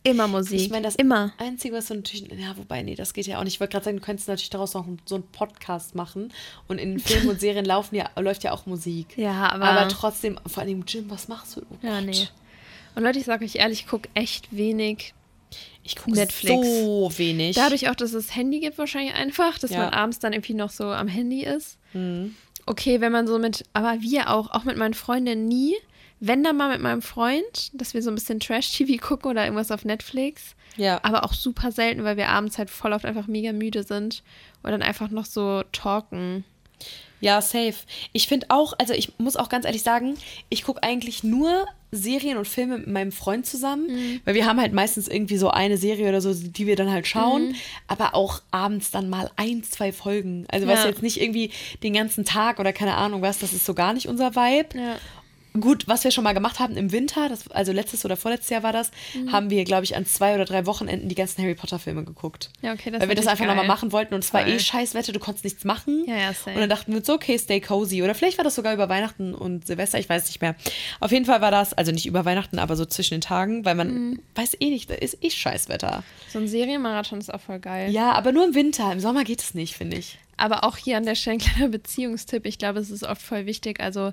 immer 0.03 0.27
Musik. 0.27 0.59
Ich 0.59 0.69
meine, 0.69 0.83
das 0.83 0.95
immer. 0.95 1.33
Einzige, 1.37 1.75
was 1.75 1.87
du 1.87 1.95
natürlich, 1.95 2.27
ja, 2.31 2.55
wobei, 2.57 2.81
nee, 2.83 2.95
das 2.95 3.13
geht 3.13 3.25
ja 3.27 3.39
auch 3.39 3.43
nicht. 3.43 3.55
Ich 3.55 3.59
wollte 3.59 3.71
gerade 3.73 3.85
sagen, 3.85 3.97
du 3.97 4.03
könntest 4.03 4.27
natürlich 4.27 4.49
daraus 4.51 4.73
noch 4.73 4.85
so 5.05 5.15
einen 5.15 5.23
Podcast 5.31 5.95
machen. 5.95 6.31
Und 6.67 6.77
in 6.79 6.99
Filmen 7.01 7.29
und 7.29 7.39
Serien 7.39 7.65
laufen 7.65 7.95
ja, 7.95 8.09
läuft 8.17 8.43
ja 8.43 8.51
auch 8.51 8.65
Musik. 8.65 9.17
Ja, 9.17 9.49
aber, 9.51 9.65
Aber 9.65 9.87
trotzdem, 9.89 10.39
vor 10.47 10.61
allem 10.63 10.71
im 10.73 10.85
Gym, 10.85 11.09
was 11.09 11.27
machst 11.27 11.57
du? 11.57 11.61
Oh 11.61 11.77
Ja, 11.85 11.99
Gott. 11.99 12.05
nee. 12.09 12.27
Und 12.95 13.03
Leute, 13.03 13.19
ich 13.19 13.25
sage 13.25 13.43
euch 13.43 13.55
ehrlich, 13.55 13.81
ich 13.81 13.87
gucke 13.87 14.07
echt 14.13 14.55
wenig 14.55 15.13
Ich 15.83 15.95
gucke 15.97 16.11
Netflix. 16.17 16.65
so 16.65 17.11
wenig. 17.17 17.55
Dadurch 17.55 17.89
auch, 17.89 17.95
dass 17.95 18.13
es 18.13 18.35
Handy 18.35 18.59
gibt, 18.61 18.77
wahrscheinlich 18.77 19.13
einfach, 19.15 19.59
dass 19.59 19.71
Ja. 19.71 19.79
man 19.79 19.89
abends 19.89 20.19
dann 20.19 20.31
irgendwie 20.33 20.53
noch 20.53 20.69
so 20.69 20.85
am 20.85 21.07
Handy 21.07 21.43
ist. 21.43 21.77
Mhm. 21.93 22.35
Okay, 22.65 23.01
wenn 23.01 23.11
man 23.11 23.27
so 23.27 23.37
mit, 23.37 23.63
aber 23.73 24.01
wir 24.01 24.29
auch, 24.29 24.51
auch 24.51 24.63
mit 24.63 24.77
meinen 24.77 24.93
Freundinnen 24.93 25.45
nie. 25.45 25.75
Wenn 26.19 26.43
dann 26.43 26.57
mal 26.57 26.69
mit 26.69 26.81
meinem 26.81 27.01
Freund, 27.01 27.69
dass 27.73 27.93
wir 27.93 28.01
so 28.01 28.09
ein 28.09 28.15
bisschen 28.15 28.39
Trash-TV 28.39 29.01
gucken 29.05 29.31
oder 29.31 29.43
irgendwas 29.43 29.71
auf 29.71 29.85
Netflix. 29.85 30.55
Ja. 30.77 30.99
Aber 31.03 31.23
auch 31.23 31.33
super 31.33 31.71
selten, 31.71 32.03
weil 32.03 32.17
wir 32.17 32.29
abends 32.29 32.57
halt 32.57 32.69
voll 32.69 32.93
oft 32.93 33.05
einfach 33.05 33.27
mega 33.27 33.53
müde 33.53 33.83
sind 33.83 34.23
und 34.63 34.71
dann 34.71 34.81
einfach 34.81 35.09
noch 35.09 35.25
so 35.25 35.63
talken. 35.71 36.43
Ja, 37.21 37.41
safe. 37.41 37.75
Ich 38.13 38.27
finde 38.27 38.47
auch, 38.49 38.73
also 38.79 38.93
ich 38.93 39.17
muss 39.19 39.35
auch 39.35 39.49
ganz 39.49 39.65
ehrlich 39.65 39.83
sagen, 39.83 40.17
ich 40.49 40.63
gucke 40.63 40.83
eigentlich 40.83 41.23
nur 41.23 41.65
Serien 41.95 42.37
und 42.37 42.47
Filme 42.47 42.77
mit 42.79 42.87
meinem 42.87 43.11
Freund 43.11 43.45
zusammen, 43.45 43.87
Mhm. 43.87 44.21
weil 44.25 44.35
wir 44.35 44.45
haben 44.45 44.59
halt 44.59 44.73
meistens 44.73 45.07
irgendwie 45.07 45.37
so 45.37 45.49
eine 45.49 45.77
Serie 45.77 46.07
oder 46.09 46.21
so, 46.21 46.33
die 46.33 46.67
wir 46.67 46.75
dann 46.75 46.91
halt 46.91 47.07
schauen, 47.07 47.49
Mhm. 47.49 47.55
aber 47.87 48.15
auch 48.15 48.41
abends 48.51 48.91
dann 48.91 49.09
mal 49.09 49.31
ein, 49.35 49.63
zwei 49.63 49.91
Folgen. 49.91 50.45
Also 50.51 50.67
was 50.67 50.83
Ja. 50.83 50.89
jetzt 50.89 51.01
nicht 51.01 51.21
irgendwie 51.21 51.51
den 51.83 51.93
ganzen 51.93 52.25
Tag 52.25 52.59
oder 52.59 52.73
keine 52.73 52.95
Ahnung 52.95 53.21
was, 53.21 53.39
das 53.39 53.53
ist 53.53 53.65
so 53.65 53.73
gar 53.73 53.93
nicht 53.93 54.07
unser 54.07 54.35
Vibe. 54.35 54.77
Ja. 54.77 54.97
Gut, 55.59 55.87
was 55.87 56.03
wir 56.03 56.11
schon 56.11 56.23
mal 56.23 56.33
gemacht 56.33 56.59
haben 56.59 56.75
im 56.75 56.91
Winter, 56.91 57.29
das, 57.29 57.49
also 57.51 57.71
letztes 57.71 58.03
oder 58.05 58.17
vorletztes 58.17 58.49
Jahr 58.49 58.63
war 58.63 58.73
das, 58.73 58.91
Mhm. 59.13 59.31
haben 59.31 59.49
wir, 59.49 59.63
glaube 59.63 59.83
ich, 59.85 59.95
an 59.95 60.05
zwei 60.05 60.35
oder 60.35 60.45
drei 60.45 60.65
Wochenenden 60.65 61.07
die 61.09 61.15
ganzen 61.15 61.41
Harry 61.41 61.55
Potter 61.55 61.79
Filme 61.79 62.03
geguckt. 62.03 62.49
Ja, 62.61 62.73
okay, 62.73 62.91
das 62.91 63.01
Weil 63.01 63.09
wir 63.09 63.15
das 63.15 63.27
einfach 63.27 63.45
nochmal 63.45 63.65
machen 63.67 63.91
wollten 63.91 64.13
und 64.13 64.23
es 64.23 64.33
war 64.33 64.47
eh 64.47 64.59
Scheißwetter, 64.59 65.11
du 65.13 65.19
konntest 65.19 65.43
nichts 65.45 65.63
machen. 65.63 66.03
Ja, 66.07 66.15
ja, 66.17 66.33
safe. 66.33 66.51
Und 66.51 66.59
dann 66.59 66.69
dachten 66.69 66.91
wir 66.91 66.97
uns, 66.97 67.07
so, 67.07 67.13
okay, 67.13 67.37
stay 67.37 67.59
cozy. 67.61 68.03
Oder 68.03 68.15
vielleicht 68.15 68.37
war 68.37 68.43
das 68.43 68.55
sogar 68.55 68.73
über 68.73 68.89
Weihnachten 68.89 69.33
und 69.33 69.65
Silvester, 69.67 69.97
ich 69.99 70.09
weiß 70.09 70.25
nicht 70.27 70.41
mehr. 70.41 70.55
Auf 70.99 71.11
jeden 71.11 71.25
Fall 71.25 71.41
war 71.41 71.51
das, 71.51 71.73
also 71.73 71.91
nicht 71.91 72.05
über 72.05 72.25
Weihnachten, 72.25 72.59
aber 72.59 72.75
so 72.75 72.85
zwischen 72.85 73.15
den 73.15 73.21
Tagen, 73.21 73.65
weil 73.65 73.75
man 73.75 73.87
Mhm. 74.09 74.19
weiß 74.35 74.57
eh 74.59 74.69
nicht, 74.69 74.89
da 74.89 74.95
ist 74.95 75.23
eh 75.23 75.29
Scheißwetter. 75.29 76.03
So 76.31 76.39
ein 76.39 76.47
Serienmarathon 76.47 77.19
ist 77.19 77.33
auch 77.33 77.41
voll 77.41 77.59
geil. 77.59 77.91
Ja, 77.91 78.11
aber 78.13 78.31
nur 78.31 78.45
im 78.45 78.55
Winter, 78.55 78.91
im 78.91 78.99
Sommer 78.99 79.23
geht 79.23 79.41
es 79.41 79.53
nicht, 79.53 79.75
finde 79.75 79.97
ich. 79.97 80.17
Aber 80.37 80.65
auch 80.65 80.75
hier 80.75 80.97
an 80.97 81.05
der 81.05 81.15
Stelle 81.15 81.37
ein 81.37 81.39
kleiner 81.39 81.69
Beziehungstipp. 81.69 82.45
Ich 82.45 82.57
glaube, 82.57 82.79
es 82.79 82.89
ist 82.89 83.03
oft 83.03 83.21
voll 83.21 83.45
wichtig. 83.45 83.79
Also 83.79 84.11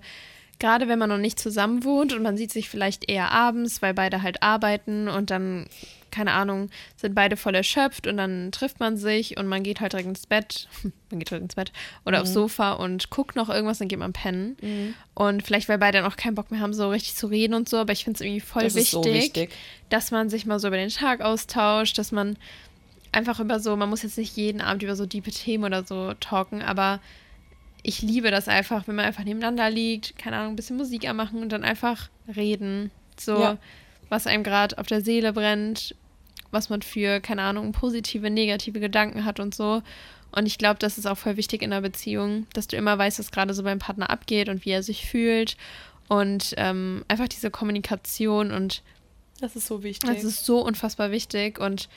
gerade 0.59 0.87
wenn 0.88 0.99
man 0.99 1.09
noch 1.09 1.19
nicht 1.19 1.38
zusammen 1.41 1.85
wohnt 1.85 2.12
und 2.12 2.23
man 2.23 2.37
sieht 2.37 2.53
sich 2.53 2.69
vielleicht 2.69 3.09
eher 3.11 3.31
abends, 3.33 3.83
weil 3.83 3.95
beide 3.95 4.23
halt 4.23 4.43
arbeiten 4.43 5.09
und 5.09 5.31
dann, 5.31 5.67
keine 6.12 6.33
Ahnung, 6.33 6.71
sind 6.97 7.15
beide 7.15 7.37
voll 7.37 7.55
erschöpft 7.55 8.07
und 8.07 8.17
dann 8.17 8.53
trifft 8.53 8.79
man 8.79 8.97
sich 8.97 9.37
und 9.38 9.47
man 9.49 9.62
geht 9.65 9.81
halt 9.81 9.93
direkt 9.93 10.09
ins 10.09 10.27
Bett. 10.27 10.69
Man 11.11 11.19
geht 11.19 11.31
direkt 11.31 11.43
ins 11.45 11.55
Bett 11.57 11.73
oder 12.07 12.19
Mhm. 12.19 12.23
aufs 12.23 12.33
Sofa 12.33 12.73
und 12.73 13.11
guckt 13.11 13.37
noch 13.37 13.51
irgendwas, 13.51 13.77
dann 13.79 13.88
geht 13.88 13.99
man 13.99 14.15
pennen. 14.15 14.95
Und 15.15 15.43
vielleicht, 15.43 15.69
weil 15.69 15.77
beide 15.77 15.99
dann 16.01 16.11
auch 16.11 16.17
keinen 16.17 16.35
Bock 16.35 16.51
mehr 16.51 16.61
haben, 16.61 16.73
so 16.73 16.88
richtig 16.88 17.17
zu 17.17 17.27
reden 17.27 17.53
und 17.53 17.69
so. 17.69 17.77
Aber 17.77 17.93
ich 17.93 18.05
finde 18.05 18.17
es 18.17 18.21
irgendwie 18.23 18.41
voll 18.41 18.62
Das 18.62 18.75
wichtig, 18.75 18.91
so 18.93 19.05
wichtig. 19.05 19.51
dass 19.91 20.11
man 20.11 20.31
sich 20.31 20.47
mal 20.47 20.59
so 20.59 20.69
über 20.69 20.79
den 20.79 20.88
Tag 20.88 21.21
austauscht, 21.21 21.99
dass 21.99 22.12
man 22.12 22.38
einfach 23.12 23.41
über 23.41 23.61
so, 23.61 23.77
man 23.77 23.91
muss 23.91 24.03
jetzt 24.03 24.17
nicht 24.17 24.35
jeden 24.38 24.62
Abend 24.62 24.83
über 24.85 24.97
so 24.97 25.05
diepe 25.05 25.31
Themen 25.33 25.65
oder 25.65 25.85
so 25.85 26.15
talken, 26.15 26.62
aber 26.62 27.01
ich 27.83 28.03
liebe 28.03 28.31
das 28.31 28.49
einfach, 28.49 28.87
wenn 28.87 28.95
man 28.95 29.05
einfach 29.05 29.25
nebeneinander 29.25 29.68
liegt, 29.71 30.16
keine 30.18 30.37
Ahnung, 30.37 30.53
ein 30.53 30.57
bisschen 30.57 30.77
Musik 30.77 31.09
anmachen 31.09 31.42
und 31.42 31.51
dann 31.51 31.64
einfach 31.64 32.09
reden. 32.35 32.90
So, 33.18 33.40
Ja. 33.40 33.59
was 34.09 34.27
einem 34.27 34.42
gerade 34.45 34.79
auf 34.79 34.87
der 34.87 35.01
Seele 35.03 35.33
brennt, 35.33 35.95
was 36.51 36.68
man 36.71 36.83
für, 36.83 37.21
keine 37.21 37.42
Ahnung, 37.42 37.73
positive, 37.73 38.31
negative 38.31 38.79
Gedanken 38.79 39.25
hat 39.25 39.40
und 39.40 39.55
so. 39.55 39.83
Und 40.35 40.47
ich 40.47 40.59
glaube, 40.59 40.79
das 40.79 40.97
ist 40.97 41.07
auch 41.07 41.18
voll 41.18 41.37
wichtig 41.37 41.62
in 41.62 41.73
einer 41.73 41.83
Beziehung, 41.83 42.47
dass 42.55 42.66
du 42.68 42.77
immer 42.77 42.97
weißt, 42.97 43.18
was 43.18 43.31
gerade 43.33 43.53
so 43.53 43.62
beim 43.62 43.79
Partner 43.79 44.11
abgeht 44.11 44.49
und 44.49 44.64
wie 44.64 44.71
er 44.71 44.83
sich 44.83 45.05
fühlt. 45.07 45.57
Und 46.09 46.55
ähm, 46.59 47.05
einfach 47.09 47.29
diese 47.29 47.51
Kommunikation 47.51 48.51
und 48.53 48.83
Das 49.40 49.57
ist 49.57 49.66
so 49.66 49.83
wichtig. 49.83 50.09
das 50.09 50.25
ist 50.25 50.45
so 50.45 50.61
unfassbar 50.64 51.11
wichtig 51.11 51.59
und 51.59 51.88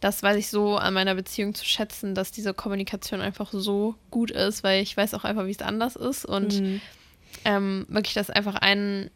das 0.00 0.22
weiß 0.22 0.36
ich 0.36 0.48
so 0.48 0.76
an 0.76 0.94
meiner 0.94 1.14
Beziehung 1.14 1.54
zu 1.54 1.64
schätzen, 1.64 2.14
dass 2.14 2.30
diese 2.30 2.54
Kommunikation 2.54 3.20
einfach 3.20 3.50
so 3.52 3.94
gut 4.10 4.30
ist, 4.30 4.62
weil 4.62 4.82
ich 4.82 4.96
weiß 4.96 5.14
auch 5.14 5.24
einfach, 5.24 5.46
wie 5.46 5.50
es 5.50 5.60
anders 5.62 5.96
ist 5.96 6.24
und 6.24 6.60
Mhm. 6.60 6.80
ähm, 7.44 7.86
wirklich, 7.88 8.14
dass 8.14 8.30
einfach 8.30 8.54
ein, 8.56 9.10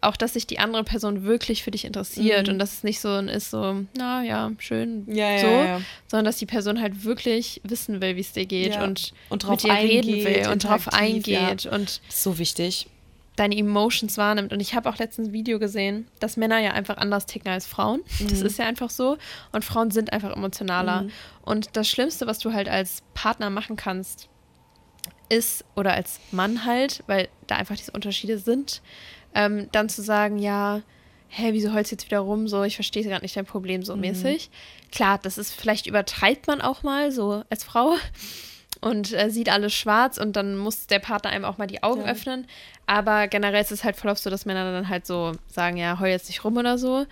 auch 0.00 0.16
dass 0.16 0.34
sich 0.34 0.46
die 0.46 0.58
andere 0.58 0.84
Person 0.84 1.24
wirklich 1.24 1.62
für 1.62 1.70
dich 1.70 1.84
interessiert 1.84 2.46
Mhm. 2.46 2.54
und 2.54 2.58
dass 2.58 2.72
es 2.74 2.82
nicht 2.84 3.00
so 3.00 3.16
ist, 3.18 3.50
so, 3.50 3.84
na 3.96 4.22
ja, 4.22 4.50
schön, 4.58 5.04
Ja, 5.08 5.38
so, 5.38 5.46
ja, 5.46 5.64
ja. 5.66 5.80
sondern 6.08 6.24
dass 6.26 6.36
die 6.36 6.46
Person 6.46 6.80
halt 6.80 7.04
wirklich 7.04 7.60
wissen 7.64 8.00
will, 8.00 8.16
wie 8.16 8.20
es 8.20 8.32
dir 8.32 8.46
geht 8.46 8.76
und, 8.78 9.12
Und 9.28 9.44
drauf 9.44 9.50
mit 9.52 9.62
dir 9.62 9.72
reden 9.74 10.24
will 10.24 10.48
und 10.52 10.64
drauf 10.64 10.88
eingeht 10.92 11.66
und 11.66 12.00
so 12.08 12.38
wichtig. 12.38 12.86
Deine 13.36 13.56
Emotions 13.56 14.16
wahrnimmt. 14.16 14.52
Und 14.52 14.60
ich 14.60 14.74
habe 14.74 14.88
auch 14.88 14.98
letztens 14.98 15.28
ein 15.28 15.32
Video 15.32 15.58
gesehen, 15.58 16.06
dass 16.20 16.36
Männer 16.36 16.58
ja 16.60 16.72
einfach 16.72 16.96
anders 16.98 17.26
ticken 17.26 17.50
als 17.50 17.66
Frauen. 17.66 18.00
Das 18.20 18.40
Mhm. 18.40 18.46
ist 18.46 18.58
ja 18.58 18.66
einfach 18.66 18.90
so. 18.90 19.18
Und 19.52 19.64
Frauen 19.64 19.90
sind 19.90 20.12
einfach 20.12 20.34
emotionaler. 20.36 21.06
Und 21.42 21.76
das 21.76 21.88
Schlimmste, 21.88 22.26
was 22.26 22.38
du 22.38 22.52
halt 22.52 22.68
als 22.68 23.02
Partner 23.14 23.50
machen 23.50 23.76
kannst, 23.76 24.28
ist, 25.28 25.64
oder 25.74 25.94
als 25.94 26.20
Mann 26.32 26.64
halt, 26.64 27.02
weil 27.06 27.28
da 27.46 27.56
einfach 27.56 27.76
diese 27.76 27.92
Unterschiede 27.92 28.38
sind, 28.38 28.82
ähm, 29.34 29.68
dann 29.72 29.88
zu 29.88 30.02
sagen, 30.02 30.38
ja, 30.38 30.82
hä, 31.28 31.48
wieso 31.52 31.72
heulst 31.72 31.90
du 31.90 31.94
jetzt 31.96 32.04
wieder 32.06 32.20
rum? 32.20 32.46
So, 32.46 32.62
ich 32.62 32.76
verstehe 32.76 33.02
gerade 33.02 33.22
nicht 33.24 33.36
dein 33.36 33.46
Problem 33.46 33.82
so 33.82 33.96
mäßig. 33.96 34.50
Klar, 34.92 35.18
das 35.20 35.38
ist, 35.38 35.52
vielleicht 35.52 35.86
übertreibt 35.88 36.46
man 36.46 36.60
auch 36.60 36.82
mal 36.84 37.10
so 37.10 37.42
als 37.50 37.64
Frau 37.64 37.94
und 38.84 39.12
äh, 39.14 39.30
sieht 39.30 39.48
alles 39.48 39.72
schwarz 39.72 40.18
und 40.18 40.36
dann 40.36 40.56
muss 40.56 40.86
der 40.86 40.98
Partner 40.98 41.30
einem 41.30 41.44
auch 41.46 41.56
mal 41.56 41.66
die 41.66 41.82
Augen 41.82 42.02
Ja. 42.02 42.08
öffnen. 42.12 42.46
Aber 42.86 43.28
generell 43.28 43.62
ist 43.62 43.72
es 43.72 43.82
halt 43.82 43.96
voll 43.96 44.10
oft 44.10 44.22
so, 44.22 44.28
dass 44.28 44.44
Männer 44.44 44.70
dann 44.72 44.90
halt 44.90 45.06
so 45.06 45.32
sagen, 45.46 45.78
ja, 45.78 45.98
heul 46.00 46.08
jetzt 46.08 46.28
nicht 46.28 46.44
rum 46.44 46.58
oder 46.58 46.76
so. 46.76 47.06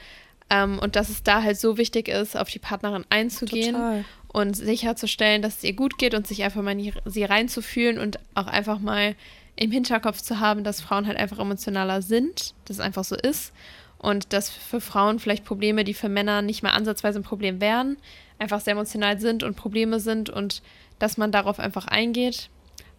Ähm, 0.50 0.78
und 0.78 0.96
dass 0.96 1.08
es 1.08 1.22
da 1.22 1.42
halt 1.42 1.58
so 1.58 1.78
wichtig 1.78 2.08
ist, 2.08 2.36
auf 2.36 2.50
die 2.50 2.58
Partnerin 2.58 3.06
einzugehen 3.08 3.74
Total. 3.74 4.04
und 4.28 4.54
sicherzustellen, 4.54 5.40
dass 5.40 5.58
es 5.58 5.64
ihr 5.64 5.72
gut 5.72 5.96
geht 5.96 6.12
und 6.14 6.26
sich 6.26 6.42
einfach 6.42 6.60
mal 6.60 6.78
in 6.78 6.92
sie 7.06 7.24
reinzufühlen 7.24 7.98
und 7.98 8.18
auch 8.34 8.48
einfach 8.48 8.78
mal 8.78 9.14
im 9.56 9.70
Hinterkopf 9.70 10.20
zu 10.20 10.40
haben, 10.40 10.64
dass 10.64 10.82
Frauen 10.82 11.06
halt 11.06 11.16
einfach 11.16 11.38
emotionaler 11.38 12.02
sind, 12.02 12.54
dass 12.66 12.76
es 12.76 12.80
einfach 12.80 13.04
so 13.04 13.16
ist 13.16 13.52
und 13.98 14.34
dass 14.34 14.50
für 14.50 14.82
Frauen 14.82 15.20
vielleicht 15.20 15.44
Probleme, 15.44 15.84
die 15.84 15.94
für 15.94 16.10
Männer 16.10 16.42
nicht 16.42 16.62
mal 16.62 16.70
ansatzweise 16.72 17.20
ein 17.20 17.22
Problem 17.22 17.62
wären, 17.62 17.96
einfach 18.38 18.60
sehr 18.60 18.72
emotional 18.72 19.20
sind 19.20 19.42
und 19.42 19.56
Probleme 19.56 20.00
sind 20.00 20.28
und 20.28 20.60
dass 20.98 21.16
man 21.16 21.32
darauf 21.32 21.58
einfach 21.58 21.86
eingeht, 21.86 22.48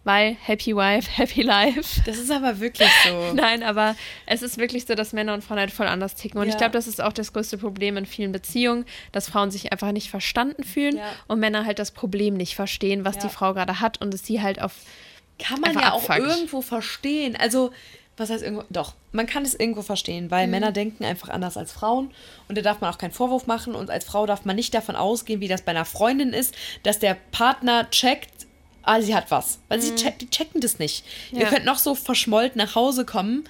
weil 0.04 0.36
Happy 0.42 0.76
Wife, 0.76 1.10
Happy 1.16 1.42
Life. 1.42 2.02
Das 2.04 2.18
ist 2.18 2.30
aber 2.30 2.60
wirklich 2.60 2.90
so. 3.06 3.32
Nein, 3.34 3.62
aber 3.62 3.96
es 4.26 4.42
ist 4.42 4.58
wirklich 4.58 4.84
so, 4.84 4.94
dass 4.94 5.12
Männer 5.14 5.32
und 5.34 5.42
Frauen 5.42 5.58
halt 5.58 5.70
voll 5.70 5.86
anders 5.86 6.14
ticken. 6.14 6.38
Und 6.40 6.46
ich 6.48 6.52
Ja. 6.54 6.58
glaube, 6.58 6.72
das 6.72 6.86
ist 6.86 7.00
auch 7.00 7.12
das 7.12 7.32
größte 7.32 7.56
Problem 7.58 7.96
in 7.96 8.04
vielen 8.04 8.30
Beziehungen, 8.32 8.84
dass 9.12 9.28
Frauen 9.30 9.50
sich 9.50 9.72
einfach 9.72 9.92
nicht 9.92 10.10
verstanden 10.10 10.62
fühlen 10.64 10.98
Ja. 10.98 11.04
und 11.26 11.40
Männer 11.40 11.64
halt 11.64 11.78
das 11.78 11.90
Problem 11.90 12.34
nicht 12.34 12.54
verstehen, 12.54 13.04
was 13.04 13.16
Ja. 13.16 13.22
die 13.22 13.28
Frau 13.30 13.54
gerade 13.54 13.80
hat 13.80 14.00
und 14.00 14.12
es 14.12 14.24
sie 14.26 14.42
halt 14.42 14.60
auf. 14.60 14.72
Kann 15.38 15.60
man 15.60 15.72
ja 15.74 15.92
auch 15.92 16.08
abfuckt. 16.08 16.18
irgendwo 16.30 16.60
verstehen. 16.60 17.34
Also, 17.36 17.72
was 18.16 18.30
heißt 18.30 18.42
irgendwo? 18.42 18.64
Doch, 18.70 18.94
man 19.12 19.26
kann 19.26 19.44
es 19.44 19.54
irgendwo 19.54 19.82
verstehen, 19.82 20.30
weil 20.30 20.46
Männer 20.46 20.70
denken 20.72 21.04
einfach 21.04 21.28
anders 21.30 21.56
als 21.56 21.72
Frauen 21.72 22.10
und 22.48 22.56
da 22.56 22.62
darf 22.62 22.80
man 22.80 22.92
auch 22.92 22.98
keinen 22.98 23.12
Vorwurf 23.12 23.46
machen 23.46 23.74
und 23.74 23.90
als 23.90 24.04
Frau 24.04 24.26
darf 24.26 24.44
man 24.44 24.56
nicht 24.56 24.72
davon 24.74 24.96
ausgehen, 24.96 25.40
wie 25.40 25.48
das 25.48 25.62
bei 25.62 25.70
einer 25.72 25.84
Freundin 25.84 26.32
ist, 26.32 26.54
dass 26.84 26.98
der 26.98 27.16
Partner 27.32 27.90
checkt, 27.90 28.46
ah, 28.82 29.00
sie 29.00 29.14
hat 29.14 29.30
was. 29.30 29.58
Weil 29.68 29.80
sie 29.80 29.94
check, 29.96 30.18
die 30.18 30.30
checken 30.30 30.60
das 30.60 30.78
nicht. 30.78 31.04
Ihr 31.32 31.42
Ja. 31.42 31.48
könnt 31.48 31.64
noch 31.64 31.78
so 31.78 31.94
verschmollt 31.94 32.54
nach 32.56 32.74
Hause 32.74 33.04
kommen. 33.04 33.44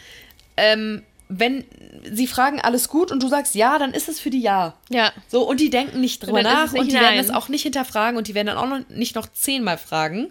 Ähm, 0.57 1.03
wenn 1.29 1.65
sie 2.13 2.27
fragen, 2.27 2.61
alles 2.61 2.89
gut 2.89 3.11
und 3.11 3.23
du 3.23 3.29
sagst 3.29 3.55
ja, 3.55 3.79
dann 3.79 3.93
ist 3.93 4.09
es 4.09 4.21
für 4.21 4.31
die 4.31 4.41
ja. 4.41 4.75
Ja. 4.91 5.13
So, 5.29 5.43
und 5.49 5.59
die 5.59 5.71
denken 5.71 6.01
nicht 6.01 6.25
drüber 6.25 6.43
nach 6.43 6.67
es 6.67 6.75
und 6.75 6.87
die 6.89 6.95
werden 6.95 7.17
nein. 7.17 7.27
das 7.27 7.31
auch 7.31 7.49
nicht 7.49 7.63
hinterfragen 7.63 8.17
und 8.19 8.29
die 8.29 8.35
werden 8.35 8.49
dann 8.49 8.59
auch 8.59 8.69
noch 8.69 8.89
nicht 8.91 9.15
noch 9.17 9.27
zehnmal 9.33 9.79
fragen. 9.79 10.31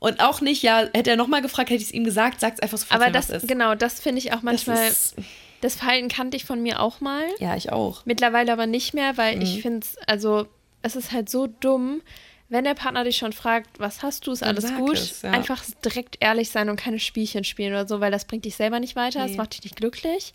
Und 0.00 0.20
auch 0.20 0.40
nicht, 0.40 0.62
ja, 0.62 0.88
hätte 0.94 1.10
er 1.10 1.16
nochmal 1.16 1.42
gefragt, 1.42 1.70
hätte 1.70 1.80
ich 1.82 1.88
es 1.88 1.94
ihm 1.94 2.04
gesagt, 2.04 2.40
sagt 2.40 2.62
einfach 2.62 2.78
sofort, 2.78 3.00
Aber 3.00 3.10
das, 3.12 3.28
was 3.28 3.42
ist. 3.44 3.48
genau, 3.48 3.74
das 3.76 4.00
finde 4.00 4.18
ich 4.18 4.30
auch 4.32 4.36
Das 4.36 4.42
manchmal, 4.42 4.88
ist, 4.88 5.14
das 5.60 5.76
Verhalten 5.76 6.08
kannte 6.08 6.36
ich 6.36 6.44
von 6.46 6.62
mir 6.62 6.80
auch 6.80 7.00
mal. 7.00 7.22
ja, 7.38 7.54
ich 7.54 7.70
auch. 7.70 8.04
Mittlerweile 8.06 8.52
aber 8.52 8.66
nicht 8.66 8.94
mehr, 8.94 9.16
weil 9.18 9.36
Mhm. 9.36 9.42
ich 9.42 9.60
finde 9.62 9.80
es, 9.86 9.96
also 10.08 10.46
es 10.82 10.96
ist 10.96 11.12
halt 11.12 11.28
so 11.28 11.46
dumm, 11.46 12.00
wenn 12.48 12.64
der 12.64 12.74
Partner 12.74 13.04
dich 13.04 13.18
schon 13.18 13.32
fragt, 13.34 13.78
was 13.78 14.02
hast 14.02 14.26
du, 14.26 14.32
ist 14.32 14.42
alles 14.42 14.64
sag 14.64 14.78
gut, 14.78 14.94
es, 14.96 15.20
ja. 15.22 15.30
einfach 15.30 15.62
direkt 15.84 16.16
ehrlich 16.20 16.50
sein 16.50 16.68
und 16.70 16.76
keine 16.76 16.98
Spielchen 16.98 17.44
spielen 17.44 17.72
oder 17.72 17.86
so, 17.86 18.00
weil 18.00 18.10
das 18.10 18.24
bringt 18.24 18.44
dich 18.46 18.56
selber 18.56 18.80
nicht 18.80 18.96
weiter, 18.96 19.20
das 19.20 19.32
Nee. 19.32 19.36
macht 19.36 19.52
dich 19.52 19.62
nicht 19.62 19.76
glücklich 19.76 20.32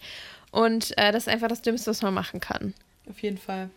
und 0.52 0.96
äh, 0.98 1.12
das 1.12 1.24
ist 1.24 1.28
einfach 1.34 1.48
das 1.50 1.62
Dümmste, 1.64 1.90
was 1.90 2.02
man 2.04 2.14
machen 2.14 2.40
kann. 2.40 2.74
Auf 3.10 3.20
jeden 3.24 3.38
Fall. 3.40 3.70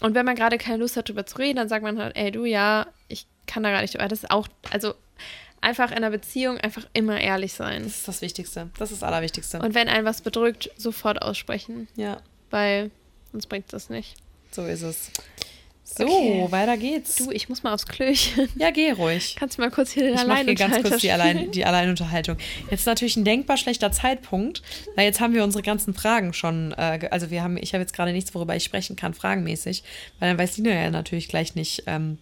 Und 0.00 0.14
wenn 0.14 0.24
man 0.24 0.34
gerade 0.36 0.58
keine 0.58 0.78
Lust 0.78 0.96
hat, 0.96 1.08
darüber 1.08 1.26
zu 1.26 1.36
reden, 1.36 1.56
dann 1.56 1.68
sagt 1.68 1.82
man 1.84 1.98
halt, 1.98 2.16
ey 2.16 2.30
du, 2.32 2.44
ja, 2.46 2.86
ich 3.08 3.26
kann 3.46 3.62
da 3.62 3.70
gar 3.70 3.82
nicht 3.82 3.94
drüber. 3.94 4.08
Das 4.08 4.20
ist 4.24 4.30
auch, 4.30 4.48
also 4.70 4.94
einfach 5.60 5.90
in 5.90 5.98
einer 5.98 6.10
Beziehung 6.10 6.58
einfach 6.58 6.86
immer 6.92 7.20
ehrlich 7.20 7.52
sein. 7.52 7.82
Das 7.84 7.96
ist 7.98 8.08
das 8.08 8.22
Wichtigste. 8.22 8.70
Das 8.78 8.90
ist 8.92 9.02
das 9.02 9.06
Allerwichtigste. 9.08 9.58
Und 9.60 9.74
wenn 9.74 9.88
einen 9.88 10.04
was 10.04 10.20
bedrückt, 10.20 10.70
sofort 10.76 11.22
aussprechen, 11.22 11.88
ja, 11.96 12.20
weil 12.50 12.90
sonst 13.32 13.46
bringt 13.46 13.72
das 13.72 13.90
nicht. 13.90 14.14
so 14.50 14.64
ist 14.64 14.82
es. 14.82 15.10
So, 15.84 16.04
Okay. 16.04 16.46
weiter 16.50 16.76
geht's. 16.76 17.16
Du, 17.16 17.30
ich 17.30 17.48
muss 17.48 17.62
mal 17.62 17.72
aufs 17.72 17.86
Klöchen. 17.86 18.46
ja, 18.56 18.70
geh 18.70 18.90
ruhig. 18.90 19.36
Kannst 19.38 19.56
du 19.56 19.62
mal 19.62 19.70
kurz 19.70 19.90
hier 19.92 20.02
den 20.02 20.14
Ich 20.16 20.26
mache 20.26 20.44
hier 20.44 20.54
ganz 20.54 20.74
Alleinunterhalter 20.74 20.90
kurz 20.90 21.00
die, 21.00 21.10
Allein, 21.10 21.50
die 21.50 21.64
Alleinunterhaltung. 21.64 22.36
Jetzt 22.70 22.80
ist 22.80 22.86
natürlich 22.86 23.16
ein 23.16 23.24
denkbar 23.24 23.56
schlechter 23.56 23.90
Zeitpunkt, 23.90 24.62
weil 24.96 25.06
jetzt 25.06 25.18
haben 25.20 25.32
wir 25.32 25.42
unsere 25.42 25.62
ganzen 25.62 25.94
Fragen 25.94 26.34
schon, 26.34 26.72
äh, 26.72 27.08
also 27.10 27.30
wir 27.30 27.42
haben, 27.42 27.56
ich 27.56 27.72
habe 27.72 27.80
jetzt 27.80 27.94
gerade 27.94 28.12
nichts, 28.12 28.34
worüber 28.34 28.54
ich 28.54 28.64
sprechen 28.64 28.96
kann, 28.96 29.14
fragenmäßig, 29.14 29.82
weil 30.18 30.28
dann 30.28 30.38
weiß 30.38 30.56
Dina 30.56 30.70
ja 30.70 30.90
natürlich 30.90 31.26
gleich 31.28 31.54
nicht, 31.54 31.84
ähm, 31.86 32.18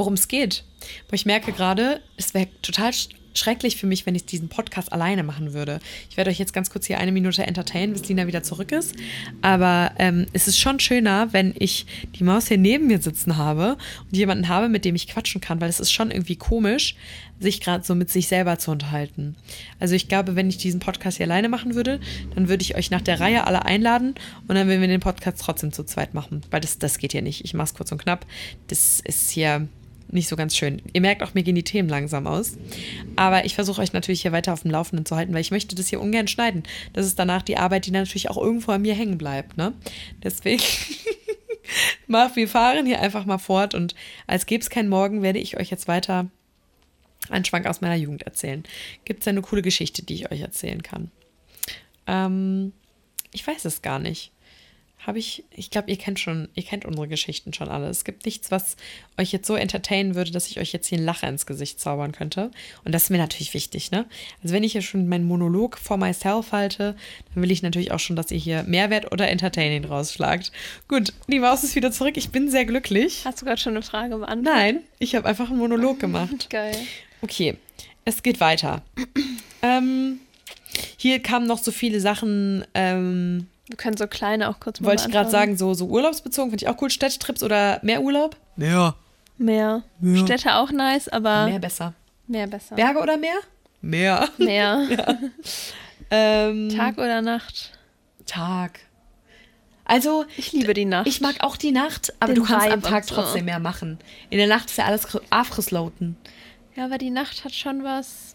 worum 0.00 0.14
es 0.14 0.28
geht. 0.28 0.64
Aber 1.06 1.14
ich 1.14 1.26
merke 1.26 1.52
gerade, 1.52 2.00
es 2.16 2.32
wäre 2.32 2.48
total 2.62 2.92
sch 2.92 3.10
schrecklich 3.32 3.76
für 3.76 3.86
mich, 3.86 4.06
wenn 4.06 4.16
ich 4.16 4.24
diesen 4.26 4.48
Podcast 4.48 4.92
alleine 4.92 5.22
machen 5.22 5.52
würde. 5.52 5.78
Ich 6.10 6.16
werde 6.16 6.30
euch 6.30 6.40
jetzt 6.40 6.52
ganz 6.52 6.68
kurz 6.68 6.86
hier 6.86 6.98
eine 6.98 7.12
Minute 7.12 7.46
entertainen, 7.46 7.92
bis 7.92 8.02
Dina 8.02 8.26
wieder 8.26 8.42
zurück 8.42 8.72
ist. 8.72 8.96
Aber 9.40 9.92
ähm, 9.98 10.26
es 10.32 10.48
ist 10.48 10.58
schon 10.58 10.80
schöner, 10.80 11.32
wenn 11.32 11.54
ich 11.56 11.86
die 12.16 12.24
Maus 12.24 12.48
hier 12.48 12.58
neben 12.58 12.88
mir 12.88 13.00
sitzen 13.00 13.36
habe 13.36 13.76
und 14.04 14.16
jemanden 14.16 14.48
habe, 14.48 14.68
mit 14.68 14.84
dem 14.84 14.96
ich 14.96 15.06
quatschen 15.06 15.40
kann, 15.40 15.60
weil 15.60 15.70
es 15.70 15.78
ist 15.78 15.92
schon 15.92 16.10
irgendwie 16.10 16.34
komisch, 16.34 16.96
sich 17.38 17.60
gerade 17.60 17.84
so 17.84 17.94
mit 17.94 18.10
sich 18.10 18.26
selber 18.26 18.58
zu 18.58 18.72
unterhalten. 18.72 19.36
Also 19.78 19.94
ich 19.94 20.08
glaube, 20.08 20.34
wenn 20.34 20.48
ich 20.48 20.58
diesen 20.58 20.80
Podcast 20.80 21.18
hier 21.18 21.26
alleine 21.26 21.48
machen 21.48 21.76
würde, 21.76 22.00
dann 22.34 22.48
würde 22.48 22.62
ich 22.62 22.76
euch 22.76 22.90
nach 22.90 23.00
der 23.00 23.20
Reihe 23.20 23.46
alle 23.46 23.64
einladen 23.64 24.16
und 24.48 24.56
dann 24.56 24.66
würden 24.66 24.80
wir 24.80 24.88
den 24.88 25.00
Podcast 25.00 25.40
trotzdem 25.40 25.72
zu 25.72 25.84
zweit 25.84 26.14
machen, 26.14 26.42
weil 26.50 26.60
das, 26.60 26.78
das 26.78 26.98
geht 26.98 27.12
hier 27.12 27.22
nicht. 27.22 27.44
Ich 27.44 27.54
mache 27.54 27.66
es 27.66 27.74
kurz 27.74 27.92
und 27.92 28.02
knapp. 28.02 28.26
Das 28.66 29.00
ist 29.00 29.30
hier 29.30 29.68
nicht 30.12 30.28
so 30.28 30.36
ganz 30.36 30.56
schön. 30.56 30.82
Ihr 30.92 31.00
merkt 31.00 31.22
auch, 31.22 31.34
mir 31.34 31.42
gehen 31.42 31.54
die 31.54 31.64
Themen 31.64 31.88
langsam 31.88 32.26
aus. 32.26 32.56
Aber 33.16 33.44
ich 33.44 33.54
versuche 33.54 33.80
euch 33.80 33.92
natürlich 33.92 34.22
hier 34.22 34.32
weiter 34.32 34.52
auf 34.52 34.62
dem 34.62 34.70
Laufenden 34.70 35.06
zu 35.06 35.16
halten, 35.16 35.32
weil 35.32 35.40
ich 35.40 35.50
möchte 35.50 35.74
das 35.74 35.88
hier 35.88 36.00
ungern 36.00 36.28
schneiden. 36.28 36.62
Das 36.92 37.06
ist 37.06 37.18
danach 37.18 37.42
die 37.42 37.56
Arbeit, 37.56 37.86
die 37.86 37.90
natürlich 37.90 38.30
auch 38.30 38.36
irgendwo 38.36 38.72
an 38.72 38.82
mir 38.82 38.94
hängen 38.94 39.18
bleibt. 39.18 39.56
Ne? 39.56 39.72
Deswegen, 40.22 40.62
mach, 42.06 42.36
wir 42.36 42.48
fahren 42.48 42.86
hier 42.86 43.00
einfach 43.00 43.24
mal 43.24 43.38
fort 43.38 43.74
und 43.74 43.94
als 44.26 44.46
gäbe 44.46 44.62
es 44.62 44.70
keinen 44.70 44.88
Morgen, 44.88 45.22
werde 45.22 45.38
ich 45.38 45.58
euch 45.58 45.70
jetzt 45.70 45.88
weiter 45.88 46.30
einen 47.28 47.44
Schwank 47.44 47.66
aus 47.66 47.80
meiner 47.80 47.96
Jugend 47.96 48.22
erzählen. 48.22 48.64
Gibt 49.04 49.20
es 49.20 49.28
eine 49.28 49.42
coole 49.42 49.62
Geschichte, 49.62 50.02
die 50.02 50.14
ich 50.14 50.32
euch 50.32 50.40
erzählen 50.40 50.82
kann? 50.82 51.10
Ähm, 52.06 52.72
ich 53.32 53.46
weiß 53.46 53.64
es 53.64 53.82
gar 53.82 53.98
nicht. 53.98 54.32
Habe 55.06 55.18
ich, 55.18 55.44
ich 55.50 55.70
glaube, 55.70 55.90
ihr 55.90 55.96
kennt 55.96 56.20
schon, 56.20 56.48
ihr 56.54 56.62
kennt 56.62 56.84
unsere 56.84 57.08
Geschichten 57.08 57.54
schon 57.54 57.68
alle. 57.68 57.88
Es 57.88 58.04
gibt 58.04 58.26
nichts, 58.26 58.50
was 58.50 58.76
euch 59.16 59.32
jetzt 59.32 59.46
so 59.46 59.54
entertainen 59.54 60.14
würde, 60.14 60.30
dass 60.30 60.48
ich 60.48 60.60
euch 60.60 60.72
jetzt 60.72 60.88
hier 60.88 60.98
einen 60.98 61.06
Lacher 61.06 61.26
ins 61.26 61.46
Gesicht 61.46 61.80
zaubern 61.80 62.12
könnte. 62.12 62.50
Und 62.84 62.92
das 62.92 63.04
ist 63.04 63.10
mir 63.10 63.16
natürlich 63.16 63.54
wichtig, 63.54 63.90
ne? 63.90 64.04
Also 64.42 64.54
wenn 64.54 64.62
ich 64.62 64.72
hier 64.72 64.82
schon 64.82 65.08
meinen 65.08 65.24
Monolog 65.24 65.78
for 65.78 65.96
myself 65.96 66.52
halte, 66.52 66.96
dann 67.34 67.42
will 67.42 67.50
ich 67.50 67.62
natürlich 67.62 67.92
auch 67.92 67.98
schon, 67.98 68.14
dass 68.14 68.30
ihr 68.30 68.38
hier 68.38 68.62
Mehrwert 68.64 69.10
oder 69.10 69.28
Entertaining 69.28 69.86
rausschlagt. 69.86 70.52
Gut, 70.86 71.14
die 71.28 71.40
Maus 71.40 71.64
ist 71.64 71.76
wieder 71.76 71.90
zurück. 71.90 72.18
Ich 72.18 72.28
bin 72.28 72.50
sehr 72.50 72.66
glücklich. 72.66 73.22
Hast 73.24 73.40
du 73.40 73.46
gerade 73.46 73.60
schon 73.60 73.72
eine 73.72 73.82
Frage 73.82 74.18
beantwortet? 74.18 74.44
Nein, 74.54 74.80
ich 74.98 75.14
habe 75.14 75.26
einfach 75.26 75.48
einen 75.48 75.58
Monolog 75.58 75.98
gemacht. 76.00 76.50
Geil. 76.50 76.76
Okay, 77.22 77.56
es 78.04 78.22
geht 78.22 78.38
weiter. 78.40 78.82
ähm, 79.62 80.20
hier 80.98 81.20
kamen 81.20 81.46
noch 81.46 81.58
so 81.58 81.72
viele 81.72 82.00
Sachen, 82.00 82.66
ähm, 82.74 83.46
Wir 83.70 83.76
können 83.76 83.96
so 83.96 84.06
kleine 84.08 84.48
auch 84.48 84.58
kurz 84.58 84.80
mal 84.80 84.88
wollte 84.88 85.04
ich 85.06 85.12
gerade 85.12 85.30
sagen, 85.30 85.56
so, 85.56 85.74
so 85.74 85.86
urlaubsbezogen, 85.86 86.50
finde 86.50 86.64
ich 86.64 86.68
auch 86.68 86.82
cool. 86.82 86.90
Städtetrips 86.90 87.42
oder 87.42 87.78
mehr 87.82 88.02
Urlaub? 88.02 88.36
Mehr. 88.56 88.96
Mehr. 89.38 89.84
Ja. 90.00 90.16
Städte 90.26 90.56
auch 90.56 90.72
nice, 90.72 91.08
aber 91.08 91.44
Mehr 91.44 91.50
mehr, 91.52 91.58
besser. 91.60 91.94
besser. 92.26 92.74
Berge 92.74 92.98
oder 92.98 93.16
Meer? 93.16 93.36
Mehr. 93.80 94.28
Mehr. 94.36 95.18
Ähm, 96.10 96.68
Tag 96.76 96.98
oder 96.98 97.22
Nacht? 97.22 97.72
Tag. 98.26 98.80
Also, 99.84 100.24
Ich 100.36 100.52
liebe 100.52 100.74
die 100.74 100.84
Nacht. 100.84 101.06
ich 101.06 101.20
mag 101.20 101.36
auch 101.40 101.56
die 101.56 101.70
Nacht, 101.72 102.12
aber 102.20 102.32
Den 102.34 102.42
du 102.42 102.48
kannst 102.48 102.66
am 102.66 102.72
Vibe 102.82 102.88
Tag 102.88 103.02
und 103.04 103.08
so. 103.08 103.14
trotzdem 103.14 103.44
mehr 103.46 103.58
machen. 103.60 103.98
In 104.30 104.38
der 104.38 104.46
Nacht 104.48 104.68
ist 104.70 104.76
ja 104.78 104.84
alles 104.84 105.06
afrisloten. 105.30 106.16
Ja, 106.76 106.84
aber 106.84 106.98
die 106.98 107.10
Nacht 107.10 107.44
hat 107.44 107.54
schon 107.54 107.82
was 107.84 108.34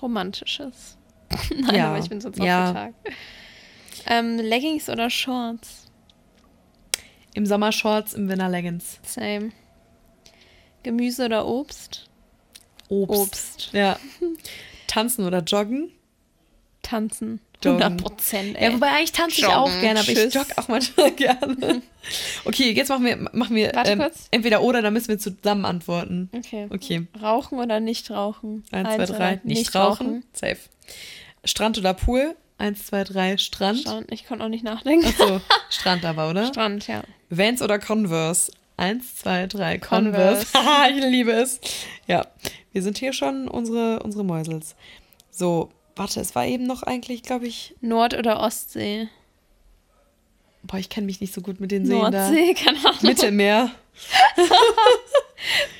Romantisches. 0.00 0.96
Nein, 1.56 1.74
Ja, 1.74 1.88
aber 1.88 1.98
ich 1.98 2.08
bin 2.08 2.20
sonst 2.20 2.38
ja. 2.38 2.64
auch 2.64 2.68
für 2.68 2.74
Tag. 2.74 2.94
Ähm, 4.06 4.38
Leggings 4.38 4.88
oder 4.88 5.10
Shorts? 5.10 5.86
Im 7.34 7.46
Sommer 7.46 7.72
Shorts, 7.72 8.14
im 8.14 8.28
Winter 8.28 8.48
Leggings. 8.48 8.98
Same. 9.02 9.52
Gemüse 10.82 11.26
oder 11.26 11.46
Obst? 11.46 12.08
Obst. 12.88 13.20
Obst. 13.20 13.68
Ja. 13.72 13.98
Tanzen 14.86 15.24
oder 15.26 15.40
joggen. 15.40 15.90
Tanzen. 16.82 17.40
Joggen. 17.62 17.82
100 17.82 18.02
Prozent. 18.02 18.60
Ja, 18.60 18.72
wobei 18.72 18.88
eigentlich 18.88 19.12
tanze 19.12 19.36
ich 19.36 19.42
Joggen, 19.42 19.56
auch 19.56 19.80
gerne, 19.80 20.00
aber 20.00 20.08
ich 20.08 20.18
tschüss. 20.18 20.34
jogge 20.34 20.56
auch 20.56 20.68
manchmal 20.68 21.10
gerne. 21.16 21.82
Okay, 22.44 22.70
jetzt 22.70 22.88
machen 22.88 23.04
wir, 23.04 23.16
machen 23.32 23.56
wir 23.56 23.72
Warte 23.74 23.90
ähm, 23.90 23.98
kurz. 23.98 24.28
entweder 24.30 24.62
oder, 24.62 24.80
dann 24.80 24.92
müssen 24.92 25.08
wir 25.08 25.18
zusammen 25.18 25.64
antworten. 25.64 26.30
Okay. 26.34 26.68
Okay. 26.70 27.06
Rauchen 27.20 27.58
oder 27.58 27.80
nicht 27.80 28.10
rauchen? 28.10 28.64
Eins, 28.70 28.94
zwei, 28.94 29.06
drei. 29.06 29.40
Nicht, 29.42 29.74
rauchen. 29.74 30.24
Safe. 30.32 30.58
Strand 31.44 31.78
oder 31.78 31.94
Pool? 31.94 32.36
Eins, 32.58 32.86
zwei, 32.86 33.04
drei. 33.04 33.36
Strand. 33.38 33.78
Strand. 33.80 34.12
Ich 34.12 34.26
konnte 34.26 34.44
auch 34.44 34.48
nicht 34.48 34.64
nachdenken. 34.64 35.06
Achso, 35.06 35.40
Strand 35.70 36.04
aber, 36.04 36.28
oder? 36.28 36.46
Strand, 36.46 36.86
ja. 36.88 37.02
Vans 37.30 37.62
oder 37.62 37.78
Converse? 37.78 38.50
Eins, 38.76 39.16
zwei, 39.16 39.46
drei. 39.46 39.78
Converse. 39.78 40.46
Converse. 40.46 40.54
Haha, 40.54 40.88
ich 40.96 41.02
liebe 41.04 41.30
es. 41.32 41.60
Ja, 42.06 42.26
wir 42.72 42.82
sind 42.82 42.98
hier 42.98 43.12
schon 43.12 43.48
unsere, 43.48 44.02
unsere 44.02 44.24
Mäusels. 44.24 44.74
So, 45.30 45.70
warte, 45.96 46.20
es 46.20 46.34
war 46.34 46.46
eben 46.46 46.64
noch 46.66 46.82
eigentlich, 46.82 47.22
glaube 47.22 47.46
ich. 47.46 47.74
Nord- 47.80 48.14
oder 48.14 48.40
Ostsee? 48.40 49.08
Boah, 50.62 50.78
ich 50.78 50.88
kenne 50.88 51.06
mich 51.06 51.20
nicht 51.20 51.32
so 51.32 51.40
gut 51.40 51.60
mit 51.60 51.70
den 51.70 51.86
Seen 51.86 52.00
da. 52.00 52.10
Nordsee, 52.10 52.54
keine 52.64 52.78
Ahnung. 52.78 52.98
Mittelmeer. 53.02 53.70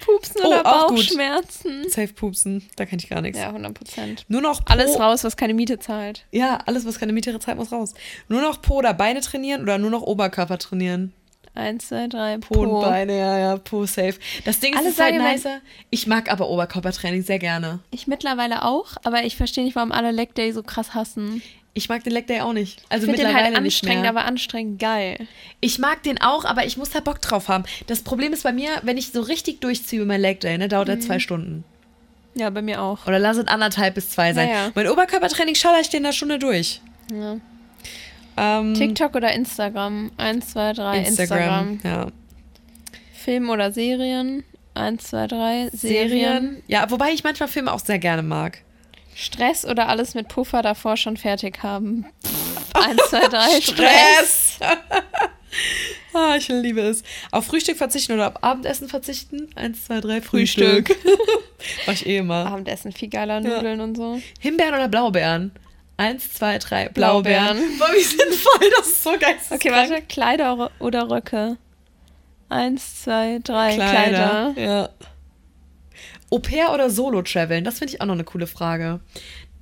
Pupsen 0.05 0.41
Oh, 0.45 0.49
oder. 0.49 0.63
Bauchschmerzen? 0.63 1.89
Safe 1.89 2.13
pupsen. 2.13 2.63
Da 2.77 2.87
kann 2.87 2.99
ich 2.99 3.09
gar 3.09 3.21
nichts. 3.21 3.39
Ja, 3.39 3.49
100 3.49 3.75
Prozent. 3.75 4.25
Nur 4.29 4.41
noch 4.41 4.65
Po. 4.65 4.73
Alles 4.73 4.99
raus, 4.99 5.25
was 5.25 5.37
keine 5.37 5.55
Miete 5.55 5.79
zahlt. 5.79 6.25
Ja, 6.33 6.59
alles, 6.67 6.87
was 6.87 6.99
keine 6.99 7.13
Miete 7.13 7.39
zahlt, 7.39 7.59
muss 7.59 7.73
raus. 7.73 7.95
Nur 8.29 8.41
noch 8.41 8.63
Po 8.63 8.77
oder 8.77 8.95
Beine 8.95 9.21
trainieren 9.21 9.63
oder 9.63 9.79
nur 9.79 9.91
noch 9.91 10.03
Oberkörper 10.03 10.59
trainieren? 10.59 11.13
Eins, 11.55 11.89
zwei, 11.89 12.07
drei, 12.07 12.39
Po, 12.39 12.61
und 12.61 12.83
Beine, 12.83 13.19
ja, 13.19 13.37
ja, 13.39 13.57
Po 13.57 13.85
safe. 13.85 14.15
Das 14.45 14.61
Ding 14.61 14.75
ist, 14.75 14.79
Alle 14.79 14.89
ist 14.91 15.01
halt 15.01 15.17
nicer. 15.17 15.61
Ich 15.91 16.07
mag 16.07 16.31
aber 16.31 16.49
Oberkörpertraining 16.49 17.23
sehr 17.23 17.41
gerne. 17.41 17.81
Ich 17.91 18.07
mittlerweile 18.07 18.65
auch, 18.65 18.93
aber 19.03 19.25
ich 19.25 19.37
verstehe 19.37 19.65
nicht, 19.65 19.75
warum 19.75 19.91
alle 19.91 20.13
Leg 20.13 20.37
Day 20.37 20.53
so 20.53 20.63
krass 20.63 20.95
hassen. 20.95 21.43
Ich 21.75 21.89
mag 21.89 22.03
den 22.03 22.13
Leg 22.13 22.27
Day 22.27 22.41
auch 22.41 22.53
nicht. 22.53 22.83
Also 22.89 23.05
Ich 23.07 23.11
finde 23.13 23.19
den 23.19 23.27
mittlerweile 23.29 23.55
halt 23.55 23.65
anstrengend, 23.65 24.07
aber 24.07 24.25
anstrengend 24.25 24.79
geil. 24.81 25.29
Ich 25.61 25.79
mag 25.79 26.03
den 26.03 26.21
auch, 26.21 26.45
aber 26.45 26.67
ich 26.67 26.77
muss 26.77 26.91
da 26.91 27.01
Bock 27.01 27.21
drauf 27.21 27.49
haben. 27.49 27.65
Das 27.87 28.03
Problem 28.03 28.33
ist 28.33 28.43
bei 28.43 28.53
mir, 28.53 28.71
wenn 28.83 28.97
ich 28.97 29.13
so 29.13 29.21
richtig 29.21 29.61
durchziehe 29.61 30.05
meinem 30.05 30.23
Leg 30.23 30.41
Day, 30.41 30.59
ne, 30.59 30.69
dauert 30.69 30.89
Mhm. 30.89 30.95
er 30.95 31.01
zwei 31.01 31.19
Stunden. 31.21 31.65
Ja, 32.35 32.51
bei 32.51 32.63
mir 32.63 32.83
auch. 32.83 33.07
Oder 33.07 33.19
lass 33.19 33.37
es 33.37 33.47
anderthalb 33.47 33.95
bis 33.95 34.11
zwei 34.11 34.33
sein. 34.33 34.49
Ja, 34.49 34.55
ja. 34.67 34.71
Mein 34.75 34.89
Oberkörpertraining 34.89 35.55
schaller 35.55 35.81
ich 35.81 35.89
den 35.89 36.03
da 36.05 36.13
Stunde 36.13 36.39
durch. 36.39 36.81
Ja. 37.13 37.37
Ähm, 38.37 38.75
TikTok 38.75 39.15
oder 39.15 39.33
Instagram? 39.33 40.11
Eins, 40.17 40.51
zwei, 40.51 40.73
drei, 40.73 40.99
Instagram. 40.99 41.73
Instagram. 41.73 41.81
Ja. 41.85 42.07
Film 43.15 43.51
oder 43.51 43.73
Serien? 43.73 44.45
Eins, 44.75 45.05
zwei, 45.09 45.27
drei, 45.27 45.69
Serien. 45.73 46.09
Serien. 46.09 46.63
Ja, 46.69 46.89
wobei 46.91 47.11
ich 47.11 47.25
manchmal 47.25 47.49
Filme 47.49 47.73
auch 47.73 47.81
sehr 47.81 47.99
gerne 47.99 48.23
mag. 48.23 48.63
Stress 49.19 49.65
oder 49.65 49.89
alles 49.89 50.15
mit 50.15 50.29
Puffer 50.29 50.63
davor 50.63 50.97
schon 50.97 51.17
fertig 51.17 51.65
haben? 51.65 52.07
Eins, 52.75 53.03
zwei, 53.11 53.27
drei. 53.27 53.61
Stress! 53.61 54.59
ah, 56.15 56.37
ich 56.37 56.47
liebe 56.47 56.81
es. 56.83 57.03
Auf 57.33 57.47
Frühstück 57.47 57.77
verzichten 57.77 58.13
oder 58.13 58.29
auf 58.29 58.45
Abendessen 58.45 58.89
verzichten? 58.89 59.49
Eins, 59.57 59.87
zwei, 59.87 60.01
drei, 60.01 60.23
Frühstück. 60.23 60.97
Mach 61.87 61.95
ich 61.95 62.07
eh 62.07 62.19
immer. 62.19 62.47
Abendessen 62.47 62.93
viel 62.93 63.09
geiler 63.09 63.41
Nudeln 63.41 63.81
und 63.81 63.97
so. 63.97 64.21
Himbeeren 64.39 64.75
oder 64.75 64.87
Blaubeeren? 64.87 65.51
Eins, 65.97 66.35
zwei, 66.35 66.59
drei, 66.59 66.89
Blaubeeren. 66.89 67.59
Boah, 67.77 67.89
wie 67.93 68.05
sinnvoll, 68.05 68.71
das 68.77 68.87
ist 68.87 69.03
so 69.03 69.19
geil. 69.19 69.35
Okay, 69.51 69.73
warte, 69.73 70.01
Kleider 70.03 70.71
oder 70.79 71.11
Röcke? 71.11 71.57
Eins, 72.49 73.03
zwei, 73.03 73.41
drei, 73.43 73.75
Kleider. 73.75 74.55
Ja. 74.57 74.91
Au 76.31 76.39
pair 76.39 76.73
oder 76.73 76.91
Solo-Traveln? 76.91 77.65
Das 77.65 77.79
finde 77.79 77.95
ich 77.95 78.01
auch 78.01 78.07
noch 78.07 78.15
eine 78.15 78.25
coole 78.25 78.47
Frage. 78.47 79.01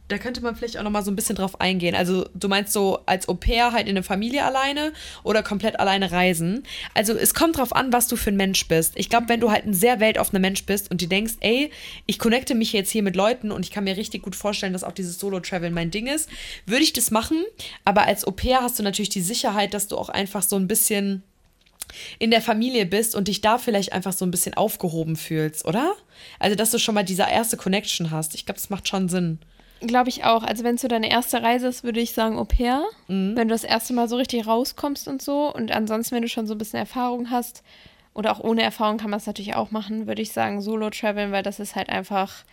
Da 0.09 0.19
könnte 0.19 0.41
man 0.41 0.55
vielleicht 0.55 0.79
auch 0.79 0.85
noch 0.85 0.91
mal 0.91 1.03
so 1.03 1.11
ein 1.11 1.17
bisschen 1.17 1.35
drauf 1.35 1.61
eingehen. 1.61 1.97
Also, 1.97 2.29
du 2.33 2.47
meinst 2.49 2.73
so 2.73 3.01
als 3.07 3.29
Au 3.29 3.35
pair 3.35 3.73
halt 3.73 3.89
in 3.89 3.97
der 3.97 4.05
Familie 4.05 4.45
alleine 4.45 4.93
oder 5.25 5.43
komplett 5.43 5.81
alleine 5.81 6.13
reisen? 6.13 6.63
Also, 6.95 7.15
es 7.15 7.35
kommt 7.35 7.59
drauf 7.59 7.75
an, 7.75 7.93
was 7.93 8.07
du 8.07 8.15
für 8.15 8.31
ein 8.31 8.37
Mensch 8.37 8.69
bist. 8.69 8.93
Ich 8.95 9.09
glaube, 9.09 9.29
wenn 9.29 9.41
du 9.41 9.51
halt 9.51 9.67
ein 9.67 9.75
sehr 9.75 9.99
weltoffener 9.99 10.39
Mensch 10.39 10.65
bist 10.65 10.91
und 10.93 11.01
dir 11.01 11.09
denkst, 11.09 11.35
ey, 11.41 11.71
ich 12.07 12.21
connecte 12.21 12.55
mich 12.55 12.73
jetzt 12.73 12.91
hier 12.91 13.03
mit 13.03 13.17
Leuten 13.17 13.51
und 13.51 13.65
ich 13.65 13.73
kann 13.73 13.83
mir 13.83 13.97
richtig 13.97 14.23
gut 14.23 14.37
vorstellen, 14.37 14.73
dass 14.73 14.85
auch 14.85 14.93
dieses 14.93 15.19
Solo-Traveln 15.19 15.75
mein 15.75 15.91
Ding 15.91 16.07
ist, 16.07 16.29
würde 16.67 16.85
ich 16.85 16.93
das 16.93 17.11
machen. 17.11 17.45
Aber 17.85 18.05
als 18.05 18.25
Au 18.25 18.31
pair 18.31 18.61
hast 18.63 18.79
du 18.79 18.85
natürlich 18.85 19.09
die 19.09 19.21
Sicherheit, 19.21 19.75
dass 19.75 19.89
du 19.89 19.99
auch 19.99 20.09
einfach 20.09 20.43
so 20.43 20.55
ein 20.55 20.69
bisschen 20.69 21.25
in 22.19 22.31
der 22.31 22.43
Familie 22.43 22.87
bist 22.87 23.15
und 23.15 23.29
dich 23.29 23.41
da 23.41 23.59
vielleicht 23.59 23.93
einfach 23.93 24.13
so 24.13 24.25
ein 24.25 24.31
bisschen 24.31 24.55
aufgehoben 24.55 25.17
fühlst, 25.17 25.65
oder? 25.65 25.95
Also, 26.39 26.57
dass 26.57 26.71
du 26.71 26.79
schon 26.79 26.95
mal 26.95 27.05
diese 27.05 27.23
erste 27.23 27.57
Connection 27.57 28.11
hast. 28.11 28.35
Ich 28.35 28.47
glaube, 28.47 28.61
das 28.61 28.71
macht 28.71 28.89
schon 28.89 29.09
Sinn. 29.09 29.39
Glaube 29.81 30.09
ich 30.09 30.25
auch. 30.25 30.43
Also, 30.43 30.65
wenn 30.65 30.77
es 30.77 30.83
so 30.83 30.89
deine 30.89 31.11
erste 31.11 31.43
Reise 31.43 31.69
ist, 31.69 31.85
würde 31.85 32.01
ich 32.01 32.13
sagen 32.13 32.39
Au 32.39 32.45
pair. 32.45 32.83
Mhm. 33.09 33.37
Wenn 33.37 33.49
du 33.49 33.55
das 33.55 33.65
erste 33.65 33.93
Mal 33.93 34.09
so 34.09 34.17
richtig 34.17 34.47
rauskommst 34.47 35.09
und 35.09 35.21
so. 35.23 35.53
Und 35.53 35.73
ansonsten, 35.73 36.17
wenn 36.17 36.23
du 36.23 36.29
schon 36.29 36.47
so 36.47 36.55
ein 36.55 36.59
bisschen 36.59 36.79
Erfahrung 36.79 37.31
hast, 37.31 37.63
oder 38.17 38.33
auch 38.33 38.41
ohne 38.41 38.63
Erfahrung 38.63 38.97
kann 38.97 39.11
man 39.11 39.19
es 39.19 39.27
natürlich 39.27 39.55
auch 39.55 39.71
machen, 39.71 40.07
würde 40.07 40.23
ich 40.23 40.33
sagen 40.33 40.63
Solo-Traveln, 40.63 41.33
weil 41.33 41.43
das 41.43 41.61
ist 41.61 41.77
halt 41.77 41.91
einfach 41.91 42.45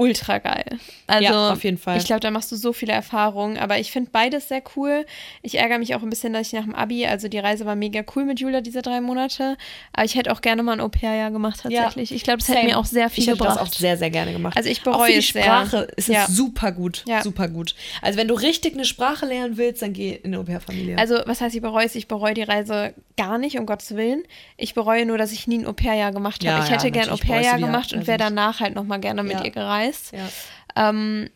ultra 0.00 0.38
geil. 0.38 0.78
Also, 1.08 1.24
ja, 1.24 1.52
auf 1.52 1.64
jeden 1.64 1.76
Fall. 1.76 1.98
Ich 1.98 2.04
glaube, 2.04 2.20
da 2.20 2.30
machst 2.30 2.52
du 2.52 2.56
so 2.56 2.72
viele 2.72 2.92
Erfahrungen. 2.92 3.58
Aber 3.58 3.78
ich 3.78 3.90
finde 3.90 4.10
beides 4.12 4.48
sehr 4.48 4.62
cool. 4.76 5.04
Ich 5.42 5.58
ärgere 5.58 5.78
mich 5.78 5.96
auch 5.96 6.02
ein 6.02 6.08
bisschen, 6.08 6.32
dass 6.32 6.46
ich 6.46 6.52
nach 6.52 6.62
dem 6.62 6.74
Abi, 6.74 7.04
also 7.04 7.26
die 7.26 7.38
Reise 7.38 7.66
war 7.66 7.74
mega 7.74 8.02
cool 8.14 8.24
mit 8.24 8.38
Julia, 8.38 8.60
diese 8.60 8.80
drei 8.80 9.00
Monate. 9.00 9.56
Aber 9.92 10.04
ich 10.04 10.14
hätte 10.14 10.32
auch 10.32 10.40
gerne 10.40 10.62
mal 10.62 10.74
ein 10.74 10.80
Au-pair-Jahr 10.80 11.32
gemacht, 11.32 11.60
tatsächlich. 11.62 12.10
Ja, 12.10 12.16
ich 12.16 12.22
glaube, 12.22 12.38
das 12.38 12.48
hätte 12.48 12.64
mir 12.64 12.78
auch 12.78 12.84
sehr 12.84 13.10
viel 13.10 13.24
ich 13.24 13.30
gebracht. 13.30 13.48
Ich 13.48 13.54
hätte 13.56 13.64
das 13.64 13.74
auch 13.74 13.78
sehr, 13.80 13.96
sehr 13.96 14.10
gerne 14.10 14.32
gemacht. 14.32 14.56
Also 14.56 14.70
ich 14.70 14.82
bereue 14.82 15.00
auch 15.00 15.06
für 15.06 15.12
die 15.12 15.18
es 15.18 15.26
Sprache 15.26 15.78
sehr. 15.78 15.96
ist 15.96 16.08
ja. 16.08 16.24
es 16.28 16.36
super 16.36 16.70
gut. 16.70 17.04
Ja. 17.08 17.22
Super 17.22 17.48
gut. 17.48 17.74
Also 18.00 18.18
wenn 18.18 18.28
du 18.28 18.34
richtig 18.34 18.74
eine 18.74 18.84
Sprache 18.84 19.26
lernen 19.26 19.56
willst, 19.56 19.82
dann 19.82 19.94
geh 19.94 20.12
in 20.12 20.26
eine 20.26 20.38
Au-pair-Familie. 20.38 20.96
Also 20.96 21.16
was 21.26 21.40
heißt, 21.40 21.56
ich 21.56 21.62
bereue 21.62 21.86
es? 21.86 21.96
Ich 21.96 22.06
bereue 22.06 22.34
die 22.34 22.42
Reise 22.42 22.94
gar 23.16 23.36
nicht, 23.38 23.58
um 23.58 23.66
Gottes 23.66 23.96
Willen. 23.96 24.22
Ich 24.56 24.74
bereue 24.74 25.04
nur, 25.06 25.18
dass 25.18 25.32
ich 25.32 25.48
nie 25.48 25.58
ein 25.58 25.66
Au-pair-Jahr 25.66 26.12
gemacht 26.12 26.46
habe. 26.46 26.58
Ja, 26.58 26.64
ich 26.64 26.70
hätte 26.70 26.84
ja, 26.84 26.90
gern 26.90 27.08
ein 27.08 27.14
Au-pair-Jahr 27.14 27.58
gemacht 27.58 27.92
und 27.92 28.06
wäre 28.06 28.18
danach 28.18 28.60
halt 28.60 28.76
nochmal 28.76 29.00
gerne 29.00 29.24
mit 29.24 29.42
ihr 29.42 29.50
gereist. 29.50 29.87
Ja. 30.12 30.28
Ähm, 30.76 31.30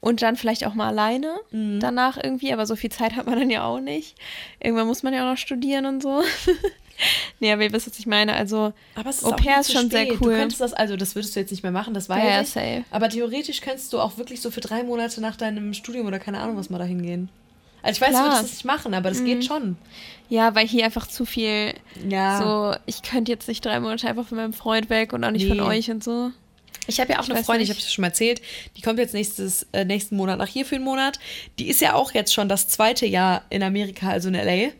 und 0.00 0.22
dann 0.22 0.36
vielleicht 0.36 0.66
auch 0.66 0.74
mal 0.74 0.88
alleine 0.88 1.36
mhm. 1.50 1.78
danach 1.80 2.18
irgendwie, 2.22 2.52
aber 2.52 2.66
so 2.66 2.74
viel 2.74 2.90
Zeit 2.90 3.16
hat 3.16 3.26
man 3.26 3.38
dann 3.38 3.50
ja 3.50 3.64
auch 3.64 3.80
nicht. 3.80 4.16
Irgendwann 4.58 4.86
muss 4.86 5.02
man 5.02 5.12
ja 5.12 5.22
auch 5.22 5.32
noch 5.32 5.38
studieren 5.38 5.84
und 5.84 6.02
so. 6.02 6.22
nee, 7.40 7.52
aber 7.52 7.62
ihr 7.62 7.72
wisst, 7.72 7.86
was 7.86 7.98
ich 7.98 8.06
meine. 8.06 8.34
Also, 8.34 8.72
aber 8.94 9.10
es 9.10 9.18
ist 9.18 9.24
Au 9.24 9.32
pair 9.32 9.60
ist 9.60 9.72
schon 9.72 9.90
spät. 9.90 10.08
sehr 10.08 10.12
cool. 10.12 10.32
Du 10.32 10.38
könntest 10.38 10.60
das, 10.60 10.72
also 10.72 10.96
das 10.96 11.14
würdest 11.14 11.36
du 11.36 11.40
jetzt 11.40 11.50
nicht 11.50 11.62
mehr 11.62 11.72
machen, 11.72 11.92
das 11.92 12.08
weiß 12.08 12.24
ja, 12.24 12.40
ich. 12.40 12.48
Safe. 12.48 12.84
Aber 12.90 13.10
theoretisch 13.10 13.60
könntest 13.60 13.92
du 13.92 14.00
auch 14.00 14.16
wirklich 14.16 14.40
so 14.40 14.50
für 14.50 14.60
drei 14.60 14.82
Monate 14.82 15.20
nach 15.20 15.36
deinem 15.36 15.74
Studium 15.74 16.06
oder 16.06 16.18
keine 16.18 16.40
Ahnung 16.40 16.56
was 16.56 16.70
mal 16.70 16.78
dahin 16.78 17.02
gehen. 17.02 17.28
Also 17.82 17.98
ich 17.98 18.00
weiß, 18.02 18.10
Klar. 18.10 18.22
du 18.22 18.28
würdest 18.28 18.44
das 18.44 18.52
nicht 18.52 18.64
machen, 18.64 18.94
aber 18.94 19.08
das 19.08 19.20
mhm. 19.20 19.24
geht 19.26 19.44
schon. 19.44 19.76
Ja, 20.28 20.54
weil 20.54 20.66
hier 20.66 20.84
einfach 20.84 21.06
zu 21.06 21.24
viel 21.24 21.74
ja. 22.08 22.38
so, 22.42 22.78
ich 22.86 23.02
könnte 23.02 23.32
jetzt 23.32 23.48
nicht 23.48 23.64
drei 23.64 23.80
Monate 23.80 24.06
einfach 24.06 24.26
von 24.26 24.36
meinem 24.36 24.52
Freund 24.52 24.90
weg 24.90 25.12
und 25.12 25.24
auch 25.24 25.30
nicht 25.30 25.48
nee. 25.48 25.56
von 25.56 25.60
euch 25.60 25.90
und 25.90 26.04
so. 26.04 26.30
Ich 26.86 27.00
habe 27.00 27.12
ja 27.12 27.20
auch 27.20 27.24
ich 27.24 27.30
eine 27.30 27.44
Freundin, 27.44 27.62
nicht. 27.62 27.70
ich 27.70 27.76
habe 27.76 27.86
es 27.86 27.92
schon 27.92 28.02
mal 28.02 28.08
erzählt, 28.08 28.40
die 28.76 28.82
kommt 28.82 28.98
jetzt 28.98 29.14
nächstes, 29.14 29.66
äh, 29.72 29.84
nächsten 29.84 30.16
Monat 30.16 30.38
nach 30.38 30.48
hier 30.48 30.64
für 30.64 30.76
einen 30.76 30.84
Monat. 30.84 31.18
Die 31.58 31.68
ist 31.68 31.80
ja 31.80 31.94
auch 31.94 32.12
jetzt 32.12 32.32
schon 32.32 32.48
das 32.48 32.68
zweite 32.68 33.06
Jahr 33.06 33.44
in 33.50 33.62
Amerika, 33.62 34.10
also 34.10 34.28
in 34.28 34.34
LA. 34.34 34.70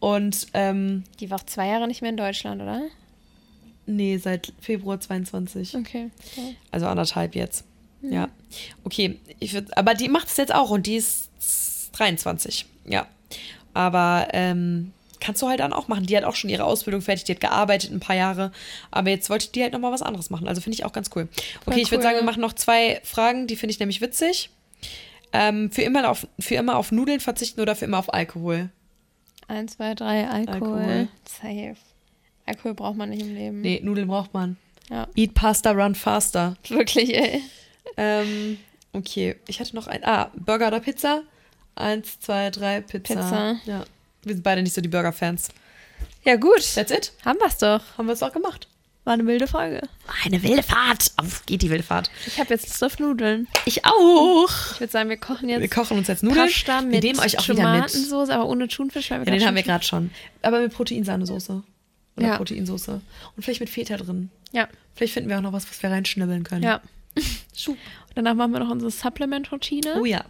Und 0.00 0.48
ähm, 0.54 1.04
die 1.20 1.30
war 1.30 1.38
auch 1.38 1.46
zwei 1.46 1.68
Jahre 1.68 1.86
nicht 1.86 2.02
mehr 2.02 2.10
in 2.10 2.16
Deutschland, 2.16 2.60
oder? 2.60 2.82
Nee, 3.86 4.18
seit 4.18 4.52
Februar 4.60 5.00
22. 5.00 5.76
Okay. 5.76 6.10
okay. 6.32 6.56
Also 6.70 6.86
anderthalb 6.86 7.34
jetzt. 7.34 7.64
Mhm. 8.00 8.12
Ja. 8.12 8.28
Okay, 8.84 9.18
ich 9.40 9.52
würd, 9.52 9.76
aber 9.76 9.94
die 9.94 10.08
macht 10.08 10.28
es 10.28 10.36
jetzt 10.36 10.54
auch 10.54 10.70
und 10.70 10.86
die 10.86 10.96
ist 10.96 11.30
23. 11.92 12.66
Ja. 12.86 13.06
Aber 13.72 14.28
ähm, 14.32 14.92
kannst 15.24 15.40
du 15.42 15.48
halt 15.48 15.60
dann 15.60 15.72
auch 15.72 15.88
machen. 15.88 16.06
Die 16.06 16.16
hat 16.16 16.24
auch 16.24 16.34
schon 16.34 16.50
ihre 16.50 16.64
Ausbildung 16.64 17.00
fertig, 17.00 17.24
die 17.24 17.32
hat 17.32 17.40
gearbeitet 17.40 17.90
ein 17.90 18.00
paar 18.00 18.16
Jahre, 18.16 18.52
aber 18.90 19.10
jetzt 19.10 19.30
wollte 19.30 19.50
die 19.50 19.62
halt 19.62 19.72
nochmal 19.72 19.92
was 19.92 20.02
anderes 20.02 20.30
machen. 20.30 20.46
Also 20.46 20.60
finde 20.60 20.74
ich 20.74 20.84
auch 20.84 20.92
ganz 20.92 21.10
cool. 21.16 21.28
Okay, 21.66 21.80
ich 21.80 21.90
würde 21.90 22.02
sagen, 22.02 22.16
wir 22.16 22.24
machen 22.24 22.42
noch 22.42 22.52
zwei 22.52 23.00
Fragen, 23.04 23.46
die 23.46 23.56
finde 23.56 23.72
ich 23.72 23.80
nämlich 23.80 24.00
witzig. 24.00 24.50
Ähm, 25.32 25.70
für, 25.72 25.82
immer 25.82 26.08
auf, 26.10 26.28
für 26.38 26.54
immer 26.54 26.76
auf 26.76 26.92
Nudeln 26.92 27.20
verzichten 27.20 27.60
oder 27.60 27.74
für 27.74 27.86
immer 27.86 27.98
auf 27.98 28.12
Alkohol? 28.12 28.68
Eins, 29.48 29.76
zwei, 29.76 29.94
drei, 29.94 30.28
Alkohol. 30.28 30.78
Alkohol. 30.78 31.08
Safe. 31.24 31.76
Alkohol 32.46 32.74
braucht 32.74 32.96
man 32.96 33.10
nicht 33.10 33.22
im 33.22 33.34
Leben. 33.34 33.60
Nee, 33.62 33.80
Nudeln 33.82 34.06
braucht 34.06 34.34
man. 34.34 34.56
Ja. 34.90 35.08
Eat 35.16 35.34
Pasta, 35.34 35.72
run 35.72 35.94
faster. 35.94 36.56
Wirklich, 36.68 37.16
ey. 37.16 37.42
Ähm, 37.96 38.58
okay, 38.92 39.36
ich 39.48 39.60
hatte 39.60 39.74
noch 39.74 39.86
ein. 39.86 40.04
Ah, 40.04 40.30
Burger 40.36 40.68
oder 40.68 40.80
Pizza? 40.80 41.22
Eins, 41.74 42.20
zwei, 42.20 42.50
drei, 42.50 42.82
Pizza. 42.82 43.14
Pizza. 43.14 43.56
Ja. 43.64 43.84
Wir 44.26 44.34
sind 44.34 44.42
beide 44.42 44.62
nicht 44.62 44.74
so 44.74 44.80
die 44.80 44.88
Burger-Fans. 44.88 45.48
Ja, 46.24 46.36
gut. 46.36 46.74
That's 46.74 46.90
it. 46.90 47.12
Haben 47.24 47.38
wir 47.38 47.46
es 47.46 47.58
doch. 47.58 47.82
Haben 47.96 48.06
wir 48.06 48.12
es 48.14 48.22
auch 48.22 48.32
gemacht. 48.32 48.68
War 49.04 49.12
eine 49.12 49.26
wilde 49.26 49.46
Folge. 49.46 49.82
Eine 50.24 50.42
wilde 50.42 50.62
Fahrt. 50.62 51.12
Auf 51.18 51.44
geht 51.44 51.60
die 51.60 51.68
wilde 51.68 51.84
Fahrt. 51.84 52.10
Ich 52.26 52.40
habe 52.40 52.54
jetzt 52.54 52.68
Lust 52.68 52.84
auf 52.84 52.98
Nudeln. 52.98 53.46
Ich 53.66 53.84
auch. 53.84 54.48
Ich 54.72 54.80
würde 54.80 54.90
sagen, 54.90 55.10
wir 55.10 55.18
kochen 55.18 55.50
jetzt. 55.50 55.60
Wir 55.60 55.68
kochen 55.68 55.98
uns 55.98 56.08
jetzt 56.08 56.22
Nudeln. 56.22 56.46
Pasta 56.46 56.80
mit 56.80 57.02
wir 57.02 57.18
euch 57.18 57.38
auch 57.38 57.44
Tomatensoße, 57.44 58.34
aber 58.34 58.46
ohne 58.46 58.66
Thunfisch. 58.66 59.10
Weil 59.10 59.20
wir 59.20 59.26
ja, 59.26 59.38
den 59.38 59.46
haben 59.46 59.56
wir 59.56 59.62
gerade 59.62 59.84
schon. 59.84 60.10
Aber 60.40 60.60
mit 60.60 60.72
Proteinsahnesoße. 60.72 61.62
Oder 62.16 62.26
ja. 62.26 62.36
Proteinsoße. 62.38 63.00
Und 63.36 63.42
vielleicht 63.42 63.60
mit 63.60 63.68
Feta 63.68 63.98
drin. 63.98 64.30
Ja. 64.52 64.68
Vielleicht 64.94 65.12
finden 65.12 65.28
wir 65.28 65.36
auch 65.36 65.42
noch 65.42 65.52
was, 65.52 65.68
was 65.68 65.82
wir 65.82 65.90
reinschnibbeln 65.90 66.44
können. 66.44 66.62
Ja. 66.62 66.80
Und 67.66 67.78
danach 68.14 68.34
machen 68.34 68.52
wir 68.52 68.60
noch 68.60 68.70
unsere 68.70 68.90
Supplement-Routine. 68.90 70.00
Oh 70.00 70.04
ja. 70.04 70.24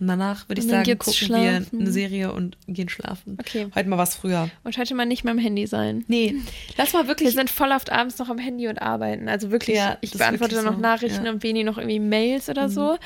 Und 0.00 0.06
danach 0.06 0.48
würde 0.48 0.62
ich 0.62 0.66
sagen, 0.66 0.98
gucken 0.98 1.12
schlafen. 1.12 1.66
wir 1.72 1.80
eine 1.80 1.92
Serie 1.92 2.32
und 2.32 2.56
gehen 2.66 2.88
schlafen. 2.88 3.36
Okay. 3.38 3.66
Heute 3.74 3.86
mal 3.86 3.98
was 3.98 4.14
früher. 4.14 4.48
Und 4.64 4.78
heute 4.78 4.94
mal 4.94 5.04
nicht 5.04 5.24
mehr 5.24 5.32
am 5.32 5.38
Handy 5.38 5.66
sein. 5.66 6.04
Nee. 6.08 6.36
Lass 6.78 6.94
mal 6.94 7.06
wirklich. 7.06 7.28
Wir 7.28 7.34
sind 7.34 7.50
voll 7.50 7.70
oft 7.70 7.92
abends 7.92 8.18
noch 8.18 8.30
am 8.30 8.38
Handy 8.38 8.68
und 8.68 8.80
arbeiten. 8.80 9.28
Also 9.28 9.50
wirklich, 9.50 9.76
ja, 9.76 9.98
ich 10.00 10.12
beantworte 10.12 10.54
dann 10.54 10.64
noch 10.64 10.76
so. 10.76 10.80
Nachrichten 10.80 11.26
ja. 11.26 11.32
und 11.32 11.40
Beni 11.40 11.64
noch 11.64 11.76
irgendwie 11.76 12.00
Mails 12.00 12.48
oder 12.48 12.68
mhm. 12.68 12.72
so. 12.72 12.98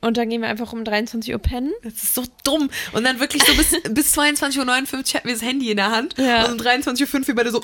Und 0.00 0.16
dann 0.16 0.28
gehen 0.28 0.42
wir 0.42 0.48
einfach 0.48 0.72
um 0.72 0.84
23 0.84 1.32
Uhr 1.32 1.40
pennen. 1.40 1.72
Das 1.82 1.94
ist 1.94 2.14
so 2.14 2.22
dumm. 2.44 2.70
Und 2.92 3.04
dann 3.04 3.18
wirklich 3.18 3.42
so 3.44 3.54
bis, 3.54 3.70
bis 3.90 4.16
22.59 4.16 4.58
Uhr 4.58 4.66
hatten 5.14 5.26
wir 5.26 5.34
das 5.34 5.42
Handy 5.42 5.70
in 5.70 5.76
der 5.76 5.90
Hand. 5.90 6.16
Ja. 6.18 6.44
Und 6.46 6.60
um 6.60 6.66
23.05 6.66 7.14
Uhr 7.14 7.26
wir 7.26 7.34
beide 7.34 7.50
so. 7.50 7.62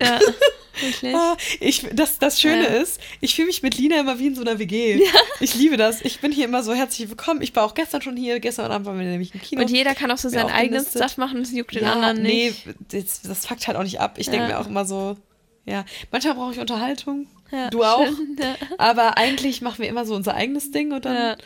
Ja. 0.00 0.20
Wirklich? 0.80 1.14
Ah, 1.14 1.36
ich, 1.60 1.86
das, 1.92 2.18
das 2.18 2.40
Schöne 2.40 2.62
ja. 2.62 2.80
ist, 2.80 2.98
ich 3.20 3.34
fühle 3.34 3.48
mich 3.48 3.62
mit 3.62 3.76
Lina 3.76 4.00
immer 4.00 4.18
wie 4.18 4.28
in 4.28 4.34
so 4.34 4.40
einer 4.40 4.58
WG. 4.58 5.04
Ja. 5.04 5.10
Ich 5.40 5.54
liebe 5.54 5.76
das. 5.76 6.00
Ich 6.00 6.20
bin 6.20 6.32
hier 6.32 6.46
immer 6.46 6.62
so 6.62 6.72
herzlich 6.72 7.10
willkommen. 7.10 7.42
Ich 7.42 7.54
war 7.54 7.64
auch 7.64 7.74
gestern 7.74 8.00
schon 8.00 8.16
hier. 8.16 8.40
Gestern 8.40 8.70
Abend 8.70 8.86
waren 8.86 8.98
wir 8.98 9.04
nämlich 9.04 9.34
im 9.34 9.42
Kino. 9.42 9.60
Und 9.60 9.70
jeder 9.70 9.94
kann 9.94 10.10
auch 10.10 10.18
so 10.18 10.28
seinen 10.30 10.50
eigenen 10.50 10.84
Stuff 10.84 11.18
machen. 11.18 11.40
Das 11.40 11.52
juckt 11.52 11.74
den 11.74 11.84
anderen 11.84 12.22
nicht. 12.22 12.66
Nee, 12.66 12.74
das, 13.02 13.22
das 13.22 13.46
fuckt 13.46 13.66
halt 13.66 13.76
auch 13.76 13.82
nicht 13.82 14.00
ab. 14.00 14.14
Ich 14.16 14.30
denke 14.30 14.46
mir 14.46 14.60
auch 14.60 14.66
immer 14.66 14.86
so, 14.86 15.16
ja, 15.66 15.84
manchmal 16.10 16.34
brauche 16.34 16.52
ich 16.52 16.58
Unterhaltung. 16.58 17.26
du 17.70 17.84
auch. 17.84 18.06
Schön, 18.06 18.38
Aber 18.78 19.18
eigentlich 19.18 19.60
machen 19.60 19.82
wir 19.82 19.88
immer 19.88 20.06
so 20.06 20.14
unser 20.14 20.34
eigenes 20.34 20.70
Ding 20.70 20.92
und 20.92 21.04
dann 21.04 21.36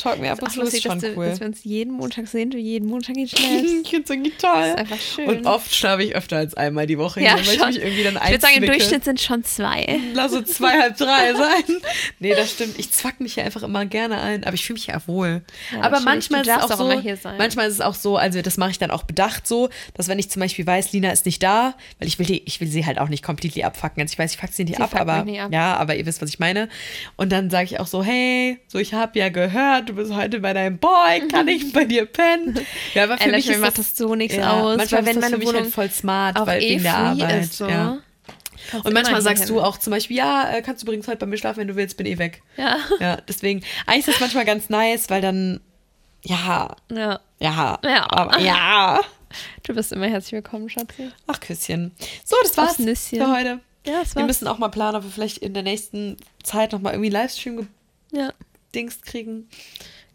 Talk 0.00 0.20
mir 0.20 0.32
ab 0.32 0.42
und 0.42 0.50
zu 0.50 0.62
ist 0.62 0.82
schon 0.82 1.00
dass 1.00 1.16
cool. 1.16 1.24
Du, 1.24 1.30
dass 1.30 1.40
wir 1.40 1.46
uns 1.46 1.64
jeden 1.64 1.92
Montag 1.92 2.26
sehen, 2.28 2.50
du 2.50 2.58
jeden 2.58 2.88
Montag 2.88 3.16
nicht 3.16 3.38
schläfst. 3.38 3.74
ich 3.84 3.90
finde 3.90 4.04
es 4.04 4.10
irgendwie 4.10 4.30
toll. 4.30 4.50
Das 4.54 4.68
ist 4.68 4.78
einfach 4.78 5.00
schön. 5.00 5.28
Und 5.28 5.46
oft 5.46 5.74
schlafe 5.74 6.02
ich 6.02 6.14
öfter 6.14 6.38
als 6.38 6.54
einmal 6.54 6.86
die 6.86 6.98
Woche 6.98 7.20
ja, 7.20 7.34
weil 7.34 7.44
schon. 7.44 7.70
ich 7.70 7.76
mich 7.76 7.84
irgendwie 7.84 8.04
dann 8.04 8.16
Ich 8.16 8.30
würde 8.30 8.40
sagen, 8.40 8.56
im 8.56 8.66
Durchschnitt 8.66 9.04
sind 9.04 9.20
schon 9.20 9.44
zwei. 9.44 9.98
Lass 10.14 10.32
so 10.32 10.42
zwei, 10.42 10.80
halb 10.80 10.96
drei 10.96 11.34
sein. 11.34 11.80
Nee, 12.18 12.34
das 12.34 12.52
stimmt. 12.52 12.78
Ich 12.78 12.90
zwack 12.90 13.20
mich 13.20 13.34
hier 13.34 13.44
einfach 13.44 13.62
immer 13.62 13.84
gerne 13.86 14.20
ein, 14.20 14.44
aber 14.44 14.54
ich 14.54 14.64
fühle 14.64 14.78
mich 14.78 14.86
ja 14.86 15.00
wohl. 15.06 15.42
Ja, 15.72 15.82
aber 15.82 16.00
manchmal 16.00 16.42
ist 16.42 16.48
es 16.48 16.56
auch, 16.56 16.70
auch 16.70 16.78
so, 16.78 17.32
manchmal 17.38 17.68
ist 17.68 17.74
es 17.74 17.80
auch 17.80 17.94
so, 17.94 18.16
also 18.16 18.42
das 18.42 18.56
mache 18.56 18.70
ich 18.70 18.78
dann 18.78 18.90
auch 18.90 19.02
bedacht 19.02 19.46
so, 19.46 19.68
dass 19.94 20.08
wenn 20.08 20.18
ich 20.18 20.30
zum 20.30 20.40
Beispiel 20.40 20.66
weiß, 20.66 20.92
Lina 20.92 21.10
ist 21.10 21.26
nicht 21.26 21.42
da, 21.42 21.74
weil 21.98 22.08
ich 22.08 22.18
will 22.18 22.26
die, 22.26 22.42
ich 22.46 22.60
will 22.60 22.68
sie 22.68 22.86
halt 22.86 22.98
auch 22.98 23.08
nicht 23.08 23.22
komplett 23.22 23.62
abfacken. 23.62 24.00
Also 24.02 24.12
ich 24.12 24.18
weiß, 24.18 24.32
ich 24.32 24.40
fuck 24.40 24.50
sie 24.52 24.64
nicht 24.64 24.76
sie 24.76 24.82
ab, 24.82 24.94
aber 24.94 25.24
nicht 25.24 25.40
ab. 25.40 25.52
ja, 25.52 25.76
aber 25.76 25.96
ihr 25.96 26.06
wisst, 26.06 26.22
was 26.22 26.30
ich 26.30 26.38
meine. 26.38 26.68
Und 27.16 27.30
dann 27.32 27.50
sage 27.50 27.64
ich 27.64 27.80
auch 27.80 27.86
so, 27.86 28.02
hey, 28.02 28.58
so 28.68 28.78
ich 28.78 28.94
habe 28.94 29.18
ja 29.18 29.28
gehört, 29.28 29.89
du 29.90 29.96
bist 29.96 30.12
heute 30.14 30.40
bei 30.40 30.52
deinem 30.52 30.78
Boy, 30.78 31.26
kann 31.28 31.48
ich 31.48 31.72
bei 31.72 31.84
dir 31.84 32.06
pennen? 32.06 32.58
Ja, 32.94 33.04
aber 33.04 33.18
für 33.18 33.24
Ehrlich, 33.24 33.46
mich 33.46 33.56
ist 33.56 33.60
macht 33.62 33.78
das 33.78 33.96
so 33.96 34.14
nichts 34.14 34.36
ja, 34.36 34.52
aus. 34.60 34.76
Manchmal 34.76 35.06
weil 35.06 35.14
wenn 35.14 35.20
meine 35.20 35.42
Wohnung 35.42 35.62
halt 35.62 35.72
voll 35.72 35.90
smart, 35.90 36.38
weil 36.46 36.62
eh 36.62 36.70
wegen 36.70 36.82
der 36.82 36.96
Arbeit. 36.96 37.42
Ist 37.44 37.56
so. 37.56 37.68
ja. 37.68 37.98
Kannst 38.70 38.86
Und 38.86 38.92
manchmal 38.92 39.22
sagst 39.22 39.44
hin. 39.44 39.54
du 39.54 39.60
auch 39.60 39.78
zum 39.78 39.90
Beispiel, 39.92 40.16
ja, 40.16 40.50
äh, 40.52 40.62
kannst 40.62 40.82
du 40.82 40.86
übrigens 40.86 41.08
heute 41.08 41.16
bei 41.16 41.26
mir 41.26 41.36
schlafen, 41.38 41.60
wenn 41.60 41.68
du 41.68 41.76
willst, 41.76 41.96
bin 41.96 42.06
eh 42.06 42.18
weg. 42.18 42.42
Ja. 42.56 42.76
Ja, 43.00 43.16
deswegen, 43.16 43.62
eigentlich 43.86 44.06
ist 44.06 44.14
das 44.14 44.20
manchmal 44.20 44.44
ganz 44.44 44.68
nice, 44.68 45.10
weil 45.10 45.20
dann, 45.20 45.60
ja, 46.22 46.76
Ja. 46.90 47.20
ja, 47.40 47.78
Ja. 47.84 48.10
aber 48.10 48.38
ja. 48.38 49.00
Du 49.62 49.74
bist 49.74 49.92
immer 49.92 50.06
herzlich 50.08 50.32
willkommen, 50.32 50.68
Schatzi. 50.68 51.10
Ach, 51.28 51.38
Küsschen. 51.38 51.92
So, 52.24 52.36
das 52.42 52.56
war's 52.56 52.76
für 52.76 53.32
heute. 53.32 53.60
Ja, 53.86 54.00
das 54.00 54.16
Wir 54.16 54.24
müssen 54.24 54.48
auch 54.48 54.58
mal 54.58 54.68
planen, 54.68 54.96
ob 54.96 55.04
wir 55.04 55.10
vielleicht 55.10 55.38
in 55.38 55.54
der 55.54 55.62
nächsten 55.62 56.16
Zeit 56.42 56.72
nochmal 56.72 56.94
irgendwie 56.94 57.14
einen 57.14 57.22
Livestream 57.22 57.68
Ja. 58.10 58.32
Gedingst 58.72 59.04
kriegen. 59.04 59.48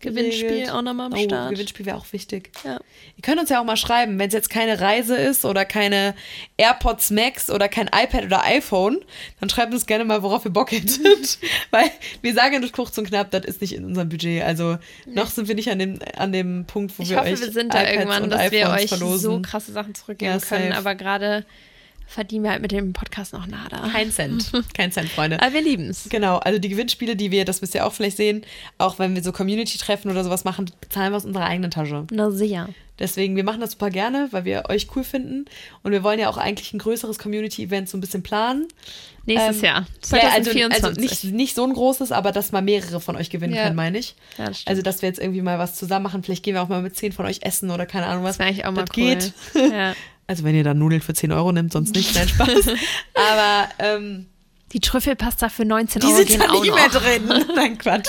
Gewinnspiel 0.01 0.49
geregelt. 0.49 0.71
auch 0.71 0.81
nochmal 0.81 1.07
am 1.07 1.13
oh, 1.13 1.23
Start. 1.23 1.51
Gewinnspiel 1.51 1.85
wäre 1.85 1.97
auch 1.97 2.05
wichtig. 2.11 2.51
Ja. 2.63 2.79
Ihr 3.15 3.21
könnt 3.23 3.39
uns 3.39 3.49
ja 3.49 3.59
auch 3.59 3.63
mal 3.65 3.77
schreiben, 3.77 4.19
wenn 4.19 4.27
es 4.27 4.33
jetzt 4.33 4.49
keine 4.49 4.79
Reise 4.79 5.15
ist 5.15 5.45
oder 5.45 5.65
keine 5.65 6.13
AirPods 6.57 7.11
Max 7.11 7.49
oder 7.49 7.67
kein 7.69 7.87
iPad 7.87 8.25
oder 8.25 8.43
iPhone, 8.43 8.99
dann 9.39 9.49
schreibt 9.49 9.73
uns 9.73 9.85
gerne 9.85 10.05
mal, 10.05 10.21
worauf 10.21 10.45
ihr 10.45 10.51
Bock 10.51 10.71
hättet. 10.71 11.39
Weil 11.71 11.89
wir 12.21 12.33
sagen 12.33 12.59
durch 12.61 12.73
kurz 12.73 12.97
und 12.97 13.07
knapp, 13.07 13.31
das 13.31 13.45
ist 13.45 13.61
nicht 13.61 13.73
in 13.73 13.85
unserem 13.85 14.09
Budget. 14.09 14.43
Also 14.43 14.77
noch 15.07 15.29
sind 15.29 15.47
wir 15.47 15.55
nicht 15.55 15.69
an 15.71 15.79
dem, 15.79 15.99
an 16.17 16.31
dem 16.31 16.65
Punkt, 16.65 16.97
wo 16.99 17.03
Ich 17.03 17.09
wir 17.09 17.17
hoffe, 17.17 17.31
euch 17.31 17.41
wir 17.41 17.51
sind 17.51 17.73
da 17.73 17.89
irgendwann, 17.89 18.29
dass 18.29 18.51
wir 18.51 18.69
euch 18.69 18.89
verlosen. 18.89 19.31
so 19.31 19.41
krasse 19.41 19.71
Sachen 19.71 19.95
zurückgeben 19.95 20.33
Ja, 20.33 20.39
können. 20.39 20.73
Aber 20.73 20.93
gerade 20.95 21.45
verdienen 22.07 22.43
wir 22.43 22.51
halt 22.51 22.61
mit 22.61 22.71
dem 22.71 22.93
Podcast 22.93 23.33
noch 23.33 23.47
nada. 23.47 23.87
Kein 23.91 24.11
Cent. 24.11 24.51
Kein 24.73 24.91
Cent, 24.91 25.09
Freunde. 25.09 25.41
Aber 25.41 25.53
wir 25.53 25.61
lieben 25.61 25.89
es. 25.89 26.07
Genau, 26.09 26.37
also 26.37 26.59
die 26.59 26.69
Gewinnspiele, 26.69 27.15
die 27.15 27.31
wir, 27.31 27.45
das 27.45 27.61
müsst 27.61 27.75
ihr 27.75 27.85
auch 27.85 27.93
vielleicht 27.93 28.17
sehen, 28.17 28.43
auch 28.77 28.99
wenn 28.99 29.15
wir 29.15 29.23
so 29.23 29.31
Community-Treffen 29.31 30.09
oder 30.11 30.23
sowas 30.23 30.43
machen, 30.43 30.69
bezahlen 30.81 31.11
wir 31.11 31.17
aus 31.17 31.25
unserer 31.25 31.45
eigenen 31.45 31.71
Tasche. 31.71 32.05
Na 32.11 32.31
sicher. 32.31 32.69
Deswegen, 32.97 33.35
wir 33.35 33.43
machen 33.43 33.59
das 33.59 33.71
super 33.71 33.89
gerne, 33.89 34.29
weil 34.31 34.45
wir 34.45 34.69
euch 34.69 34.87
cool 34.95 35.03
finden. 35.03 35.45
Und 35.83 35.91
wir 35.91 36.01
wollen 36.01 36.17
ja 36.17 36.29
auch 36.29 36.37
eigentlich 36.37 36.71
ein 36.73 36.79
größeres 36.79 37.19
Community-Event 37.19 37.89
so 37.89 37.97
ein 37.97 38.01
bisschen 38.01 38.23
planen. 38.23 38.67
Nächstes 39.25 39.57
Ähm, 39.57 39.63
Jahr. 39.65 39.79
Ja, 40.13 40.29
also, 40.29 40.51
2024. 40.51 40.83
also 40.85 41.01
nicht, 41.01 41.23
nicht 41.25 41.55
so 41.55 41.65
ein 41.65 41.73
großes, 41.73 42.13
aber 42.13 42.31
dass 42.31 42.53
mal 42.53 42.61
mehrere 42.61 43.01
von 43.01 43.17
euch 43.17 43.29
gewinnen 43.29 43.53
Ja. 43.53 43.63
können, 43.63 43.75
meine 43.75 43.97
ich. 43.97 44.15
Ja, 44.37 44.45
das 44.45 44.59
stimmt. 44.61 44.69
Also, 44.69 44.81
dass 44.81 45.01
wir 45.01 45.09
jetzt 45.09 45.19
irgendwie 45.19 45.41
mal 45.41 45.59
was 45.59 45.75
zusammen 45.75 46.03
machen. 46.03 46.23
Vielleicht 46.23 46.43
gehen 46.43 46.53
wir 46.53 46.61
auch 46.61 46.69
mal 46.69 46.81
mit 46.81 46.95
zehn 46.95 47.11
von 47.11 47.25
euch 47.25 47.39
essen 47.41 47.69
oder 47.69 47.85
keine 47.85 48.05
Ahnung 48.05 48.23
was. 48.23 48.37
das 48.37 48.47
auch 48.63 48.71
mal 48.71 48.85
das 48.85 48.97
cool. 48.97 49.03
geht. 49.15 49.33
Ja. 49.55 49.93
Also, 50.27 50.43
wenn 50.43 50.55
ihr 50.55 50.63
dann 50.63 50.79
Nudeln 50.79 51.01
für 51.01 51.13
10 51.13 51.31
Euro 51.31 51.51
nimmt, 51.51 51.71
sonst 51.73 51.93
nicht, 51.95 52.15
nein, 52.15 52.27
Spaß. 52.27 52.47
aber 53.13 53.69
ähm, 53.79 54.25
Die 54.73 54.79
Trüffelpasta 54.79 55.49
für 55.49 55.63
19 55.65 55.99
die 56.01 56.07
Euro 56.07 56.15
sind 56.17 56.27
gehen 56.27 56.39
da 56.39 56.49
auch 56.49 56.61
nicht 56.61 56.71
noch. 56.71 56.75
mehr 56.75 56.89
drin. 56.89 57.45
nein, 57.55 57.77
Quatsch. 57.77 58.07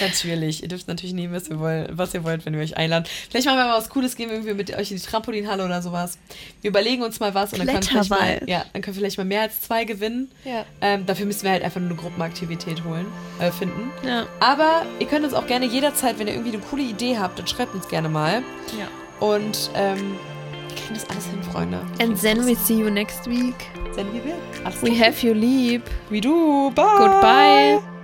Natürlich. 0.00 0.62
Ihr 0.62 0.68
dürft 0.68 0.88
natürlich 0.88 1.12
nehmen, 1.12 1.34
was 1.34 1.48
ihr, 1.48 1.58
wollt, 1.60 1.90
was 1.92 2.14
ihr 2.14 2.24
wollt, 2.24 2.46
wenn 2.46 2.54
wir 2.54 2.62
euch 2.62 2.78
einladen. 2.78 3.04
Vielleicht 3.30 3.46
machen 3.46 3.58
wir 3.58 3.66
mal 3.66 3.76
was 3.76 3.90
Cooles, 3.90 4.16
gehen 4.16 4.30
wir 4.30 4.36
irgendwie 4.36 4.54
mit 4.54 4.74
euch 4.74 4.90
in 4.90 4.96
die 4.96 5.02
Trampolinhalle 5.02 5.62
oder 5.64 5.82
sowas. 5.82 6.16
Wir 6.62 6.70
überlegen 6.70 7.02
uns 7.02 7.20
mal 7.20 7.34
was 7.34 7.52
und 7.52 7.58
dann 7.58 7.68
können, 7.68 7.82
vielleicht 7.82 8.08
mal, 8.10 8.40
ja, 8.46 8.64
dann 8.72 8.80
können 8.80 8.96
wir 8.96 9.00
vielleicht 9.00 9.18
mal 9.18 9.24
mehr 9.24 9.42
als 9.42 9.60
zwei 9.60 9.84
gewinnen. 9.84 10.30
Ja. 10.44 10.64
Ähm, 10.80 11.04
dafür 11.04 11.26
müssen 11.26 11.42
wir 11.44 11.50
halt 11.50 11.62
einfach 11.62 11.80
nur 11.80 11.90
eine 11.90 11.98
Gruppenaktivität 11.98 12.82
holen, 12.84 13.06
äh, 13.40 13.50
finden. 13.52 13.90
Ja. 14.04 14.26
Aber 14.40 14.86
ihr 15.00 15.06
könnt 15.06 15.24
uns 15.26 15.34
auch 15.34 15.46
gerne 15.46 15.66
jederzeit, 15.66 16.18
wenn 16.18 16.26
ihr 16.28 16.32
irgendwie 16.32 16.54
eine 16.54 16.62
coole 16.62 16.82
Idee 16.82 17.18
habt, 17.18 17.38
dann 17.38 17.46
schreibt 17.46 17.74
uns 17.74 17.86
gerne 17.88 18.08
mal. 18.08 18.42
ja. 18.78 18.88
Und 19.20 19.70
ähm, 19.74 20.16
kriegen 20.88 21.00
das 21.00 21.10
alles 21.10 21.26
hin, 21.26 21.42
Freunde. 21.42 21.80
And 22.00 22.20
then 22.20 22.44
we 22.46 22.54
see 22.54 22.78
you 22.78 22.90
next 22.90 23.26
week. 23.26 23.54
Senden 23.92 24.20
wir. 24.24 24.34
Alles 24.64 24.82
We 24.82 24.98
have 24.98 25.26
you 25.26 25.34
lieb. 25.34 25.82
Wie 26.10 26.20
du. 26.20 26.70
Bye. 26.74 26.84
Goodbye. 26.98 27.97